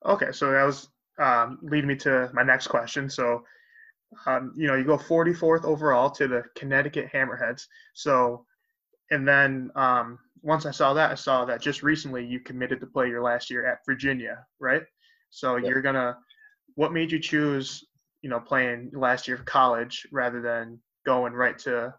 Okay, 0.06 0.32
so 0.32 0.50
that 0.50 0.64
was 0.64 0.88
um, 1.18 1.58
leading 1.62 1.88
me 1.88 1.96
to 1.96 2.30
my 2.32 2.42
next 2.42 2.68
question. 2.68 3.10
So, 3.10 3.42
um, 4.26 4.52
you 4.56 4.66
know, 4.66 4.74
you 4.74 4.84
go 4.84 4.96
44th 4.96 5.64
overall 5.64 6.10
to 6.12 6.28
the 6.28 6.44
Connecticut 6.54 7.10
Hammerheads. 7.12 7.64
So, 7.94 8.46
and 9.10 9.26
then 9.26 9.70
um, 9.74 10.18
once 10.42 10.66
I 10.66 10.70
saw 10.70 10.94
that, 10.94 11.10
I 11.10 11.14
saw 11.14 11.44
that 11.44 11.60
just 11.60 11.82
recently 11.82 12.24
you 12.24 12.40
committed 12.40 12.80
to 12.80 12.86
play 12.86 13.08
your 13.08 13.22
last 13.22 13.50
year 13.50 13.66
at 13.66 13.78
Virginia, 13.86 14.44
right? 14.60 14.82
So 15.30 15.56
yep. 15.56 15.68
you're 15.68 15.82
gonna. 15.82 16.16
What 16.74 16.92
made 16.92 17.10
you 17.10 17.18
choose, 17.18 17.84
you 18.22 18.30
know, 18.30 18.38
playing 18.38 18.92
last 18.94 19.26
year 19.26 19.36
of 19.36 19.44
college 19.44 20.06
rather 20.12 20.40
than 20.40 20.78
going 21.04 21.32
right 21.32 21.58
to 21.60 21.92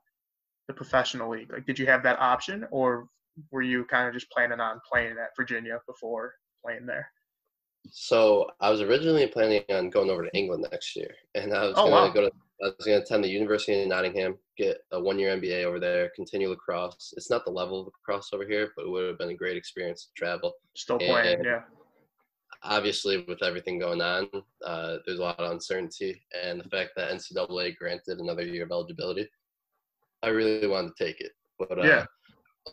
the 0.69 0.73
professional 0.73 1.32
league? 1.32 1.51
Like, 1.51 1.65
did 1.65 1.79
you 1.79 1.88
have 1.88 2.03
that 2.03 2.19
option, 2.19 2.65
or 2.69 3.10
were 3.51 3.63
you 3.63 3.84
kind 3.86 4.08
of 4.08 4.13
just 4.13 4.29
planning 4.29 4.60
on 4.60 4.79
playing 4.89 5.13
at 5.13 5.36
Virginia 5.36 5.82
before 5.88 6.36
playing 6.63 6.86
there? 6.86 7.12
So 7.89 8.51
I 8.62 8.69
was 8.69 8.82
originally 8.82 9.25
planning 9.25 9.63
on 9.71 9.89
going 9.89 10.12
over 10.12 10.23
to 10.23 10.38
England 10.38 10.67
next 10.71 10.95
year, 10.95 11.10
and 11.34 11.53
I 11.53 11.63
was 11.63 11.73
oh, 11.75 11.89
going 11.89 11.91
wow. 11.91 12.08
to 12.08 12.13
go 12.13 12.21
to. 12.21 12.32
I 12.62 12.65
was 12.77 12.86
going 12.86 12.99
to 12.99 13.03
attend 13.05 13.23
the 13.23 13.29
University 13.29 13.82
of 13.82 13.88
Nottingham, 13.88 14.38
get 14.58 14.79
a 14.91 14.99
one-year 14.99 15.38
MBA 15.38 15.63
over 15.63 15.79
there, 15.79 16.12
continue 16.13 16.49
lacrosse. 16.49 17.13
It's 17.15 17.29
not 17.29 17.45
the 17.45 17.51
level 17.51 17.79
of 17.79 17.88
lacrosse 17.88 18.32
over 18.34 18.45
here, 18.45 18.73
but 18.75 18.86
it 18.86 18.89
would 18.89 19.08
have 19.08 19.17
been 19.17 19.29
a 19.29 19.34
great 19.34 19.55
experience 19.55 20.08
to 20.08 20.13
travel. 20.13 20.53
Still 20.75 20.99
playing, 20.99 21.38
and 21.38 21.45
yeah. 21.45 21.62
Obviously, 22.62 23.23
with 23.29 23.41
everything 23.41 23.79
going 23.79 24.01
on, 24.01 24.27
uh, 24.65 24.97
there's 25.05 25.19
a 25.19 25.23
lot 25.23 25.39
of 25.39 25.51
uncertainty, 25.51 26.21
and 26.43 26.60
the 26.60 26.69
fact 26.69 26.91
that 26.97 27.12
NCAA 27.12 27.77
granted 27.77 28.19
another 28.19 28.43
year 28.43 28.65
of 28.65 28.71
eligibility, 28.71 29.29
I 30.23 30.29
really 30.29 30.67
wanted 30.67 30.95
to 30.95 31.03
take 31.05 31.21
it. 31.21 31.32
But 31.58 31.79
uh, 31.79 31.84
yeah 31.84 32.05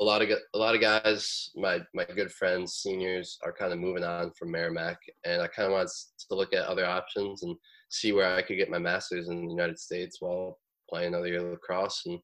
a 0.01 0.05
lot 0.05 0.23
of 0.23 0.29
a 0.31 0.59
lot 0.59 0.75
of 0.75 0.81
guys, 0.81 1.51
my 1.55 1.81
my 1.95 2.05
good 2.05 2.31
friends, 2.33 2.75
seniors, 2.75 3.39
are 3.43 3.53
kind 3.53 3.73
of 3.73 3.79
moving 3.79 4.05
on 4.05 4.31
from 4.33 4.51
Merrimack, 4.51 4.99
and 5.25 5.41
I 5.41 5.47
kind 5.47 5.67
of 5.67 5.73
wanted 5.73 5.91
to 6.29 6.35
look 6.35 6.53
at 6.53 6.67
other 6.67 6.87
options 6.87 7.43
and 7.43 7.57
see 7.89 8.13
where 8.13 8.35
I 8.35 8.43
could 8.43 8.57
get 8.57 8.71
my 8.71 8.79
master's 8.79 9.29
in 9.29 9.47
the 9.47 9.53
United 9.53 9.79
States 9.79 10.21
while 10.21 10.59
playing 10.89 11.09
another 11.09 11.29
year 11.29 11.47
of 11.47 11.53
lacrosse. 11.53 12.03
And 12.07 12.19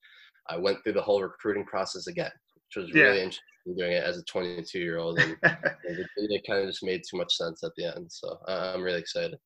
I 0.49 0.57
went 0.57 0.83
through 0.83 0.95
the 0.95 1.03
whole 1.03 1.23
recruiting 1.23 1.65
process 1.65 2.09
again, 2.09 2.31
which 2.55 2.85
was 2.85 2.95
yeah. 2.95 3.05
really 3.05 3.19
interesting 3.19 3.43
doing 3.77 3.93
it 3.93 4.03
as 4.03 4.19
a 4.19 4.25
22 4.25 4.79
year 4.79 4.99
old, 4.99 5.19
and 5.21 5.37
it, 5.43 6.07
it, 6.17 6.47
kind 6.47 6.61
of 6.61 6.69
just 6.69 6.83
made 6.83 7.03
too 7.09 7.17
much 7.17 7.35
sense 7.35 7.63
at 7.63 7.73
the 7.77 7.85
end. 7.85 8.11
So 8.11 8.39
uh, 8.49 8.73
I'm 8.75 8.83
really 8.83 8.99
excited. 9.01 9.39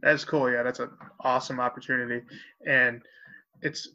That's 0.00 0.24
cool. 0.24 0.50
Yeah, 0.50 0.62
that's 0.62 0.78
an 0.78 0.90
awesome 1.20 1.60
opportunity, 1.60 2.24
and 2.66 3.02
it's 3.62 3.88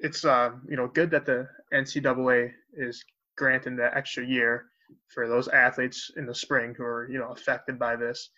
it's 0.00 0.24
uh, 0.24 0.50
you 0.68 0.76
know 0.76 0.88
good 0.88 1.10
that 1.10 1.26
the 1.26 1.48
NCAA 1.72 2.52
is 2.74 3.04
granting 3.36 3.76
that 3.76 3.96
extra 3.96 4.24
year 4.24 4.66
for 5.08 5.28
those 5.28 5.48
athletes 5.48 6.10
in 6.16 6.26
the 6.26 6.34
spring 6.34 6.74
who 6.76 6.84
are 6.84 7.08
you 7.10 7.18
know 7.18 7.28
affected 7.28 7.78
by 7.78 7.96
this. 7.96 8.30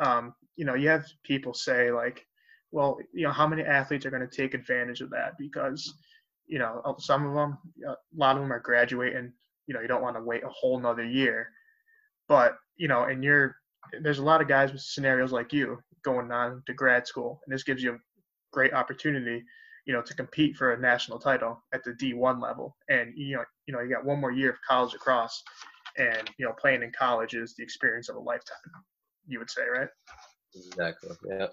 Um, 0.00 0.34
you 0.56 0.64
know, 0.64 0.74
you 0.74 0.88
have 0.88 1.06
people 1.24 1.54
say 1.54 1.90
like, 1.90 2.26
well, 2.70 2.98
you 3.12 3.24
know, 3.24 3.32
how 3.32 3.46
many 3.46 3.62
athletes 3.62 4.04
are 4.06 4.10
going 4.10 4.26
to 4.26 4.36
take 4.36 4.54
advantage 4.54 5.00
of 5.00 5.10
that 5.10 5.32
because 5.38 5.94
you 6.46 6.58
know 6.58 6.96
some 6.98 7.26
of 7.26 7.34
them, 7.34 7.58
a 7.86 7.94
lot 8.14 8.36
of 8.36 8.42
them 8.42 8.52
are 8.52 8.60
graduating. 8.60 9.32
You 9.66 9.74
know, 9.74 9.80
you 9.80 9.88
don't 9.88 10.02
want 10.02 10.16
to 10.16 10.22
wait 10.22 10.44
a 10.44 10.48
whole 10.48 10.78
nother 10.78 11.04
year, 11.04 11.48
but 12.28 12.56
you 12.76 12.88
know, 12.88 13.04
and 13.04 13.24
you're 13.24 13.56
there's 14.02 14.18
a 14.18 14.24
lot 14.24 14.40
of 14.40 14.48
guys 14.48 14.72
with 14.72 14.82
scenarios 14.82 15.32
like 15.32 15.52
you 15.52 15.78
going 16.04 16.30
on 16.30 16.62
to 16.66 16.74
grad 16.74 17.06
school, 17.06 17.40
and 17.46 17.54
this 17.54 17.62
gives 17.62 17.82
you 17.82 17.94
a 17.94 17.98
great 18.52 18.74
opportunity 18.74 19.42
you 19.86 19.92
know, 19.92 20.02
to 20.02 20.14
compete 20.14 20.56
for 20.56 20.72
a 20.72 20.78
national 20.80 21.18
title 21.18 21.62
at 21.72 21.82
the 21.84 21.92
D1 21.92 22.42
level. 22.42 22.76
And 22.88 23.12
you 23.16 23.36
know, 23.36 23.44
you 23.66 23.74
know, 23.74 23.80
you 23.80 23.88
got 23.88 24.04
one 24.04 24.20
more 24.20 24.32
year 24.32 24.50
of 24.50 24.56
college 24.68 24.94
across, 24.94 25.42
and 25.96 26.28
you 26.38 26.44
know, 26.44 26.52
playing 26.60 26.82
in 26.82 26.92
college 26.96 27.34
is 27.34 27.54
the 27.54 27.62
experience 27.62 28.08
of 28.08 28.16
a 28.16 28.20
lifetime. 28.20 28.56
You 29.26 29.38
would 29.38 29.50
say, 29.50 29.62
right? 29.72 29.88
Exactly. 30.54 31.10
Yeah. 31.28 31.46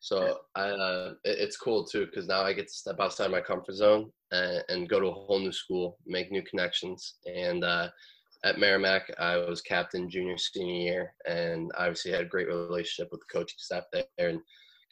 So 0.00 0.40
I, 0.56 0.62
uh, 0.62 1.14
it, 1.24 1.38
it's 1.38 1.56
cool 1.56 1.84
too 1.84 2.06
because 2.06 2.26
now 2.26 2.42
I 2.42 2.52
get 2.52 2.66
to 2.66 2.74
step 2.74 2.96
outside 2.98 3.30
my 3.30 3.40
comfort 3.40 3.76
zone 3.76 4.10
and, 4.32 4.64
and, 4.68 4.88
go 4.88 4.98
to 4.98 5.06
a 5.06 5.12
whole 5.12 5.38
new 5.38 5.52
school, 5.52 5.96
make 6.06 6.32
new 6.32 6.42
connections. 6.42 7.14
And 7.24 7.62
uh, 7.62 7.88
at 8.44 8.58
Merrimack, 8.58 9.14
I 9.20 9.36
was 9.36 9.60
captain 9.60 10.10
junior 10.10 10.36
senior 10.36 10.74
year, 10.74 11.14
and 11.28 11.70
obviously 11.78 12.10
had 12.10 12.22
a 12.22 12.26
great 12.26 12.48
relationship 12.48 13.12
with 13.12 13.20
the 13.20 13.32
coaching 13.32 13.58
staff 13.58 13.84
there, 13.92 14.04
and 14.18 14.40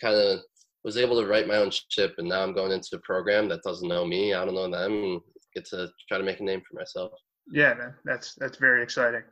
kind 0.00 0.14
of 0.14 0.40
was 0.84 0.96
able 0.96 1.20
to 1.20 1.26
write 1.26 1.46
my 1.46 1.56
own 1.56 1.70
ship, 1.90 2.14
and 2.18 2.28
now 2.28 2.42
I'm 2.42 2.54
going 2.54 2.72
into 2.72 2.96
a 2.96 3.00
program 3.00 3.48
that 3.48 3.62
doesn't 3.62 3.88
know 3.88 4.06
me, 4.06 4.34
I 4.34 4.44
don't 4.44 4.54
know 4.54 4.70
them, 4.70 4.92
and 4.92 5.20
get 5.54 5.66
to 5.66 5.88
try 6.08 6.18
to 6.18 6.24
make 6.24 6.40
a 6.40 6.44
name 6.44 6.62
for 6.68 6.76
myself. 6.76 7.12
Yeah, 7.52 7.74
man, 7.74 7.94
that's 8.04 8.34
that's 8.36 8.58
very 8.58 8.82
exciting. 8.82 9.22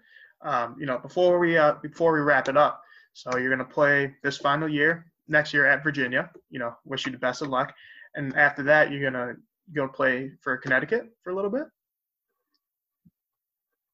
Um, 0.44 0.76
you 0.78 0.86
know, 0.86 0.98
before 0.98 1.38
we 1.38 1.56
uh, 1.56 1.74
before 1.82 2.12
we 2.12 2.20
wrap 2.20 2.48
it 2.48 2.56
up, 2.56 2.82
so 3.12 3.36
you're 3.38 3.50
gonna 3.50 3.64
play 3.64 4.14
this 4.22 4.36
final 4.36 4.68
year 4.68 5.10
next 5.26 5.52
year 5.54 5.66
at 5.66 5.82
Virginia. 5.82 6.30
You 6.50 6.58
know, 6.58 6.74
wish 6.84 7.06
you 7.06 7.12
the 7.12 7.18
best 7.18 7.42
of 7.42 7.48
luck, 7.48 7.72
and 8.14 8.36
after 8.36 8.62
that, 8.64 8.90
you're 8.90 9.10
gonna 9.10 9.34
go 9.74 9.88
play 9.88 10.32
for 10.42 10.56
Connecticut 10.56 11.08
for 11.22 11.30
a 11.30 11.34
little 11.36 11.50
bit. 11.50 11.64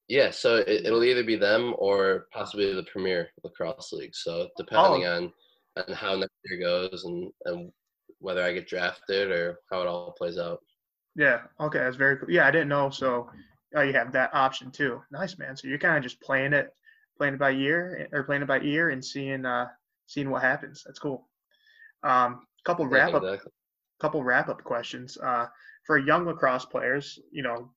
Yeah, 0.08 0.30
so 0.30 0.56
it, 0.56 0.90
will 0.90 1.02
either 1.02 1.24
be 1.24 1.36
them 1.36 1.74
or 1.78 2.26
possibly 2.32 2.74
the 2.74 2.82
Premier 2.84 3.30
Lacrosse 3.42 3.92
League. 3.92 4.14
So 4.14 4.48
depending 4.58 5.06
oh. 5.06 5.16
on 5.16 5.32
and 5.76 5.94
how 5.94 6.16
next 6.16 6.32
year 6.44 6.60
goes 6.60 7.04
and, 7.04 7.30
and 7.46 7.72
whether 8.18 8.42
I 8.42 8.52
get 8.52 8.68
drafted 8.68 9.30
or 9.30 9.58
how 9.70 9.82
it 9.82 9.86
all 9.86 10.14
plays 10.16 10.38
out. 10.38 10.60
Yeah. 11.16 11.42
Okay. 11.60 11.78
That's 11.78 11.96
very 11.96 12.16
cool. 12.16 12.30
Yeah, 12.30 12.46
I 12.46 12.50
didn't 12.50 12.68
know. 12.68 12.90
So 12.90 13.30
oh, 13.74 13.82
you 13.82 13.92
have 13.92 14.12
that 14.12 14.34
option 14.34 14.70
too. 14.70 15.02
Nice, 15.10 15.38
man. 15.38 15.56
So 15.56 15.68
you're 15.68 15.78
kind 15.78 15.96
of 15.96 16.02
just 16.02 16.20
playing 16.20 16.52
it, 16.52 16.70
playing 17.18 17.34
it 17.34 17.40
by 17.40 17.50
year 17.50 18.08
or 18.12 18.24
playing 18.24 18.42
it 18.42 18.48
by 18.48 18.60
ear 18.60 18.90
and 18.90 19.04
seeing 19.04 19.44
uh 19.44 19.66
seeing 20.06 20.30
what 20.30 20.42
happens. 20.42 20.82
That's 20.84 20.98
cool. 20.98 21.28
Um, 22.02 22.46
couple 22.64 22.86
wrap 22.86 23.10
yeah, 23.10 23.16
exactly. 23.16 23.46
up, 23.46 23.52
couple 24.00 24.24
wrap 24.24 24.48
up 24.48 24.62
questions. 24.64 25.16
Uh, 25.22 25.46
for 25.86 25.98
young 25.98 26.26
lacrosse 26.26 26.64
players, 26.64 27.18
you 27.30 27.42
know, 27.42 27.70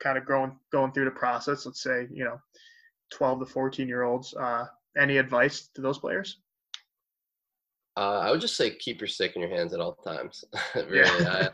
kind 0.00 0.18
of 0.18 0.26
going 0.26 0.58
going 0.72 0.92
through 0.92 1.06
the 1.06 1.10
process. 1.10 1.66
Let's 1.66 1.82
say 1.82 2.06
you 2.12 2.24
know, 2.24 2.38
12 3.12 3.40
to 3.40 3.46
14 3.46 3.88
year 3.88 4.02
olds. 4.02 4.34
Uh, 4.34 4.66
any 4.96 5.16
advice 5.16 5.68
to 5.74 5.80
those 5.80 5.98
players? 5.98 6.38
Uh, 7.96 8.18
I 8.18 8.30
would 8.30 8.40
just 8.40 8.56
say 8.56 8.74
keep 8.76 9.00
your 9.00 9.08
stick 9.08 9.36
in 9.36 9.42
your 9.42 9.50
hands 9.50 9.72
at 9.72 9.80
all 9.80 9.94
times. 9.94 10.44
really. 10.74 11.24
I, 11.26 11.50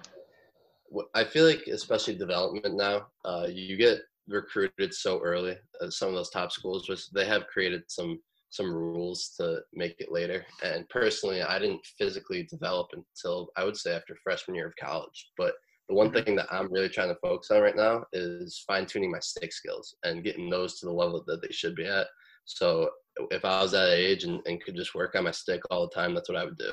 I 1.15 1.25
feel 1.25 1.47
like 1.47 1.67
especially 1.67 2.17
development 2.17 2.77
now, 2.77 3.09
uh, 3.25 3.47
you 3.51 3.77
get 3.77 4.01
recruited 4.29 4.95
so 4.95 5.21
early. 5.21 5.57
Uh, 5.81 5.91
some 5.91 6.09
of 6.09 6.15
those 6.15 6.31
top 6.31 6.53
schools, 6.53 6.87
just 6.87 7.13
they 7.15 7.27
have 7.27 7.47
created 7.47 7.83
some 7.89 8.21
some 8.53 8.73
rules 8.73 9.33
to 9.39 9.61
make 9.75 9.95
it 10.01 10.11
later. 10.11 10.45
And 10.65 10.89
personally, 10.89 11.41
I 11.41 11.61
didn't 11.61 11.87
physically 11.97 12.43
develop 12.51 12.89
until 12.93 13.51
I 13.57 13.65
would 13.65 13.77
say 13.77 13.95
after 13.95 14.17
freshman 14.25 14.57
year 14.57 14.67
of 14.67 14.75
college. 14.75 15.31
But 15.37 15.55
the 15.89 15.95
one 15.95 16.11
Mhm. 16.11 16.25
thing 16.25 16.37
that 16.37 16.53
I'm 16.53 16.73
really 16.73 16.89
trying 16.89 17.11
to 17.11 17.19
focus 17.23 17.53
on 17.53 17.63
right 17.63 17.77
now 17.77 18.05
is 18.13 18.65
fine 18.67 18.87
tuning 18.87 19.13
my 19.13 19.21
stick 19.21 19.53
skills 19.53 19.95
and 20.03 20.25
getting 20.25 20.51
those 20.51 20.81
to 20.81 20.87
the 20.87 20.93
level 20.93 21.23
that 21.29 21.43
they 21.43 21.53
should 21.53 21.77
be 21.77 21.87
at. 21.87 22.09
So 22.45 22.91
if 23.31 23.45
I 23.45 23.63
was 23.63 23.73
that 23.73 23.91
age 23.91 24.25
and, 24.25 24.41
and 24.47 24.63
could 24.63 24.77
just 24.77 24.95
work 24.95 25.15
on 25.15 25.25
my 25.25 25.31
stick 25.31 25.61
all 25.71 25.83
the 25.83 25.95
time, 25.95 26.15
that's 26.15 26.29
what 26.29 26.39
I 26.39 26.45
would 26.45 26.59
do. 26.59 26.73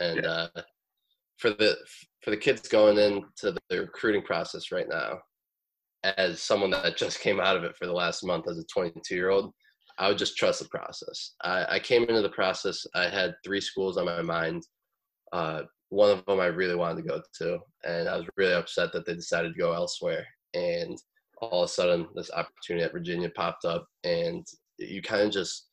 And 0.00 0.26
uh, 0.26 0.48
for 1.38 1.50
the 1.50 1.76
for 2.22 2.30
the 2.30 2.36
kids 2.36 2.68
going 2.68 2.98
into 2.98 3.56
the 3.68 3.80
recruiting 3.80 4.22
process 4.22 4.72
right 4.72 4.88
now, 4.88 5.18
as 6.04 6.40
someone 6.40 6.70
that 6.70 6.96
just 6.96 7.20
came 7.20 7.40
out 7.40 7.56
of 7.56 7.64
it 7.64 7.76
for 7.76 7.86
the 7.86 7.92
last 7.92 8.24
month 8.24 8.48
as 8.48 8.58
a 8.58 8.64
22 8.64 9.14
year 9.14 9.30
old, 9.30 9.52
I 9.98 10.08
would 10.08 10.18
just 10.18 10.36
trust 10.36 10.60
the 10.60 10.68
process. 10.68 11.34
I, 11.42 11.66
I 11.76 11.78
came 11.78 12.02
into 12.04 12.22
the 12.22 12.30
process. 12.30 12.84
I 12.94 13.08
had 13.08 13.34
three 13.44 13.60
schools 13.60 13.96
on 13.96 14.06
my 14.06 14.22
mind. 14.22 14.62
Uh, 15.32 15.62
one 15.90 16.10
of 16.10 16.24
them 16.26 16.40
I 16.40 16.46
really 16.46 16.74
wanted 16.74 17.02
to 17.02 17.08
go 17.08 17.22
to, 17.38 17.58
and 17.84 18.08
I 18.08 18.16
was 18.16 18.26
really 18.36 18.54
upset 18.54 18.92
that 18.92 19.06
they 19.06 19.14
decided 19.14 19.54
to 19.54 19.60
go 19.60 19.72
elsewhere. 19.72 20.26
And 20.54 20.98
all 21.40 21.62
of 21.62 21.68
a 21.68 21.72
sudden, 21.72 22.08
this 22.14 22.30
opportunity 22.32 22.84
at 22.84 22.92
Virginia 22.92 23.30
popped 23.30 23.64
up, 23.64 23.86
and 24.02 24.44
you 24.78 25.02
kind 25.02 25.22
of 25.22 25.32
just 25.32 25.68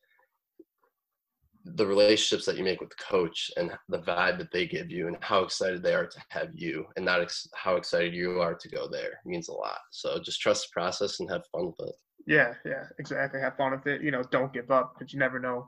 the 1.64 1.86
relationships 1.86 2.46
that 2.46 2.58
you 2.58 2.64
make 2.64 2.80
with 2.82 2.90
the 2.90 3.04
coach 3.04 3.52
and 3.58 3.72
the 3.90 4.00
vibe 4.00 4.38
that 4.40 4.52
they 4.52 4.66
give 4.66 4.90
you 4.90 5.08
and 5.08 5.18
how 5.22 5.42
excited 5.44 5.84
they 5.84 5.94
are 5.94 6.08
to 6.08 6.20
have 6.30 6.50
you 6.54 6.86
and 6.96 7.06
not 7.06 7.22
ex- 7.22 7.48
how 7.54 7.76
excited 7.76 8.14
you 8.16 8.42
are 8.42 8.56
to 8.56 8.68
go 8.70 8.88
there 8.88 9.20
means 9.26 9.48
a 9.48 9.54
lot 9.54 9.78
so 9.92 10.20
just 10.20 10.42
trust 10.42 10.64
the 10.68 10.74
process 10.74 11.20
and 11.20 11.30
have 11.30 11.44
fun 11.52 11.68
with 11.68 11.88
it 11.90 11.96
Yeah, 12.26 12.54
yeah, 12.66 12.86
exactly. 13.00 13.40
Have 13.42 13.58
fun 13.58 13.72
with 13.72 13.86
it. 13.88 14.02
You 14.02 14.12
know, 14.12 14.24
don't 14.32 14.54
give 14.54 14.70
up 14.72 14.94
because 14.94 15.12
you 15.14 15.20
never 15.20 15.40
know, 15.40 15.68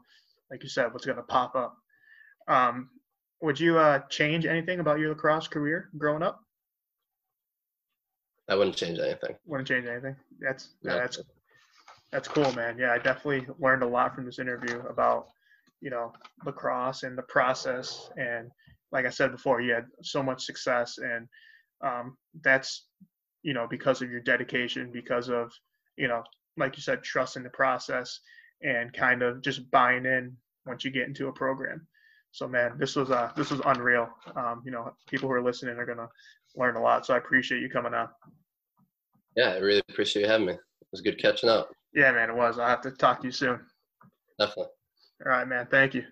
like 0.52 0.62
you 0.64 0.70
said, 0.70 0.92
what's 0.94 1.06
going 1.06 1.18
to 1.18 1.24
pop 1.24 1.56
up. 1.56 1.76
Um, 2.48 2.90
would 3.42 3.60
you 3.60 3.78
uh, 3.78 4.00
change 4.10 4.46
anything 4.46 4.80
about 4.80 5.00
your 5.00 5.10
lacrosse 5.10 5.48
career 5.48 5.90
growing 5.98 6.24
up? 6.24 6.40
i 8.50 8.56
wouldn't 8.56 8.76
change 8.76 9.00
anything 9.00 9.36
Wouldn't 9.46 9.68
change 9.68 9.86
anything. 9.88 10.16
That's 10.40 10.70
yeah, 10.84 10.94
No. 10.94 11.00
that's 11.00 11.20
that's 12.12 12.28
cool, 12.28 12.52
man. 12.54 12.78
Yeah, 12.78 12.92
I 12.92 12.98
definitely 13.00 13.48
learned 13.60 13.84
a 13.84 13.88
lot 13.88 14.14
from 14.14 14.26
this 14.26 14.38
interview 14.38 14.80
about 14.88 15.28
you 15.84 15.90
know 15.92 16.12
lacrosse 16.46 17.04
and 17.04 17.18
the 17.18 17.24
process. 17.24 18.10
And 18.18 18.50
like 18.92 19.06
I 19.06 19.10
said 19.12 19.32
before, 19.32 19.62
you 19.62 19.74
had 19.74 19.86
so 20.02 20.24
much 20.24 20.46
success, 20.46 20.98
and 21.00 21.28
um, 21.84 22.18
that's 22.44 22.88
you 23.44 23.54
know 23.54 23.68
because 23.70 24.02
of 24.02 24.10
your 24.12 24.22
dedication, 24.22 24.92
because 24.92 25.30
of 25.30 25.52
you 25.98 26.08
know 26.08 26.24
like 26.58 26.78
you 26.78 26.84
said, 26.84 27.04
trust 27.04 27.36
in 27.38 27.44
the 27.44 27.50
process 27.50 28.20
and 28.62 28.94
kind 28.94 29.22
of 29.24 29.42
just 29.42 29.70
buying 29.72 30.06
in 30.06 30.38
once 30.68 30.86
you 30.86 30.92
get 30.92 31.08
into 31.08 31.28
a 31.28 31.34
program. 31.34 31.86
So 32.32 32.48
man, 32.48 32.78
this 32.78 32.96
was 32.96 33.12
uh 33.12 33.32
this 33.36 33.52
was 33.52 33.62
unreal. 33.66 34.08
Um, 34.36 34.62
you 34.66 34.72
know, 34.72 34.92
people 35.08 35.28
who 35.30 35.36
are 35.36 35.44
listening 35.44 35.78
are 35.78 35.86
gonna 35.86 36.08
learn 36.56 36.76
a 36.76 36.82
lot. 36.82 37.06
So 37.06 37.14
I 37.14 37.18
appreciate 37.18 37.62
you 37.62 37.70
coming 37.70 37.94
on. 37.94 38.08
yeah 39.36 39.50
i 39.50 39.58
really 39.58 39.82
appreciate 39.90 40.22
you 40.24 40.30
having 40.30 40.46
me 40.48 40.54
it 40.54 40.88
was 40.92 41.02
good 41.02 41.18
catching 41.20 41.50
up 41.50 41.70
Yeah, 41.94 42.12
man, 42.12 42.30
it 42.30 42.36
was. 42.36 42.60
I'll 42.60 42.68
have 42.76 42.82
to 42.82 42.92
talk 42.92 43.22
to 43.22 43.28
you 43.28 43.32
soon. 43.32 43.60
definitely 44.40 44.73
All 45.26 45.32
right, 45.32 45.48
man. 45.48 45.68
Thank 45.70 45.94
you. 45.94 46.04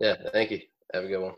yeah 0.00 0.16
thank 0.32 0.50
you 0.50 0.60
have 0.92 1.04
a 1.04 1.08
good 1.08 1.20
one 1.22 1.34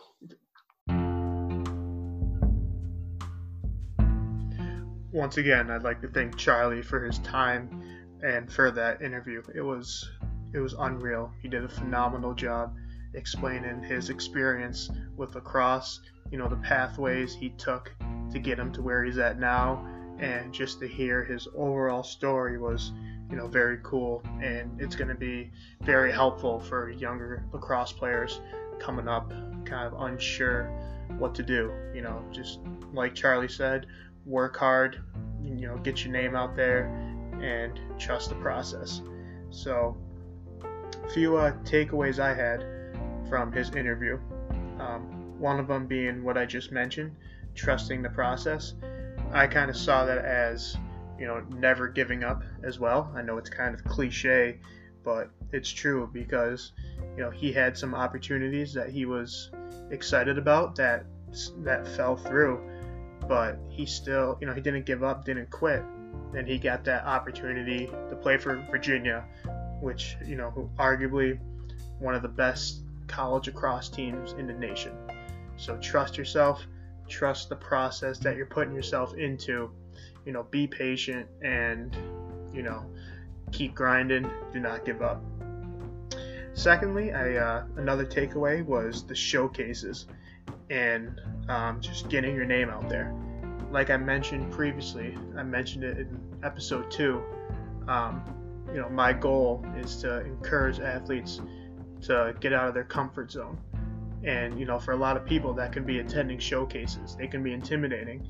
Once 5.12 5.38
again, 5.38 5.70
I'd 5.70 5.82
like 5.82 6.02
to 6.02 6.08
thank 6.08 6.36
Charlie 6.36 6.82
for 6.82 7.02
his 7.02 7.18
time 7.20 7.82
and 8.22 8.52
for 8.52 8.70
that 8.72 9.00
interview. 9.00 9.42
It 9.54 9.62
was 9.62 10.06
it 10.52 10.58
was 10.58 10.74
unreal. 10.78 11.32
He 11.40 11.48
did 11.48 11.64
a 11.64 11.68
phenomenal 11.68 12.34
job 12.34 12.74
explaining 13.14 13.82
his 13.82 14.10
experience 14.10 14.90
with 15.16 15.34
lacrosse, 15.34 16.00
you 16.30 16.36
know, 16.36 16.48
the 16.48 16.56
pathways 16.56 17.34
he 17.34 17.48
took 17.50 17.94
to 18.30 18.38
get 18.38 18.58
him 18.58 18.70
to 18.72 18.82
where 18.82 19.04
he's 19.04 19.16
at 19.16 19.38
now 19.40 19.86
and 20.18 20.52
just 20.52 20.80
to 20.80 20.86
hear 20.86 21.24
his 21.24 21.48
overall 21.56 22.02
story 22.02 22.58
was, 22.58 22.92
you 23.30 23.36
know, 23.36 23.46
very 23.46 23.78
cool 23.82 24.22
and 24.42 24.80
it's 24.80 24.94
going 24.94 25.08
to 25.08 25.14
be 25.14 25.50
very 25.82 26.12
helpful 26.12 26.60
for 26.60 26.90
younger 26.90 27.44
lacrosse 27.52 27.92
players 27.92 28.40
coming 28.78 29.08
up 29.08 29.30
kind 29.64 29.86
of 29.86 30.00
unsure 30.02 30.70
what 31.18 31.34
to 31.34 31.42
do, 31.42 31.72
you 31.94 32.02
know, 32.02 32.22
just 32.30 32.60
like 32.92 33.14
Charlie 33.14 33.48
said, 33.48 33.86
work 34.24 34.56
hard, 34.56 35.02
you 35.44 35.66
know, 35.66 35.76
get 35.78 36.04
your 36.04 36.12
name 36.12 36.34
out 36.34 36.56
there, 36.56 36.86
and 37.40 37.78
trust 37.98 38.28
the 38.28 38.34
process. 38.36 39.02
So, 39.50 39.96
a 40.62 41.08
few 41.10 41.36
uh, 41.36 41.52
takeaways 41.64 42.18
I 42.18 42.34
had 42.34 42.64
from 43.28 43.52
his 43.52 43.70
interview. 43.70 44.18
Um, 44.78 45.34
one 45.38 45.60
of 45.60 45.68
them 45.68 45.86
being 45.86 46.24
what 46.24 46.36
I 46.36 46.46
just 46.46 46.72
mentioned, 46.72 47.14
trusting 47.54 48.02
the 48.02 48.10
process. 48.10 48.74
I 49.32 49.46
kind 49.46 49.70
of 49.70 49.76
saw 49.76 50.04
that 50.04 50.18
as, 50.18 50.76
you 51.18 51.26
know, 51.26 51.40
never 51.50 51.88
giving 51.88 52.24
up 52.24 52.42
as 52.62 52.78
well. 52.78 53.12
I 53.14 53.22
know 53.22 53.38
it's 53.38 53.50
kind 53.50 53.74
of 53.74 53.84
cliche, 53.84 54.58
but 55.04 55.30
it's 55.52 55.70
true 55.70 56.08
because, 56.12 56.72
you 57.16 57.22
know, 57.22 57.30
he 57.30 57.52
had 57.52 57.76
some 57.76 57.94
opportunities 57.94 58.72
that 58.74 58.90
he 58.90 59.06
was 59.06 59.50
excited 59.90 60.38
about 60.38 60.76
that 60.76 61.04
that 61.64 61.86
fell 61.88 62.16
through 62.16 62.60
but 63.28 63.58
he 63.68 63.86
still, 63.86 64.38
you 64.40 64.46
know, 64.46 64.54
he 64.54 64.60
didn't 64.60 64.86
give 64.86 65.02
up, 65.02 65.24
didn't 65.24 65.50
quit. 65.50 65.82
And 66.34 66.46
he 66.46 66.58
got 66.58 66.84
that 66.84 67.04
opportunity 67.04 67.86
to 67.86 68.16
play 68.16 68.36
for 68.36 68.56
Virginia, 68.70 69.24
which, 69.80 70.16
you 70.24 70.36
know, 70.36 70.70
arguably 70.78 71.38
one 71.98 72.14
of 72.14 72.22
the 72.22 72.28
best 72.28 72.82
college 73.06 73.48
across 73.48 73.88
teams 73.88 74.32
in 74.34 74.46
the 74.46 74.52
nation. 74.52 74.92
So 75.56 75.76
trust 75.78 76.18
yourself, 76.18 76.66
trust 77.08 77.48
the 77.48 77.56
process 77.56 78.18
that 78.18 78.36
you're 78.36 78.46
putting 78.46 78.74
yourself 78.74 79.14
into. 79.14 79.70
You 80.26 80.32
know, 80.32 80.42
be 80.42 80.66
patient 80.66 81.26
and, 81.40 81.96
you 82.52 82.62
know, 82.62 82.84
keep 83.52 83.74
grinding. 83.74 84.28
Do 84.52 84.60
not 84.60 84.84
give 84.84 85.00
up. 85.00 85.22
Secondly, 86.52 87.12
I, 87.12 87.36
uh, 87.36 87.64
another 87.76 88.04
takeaway 88.04 88.64
was 88.64 89.04
the 89.06 89.14
showcases 89.14 90.06
and 90.68 91.20
um, 91.48 91.80
just 91.80 92.08
getting 92.08 92.34
your 92.34 92.44
name 92.44 92.68
out 92.70 92.88
there. 92.88 93.14
Like 93.70 93.90
I 93.90 93.96
mentioned 93.96 94.50
previously, 94.52 95.16
I 95.36 95.42
mentioned 95.42 95.84
it 95.84 95.98
in 95.98 96.20
episode 96.42 96.90
two. 96.90 97.22
Um, 97.88 98.22
you 98.68 98.80
know, 98.80 98.88
my 98.88 99.12
goal 99.12 99.64
is 99.76 99.96
to 99.98 100.20
encourage 100.20 100.80
athletes 100.80 101.40
to 102.02 102.34
get 102.40 102.52
out 102.52 102.68
of 102.68 102.74
their 102.74 102.84
comfort 102.84 103.30
zone. 103.30 103.58
And, 104.24 104.58
you 104.58 104.66
know, 104.66 104.78
for 104.78 104.92
a 104.92 104.96
lot 104.96 105.16
of 105.16 105.24
people, 105.24 105.52
that 105.54 105.72
can 105.72 105.84
be 105.84 106.00
attending 106.00 106.38
showcases. 106.38 107.16
They 107.16 107.28
can 107.28 107.42
be 107.42 107.52
intimidating. 107.52 108.26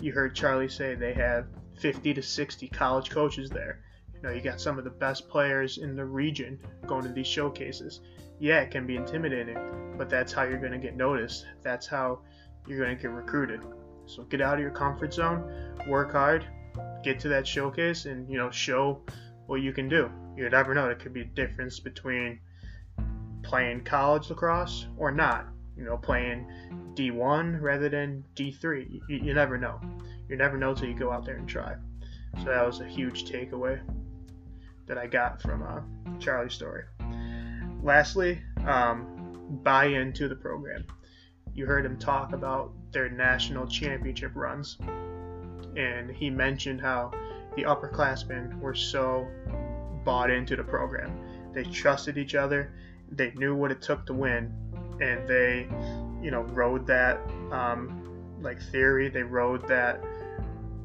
You 0.00 0.12
heard 0.12 0.34
Charlie 0.34 0.68
say 0.68 0.94
they 0.94 1.14
have 1.14 1.46
50 1.78 2.14
to 2.14 2.22
60 2.22 2.68
college 2.68 3.10
coaches 3.10 3.50
there. 3.50 3.80
You 4.14 4.22
know, 4.22 4.30
you 4.30 4.40
got 4.40 4.60
some 4.60 4.78
of 4.78 4.84
the 4.84 4.90
best 4.90 5.28
players 5.28 5.78
in 5.78 5.96
the 5.96 6.04
region 6.04 6.58
going 6.86 7.02
to 7.04 7.12
these 7.12 7.26
showcases. 7.26 8.00
Yeah, 8.38 8.60
it 8.60 8.70
can 8.70 8.86
be 8.86 8.96
intimidating, 8.96 9.94
but 9.96 10.10
that's 10.10 10.32
how 10.32 10.42
you're 10.42 10.60
going 10.60 10.72
to 10.72 10.78
get 10.78 10.96
noticed. 10.96 11.46
That's 11.62 11.86
how 11.86 12.20
you're 12.66 12.78
going 12.78 12.96
to 12.96 13.00
get 13.00 13.10
recruited. 13.10 13.60
So 14.06 14.22
get 14.24 14.40
out 14.40 14.54
of 14.54 14.60
your 14.60 14.70
comfort 14.70 15.12
zone, 15.12 15.74
work 15.88 16.12
hard, 16.12 16.46
get 17.02 17.18
to 17.20 17.28
that 17.28 17.46
showcase, 17.46 18.04
and 18.04 18.28
you 18.30 18.38
know 18.38 18.50
show 18.50 19.02
what 19.46 19.62
you 19.62 19.72
can 19.72 19.88
do. 19.88 20.10
You 20.36 20.48
never 20.50 20.74
know. 20.74 20.88
It 20.90 20.98
could 20.98 21.12
be 21.12 21.22
a 21.22 21.24
difference 21.24 21.80
between 21.80 22.40
playing 23.42 23.84
college 23.84 24.28
lacrosse 24.28 24.86
or 24.98 25.10
not. 25.10 25.46
You 25.76 25.84
know, 25.84 25.96
playing 25.96 26.46
D1 26.94 27.60
rather 27.60 27.88
than 27.88 28.24
D3. 28.34 29.00
You, 29.08 29.16
you 29.16 29.34
never 29.34 29.58
know. 29.58 29.80
You 30.28 30.36
never 30.36 30.56
know 30.56 30.74
till 30.74 30.88
you 30.88 30.94
go 30.94 31.12
out 31.12 31.24
there 31.24 31.36
and 31.36 31.48
try. 31.48 31.74
So 32.38 32.44
that 32.44 32.66
was 32.66 32.80
a 32.80 32.86
huge 32.86 33.24
takeaway 33.30 33.80
that 34.86 34.98
I 34.98 35.06
got 35.06 35.42
from 35.42 35.62
uh, 35.62 35.80
Charlie's 36.18 36.54
story. 36.54 36.84
Lastly, 37.82 38.40
um, 38.66 39.60
buy 39.62 39.86
into 39.86 40.28
the 40.28 40.36
program. 40.36 40.84
You 41.54 41.66
heard 41.66 41.86
him 41.86 41.98
talk 41.98 42.32
about 42.32 42.72
their 42.92 43.08
national 43.08 43.66
championship 43.66 44.32
runs, 44.34 44.78
and 45.76 46.10
he 46.10 46.30
mentioned 46.30 46.80
how 46.80 47.12
the 47.56 47.62
upperclassmen 47.62 48.58
were 48.60 48.74
so 48.74 49.26
bought 50.04 50.30
into 50.30 50.56
the 50.56 50.64
program. 50.64 51.52
They 51.52 51.64
trusted 51.64 52.18
each 52.18 52.34
other, 52.34 52.72
they 53.10 53.32
knew 53.36 53.54
what 53.54 53.70
it 53.70 53.80
took 53.80 54.04
to 54.06 54.14
win, 54.14 54.52
and 55.00 55.28
they, 55.28 55.68
you 56.22 56.30
know, 56.30 56.42
rode 56.42 56.86
that 56.86 57.20
um, 57.50 58.36
like 58.40 58.60
theory. 58.60 59.08
They 59.08 59.22
rode 59.22 59.66
that 59.68 60.02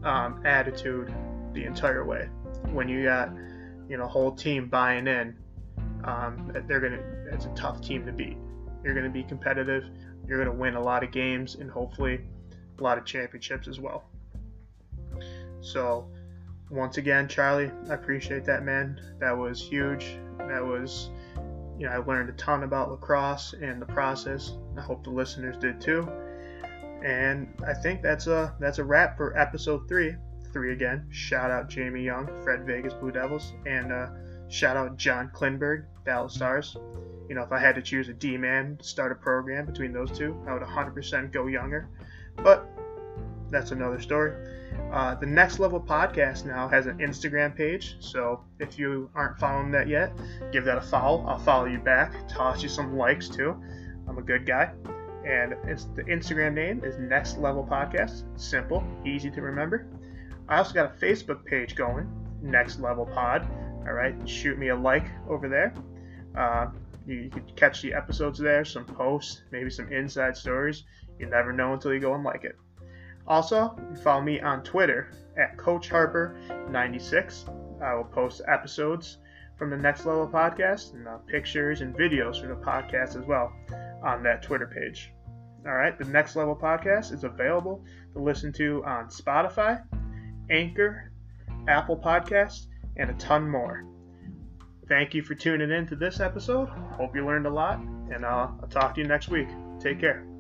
um, 0.04 0.42
attitude 0.46 1.14
the 1.54 1.64
entire 1.66 2.06
way. 2.06 2.30
When 2.72 2.88
you 2.88 3.04
got, 3.04 3.30
you 3.90 3.98
know, 3.98 4.06
a 4.06 4.08
whole 4.08 4.32
team 4.32 4.68
buying 4.68 5.08
in, 5.08 5.36
um, 6.04 6.52
they're 6.68 6.80
gonna. 6.80 7.02
It's 7.32 7.46
a 7.46 7.54
tough 7.56 7.82
team 7.82 8.06
to 8.06 8.12
beat. 8.12 8.38
You're 8.84 8.96
gonna 8.96 9.10
be 9.10 9.24
competitive. 9.24 9.86
You're 10.28 10.44
gonna 10.44 10.58
win 10.58 10.76
a 10.76 10.82
lot 10.82 11.04
of 11.04 11.12
games 11.12 11.56
and 11.56 11.70
hopefully 11.70 12.22
a 12.80 12.84
lot 12.84 12.98
of 12.98 13.06
championships 13.06 13.68
as 13.68 13.80
well. 13.80 14.04
So, 15.62 16.10
once 16.70 16.98
again, 16.98 17.28
Charlie, 17.28 17.72
I 17.90 17.94
appreciate 17.94 18.46
that, 18.46 18.64
man. 18.64 19.00
That 19.20 19.38
was 19.38 19.62
huge. 19.62 20.18
That 20.40 20.66
was, 20.66 21.12
you 21.82 21.88
know, 21.88 21.94
I 21.94 21.98
learned 21.98 22.30
a 22.30 22.34
ton 22.34 22.62
about 22.62 22.92
lacrosse 22.92 23.56
and 23.60 23.82
the 23.82 23.88
process. 23.88 24.52
I 24.78 24.82
hope 24.82 25.04
the 25.04 25.10
listeners 25.10 25.58
did 25.58 25.82
too. 25.82 26.08
And 27.04 27.60
I 27.66 27.74
think 27.74 28.04
that's 28.04 28.28
a 28.28 28.56
that's 28.60 28.78
a 28.78 28.84
wrap 28.84 29.18
for 29.18 29.36
episode 29.36 29.88
three. 29.90 30.16
Three 30.54 30.74
again. 30.74 31.08
Shout 31.10 31.50
out 31.50 31.70
Jamie 31.70 32.04
Young, 32.04 32.28
Fred 32.44 32.68
Vegas 32.68 32.94
Blue 32.94 33.10
Devils, 33.10 33.54
and 33.66 33.92
uh, 33.92 34.10
shout 34.48 34.78
out 34.78 34.96
John 34.98 35.32
Klingberg, 35.34 35.86
Dallas 36.06 36.36
Stars. 36.36 36.78
You 37.28 37.34
know, 37.34 37.42
if 37.42 37.52
I 37.52 37.58
had 37.58 37.74
to 37.74 37.82
choose 37.82 38.10
a 38.10 38.14
D 38.14 38.38
man 38.38 38.78
to 38.78 38.84
start 38.84 39.12
a 39.12 39.16
program 39.16 39.66
between 39.66 39.92
those 39.92 40.16
two, 40.16 40.40
I 40.48 40.54
would 40.54 40.62
100% 40.62 41.32
go 41.32 41.48
younger. 41.48 41.90
But 42.44 42.70
that's 43.52 43.72
another 43.72 44.00
story. 44.00 44.34
Uh, 44.92 45.16
the 45.16 45.26
Next 45.26 45.60
Level 45.60 45.80
Podcast 45.80 46.46
now 46.46 46.68
has 46.68 46.86
an 46.86 46.98
Instagram 46.98 47.56
page, 47.56 47.98
so 48.00 48.42
if 48.60 48.80
you 48.80 49.10
aren't 49.16 49.38
following 49.40 49.72
that 49.72 49.88
yet, 49.88 50.12
give 50.52 50.66
that 50.66 50.78
a 50.78 50.82
follow. 50.82 51.26
I'll 51.28 51.40
follow 51.40 51.66
you 51.66 51.80
back, 51.80 52.28
toss 52.28 52.64
you 52.64 52.70
some 52.70 52.98
likes 52.98 53.30
too. 53.30 53.56
I'm 54.08 54.18
a 54.18 54.22
good 54.22 54.46
guy. 54.46 54.72
And 55.26 55.52
the 55.52 56.04
Instagram 56.04 56.54
name 56.54 56.84
is 56.84 56.98
Next 56.98 57.38
Level 57.38 57.64
Podcast. 57.64 58.24
Simple, 58.40 58.84
easy 59.06 59.30
to 59.32 59.42
remember. 59.42 59.88
I 60.50 60.58
also 60.58 60.74
got 60.74 60.96
a 60.96 60.98
Facebook 60.98 61.46
page 61.46 61.76
going, 61.76 62.10
Next 62.42 62.80
Level 62.80 63.06
Pod. 63.06 63.48
All 63.86 63.94
right, 63.94 64.16
shoot 64.28 64.58
me 64.58 64.70
a 64.70 64.76
like 64.76 65.06
over 65.30 65.48
there. 65.48 65.74
Uh, 66.36 66.68
you, 67.06 67.16
you 67.16 67.30
can 67.30 67.44
catch 67.56 67.82
the 67.82 67.94
episodes 67.94 68.40
there, 68.40 68.66
some 68.66 68.86
posts, 68.86 69.44
maybe 69.52 69.70
some 69.70 69.92
inside 69.92 70.36
stories. 70.36 70.84
You 71.20 71.28
never 71.28 71.54
know 71.54 71.74
until 71.74 71.94
you 71.94 72.00
go 72.00 72.14
and 72.16 72.24
like 72.24 72.44
it. 72.44 72.58
Also, 73.28 73.78
follow 74.04 74.22
me 74.22 74.40
on 74.42 74.64
Twitter 74.64 75.12
at 75.38 75.58
Coach 75.58 75.90
Harper96. 75.90 77.82
I 77.82 77.96
will 77.96 78.04
post 78.04 78.42
episodes 78.48 79.18
from 79.58 79.70
the 79.70 79.78
Next 79.78 80.06
Level 80.06 80.28
podcast 80.28 80.94
and 80.94 81.08
uh, 81.08 81.18
pictures 81.28 81.82
and 81.82 81.96
videos 81.96 82.40
from 82.40 82.50
the 82.50 82.56
podcast 82.56 83.16
as 83.16 83.26
well 83.26 83.54
on 84.04 84.24
that 84.24 84.42
Twitter 84.42 84.68
page. 84.68 85.12
All 85.66 85.74
right, 85.74 85.98
the 85.98 86.06
Next 86.06 86.36
Level 86.36 86.56
podcast 86.56 87.14
is 87.14 87.24
available 87.24 87.84
to 88.14 88.20
listen 88.20 88.52
to 88.54 88.84
on 88.86 89.10
Spotify, 89.10 89.84
Anchor, 90.50 91.12
Apple 91.68 91.98
Podcasts, 91.98 92.66
and 92.98 93.10
a 93.10 93.14
ton 93.14 93.50
more. 93.50 93.86
Thank 94.88 95.14
you 95.14 95.22
for 95.22 95.36
tuning 95.36 95.72
in 95.72 95.88
to 95.88 95.96
this 95.96 96.20
episode. 96.20 96.68
Hope 96.98 97.16
you 97.16 97.26
learned 97.26 97.46
a 97.46 97.52
lot, 97.52 97.80
and 97.80 98.26
uh, 98.26 98.50
I'll 98.62 98.68
talk 98.70 98.96
to 98.96 99.02
you 99.02 99.08
next 99.08 99.30
week. 99.30 99.48
Take 99.80 100.00
care. 100.00 100.31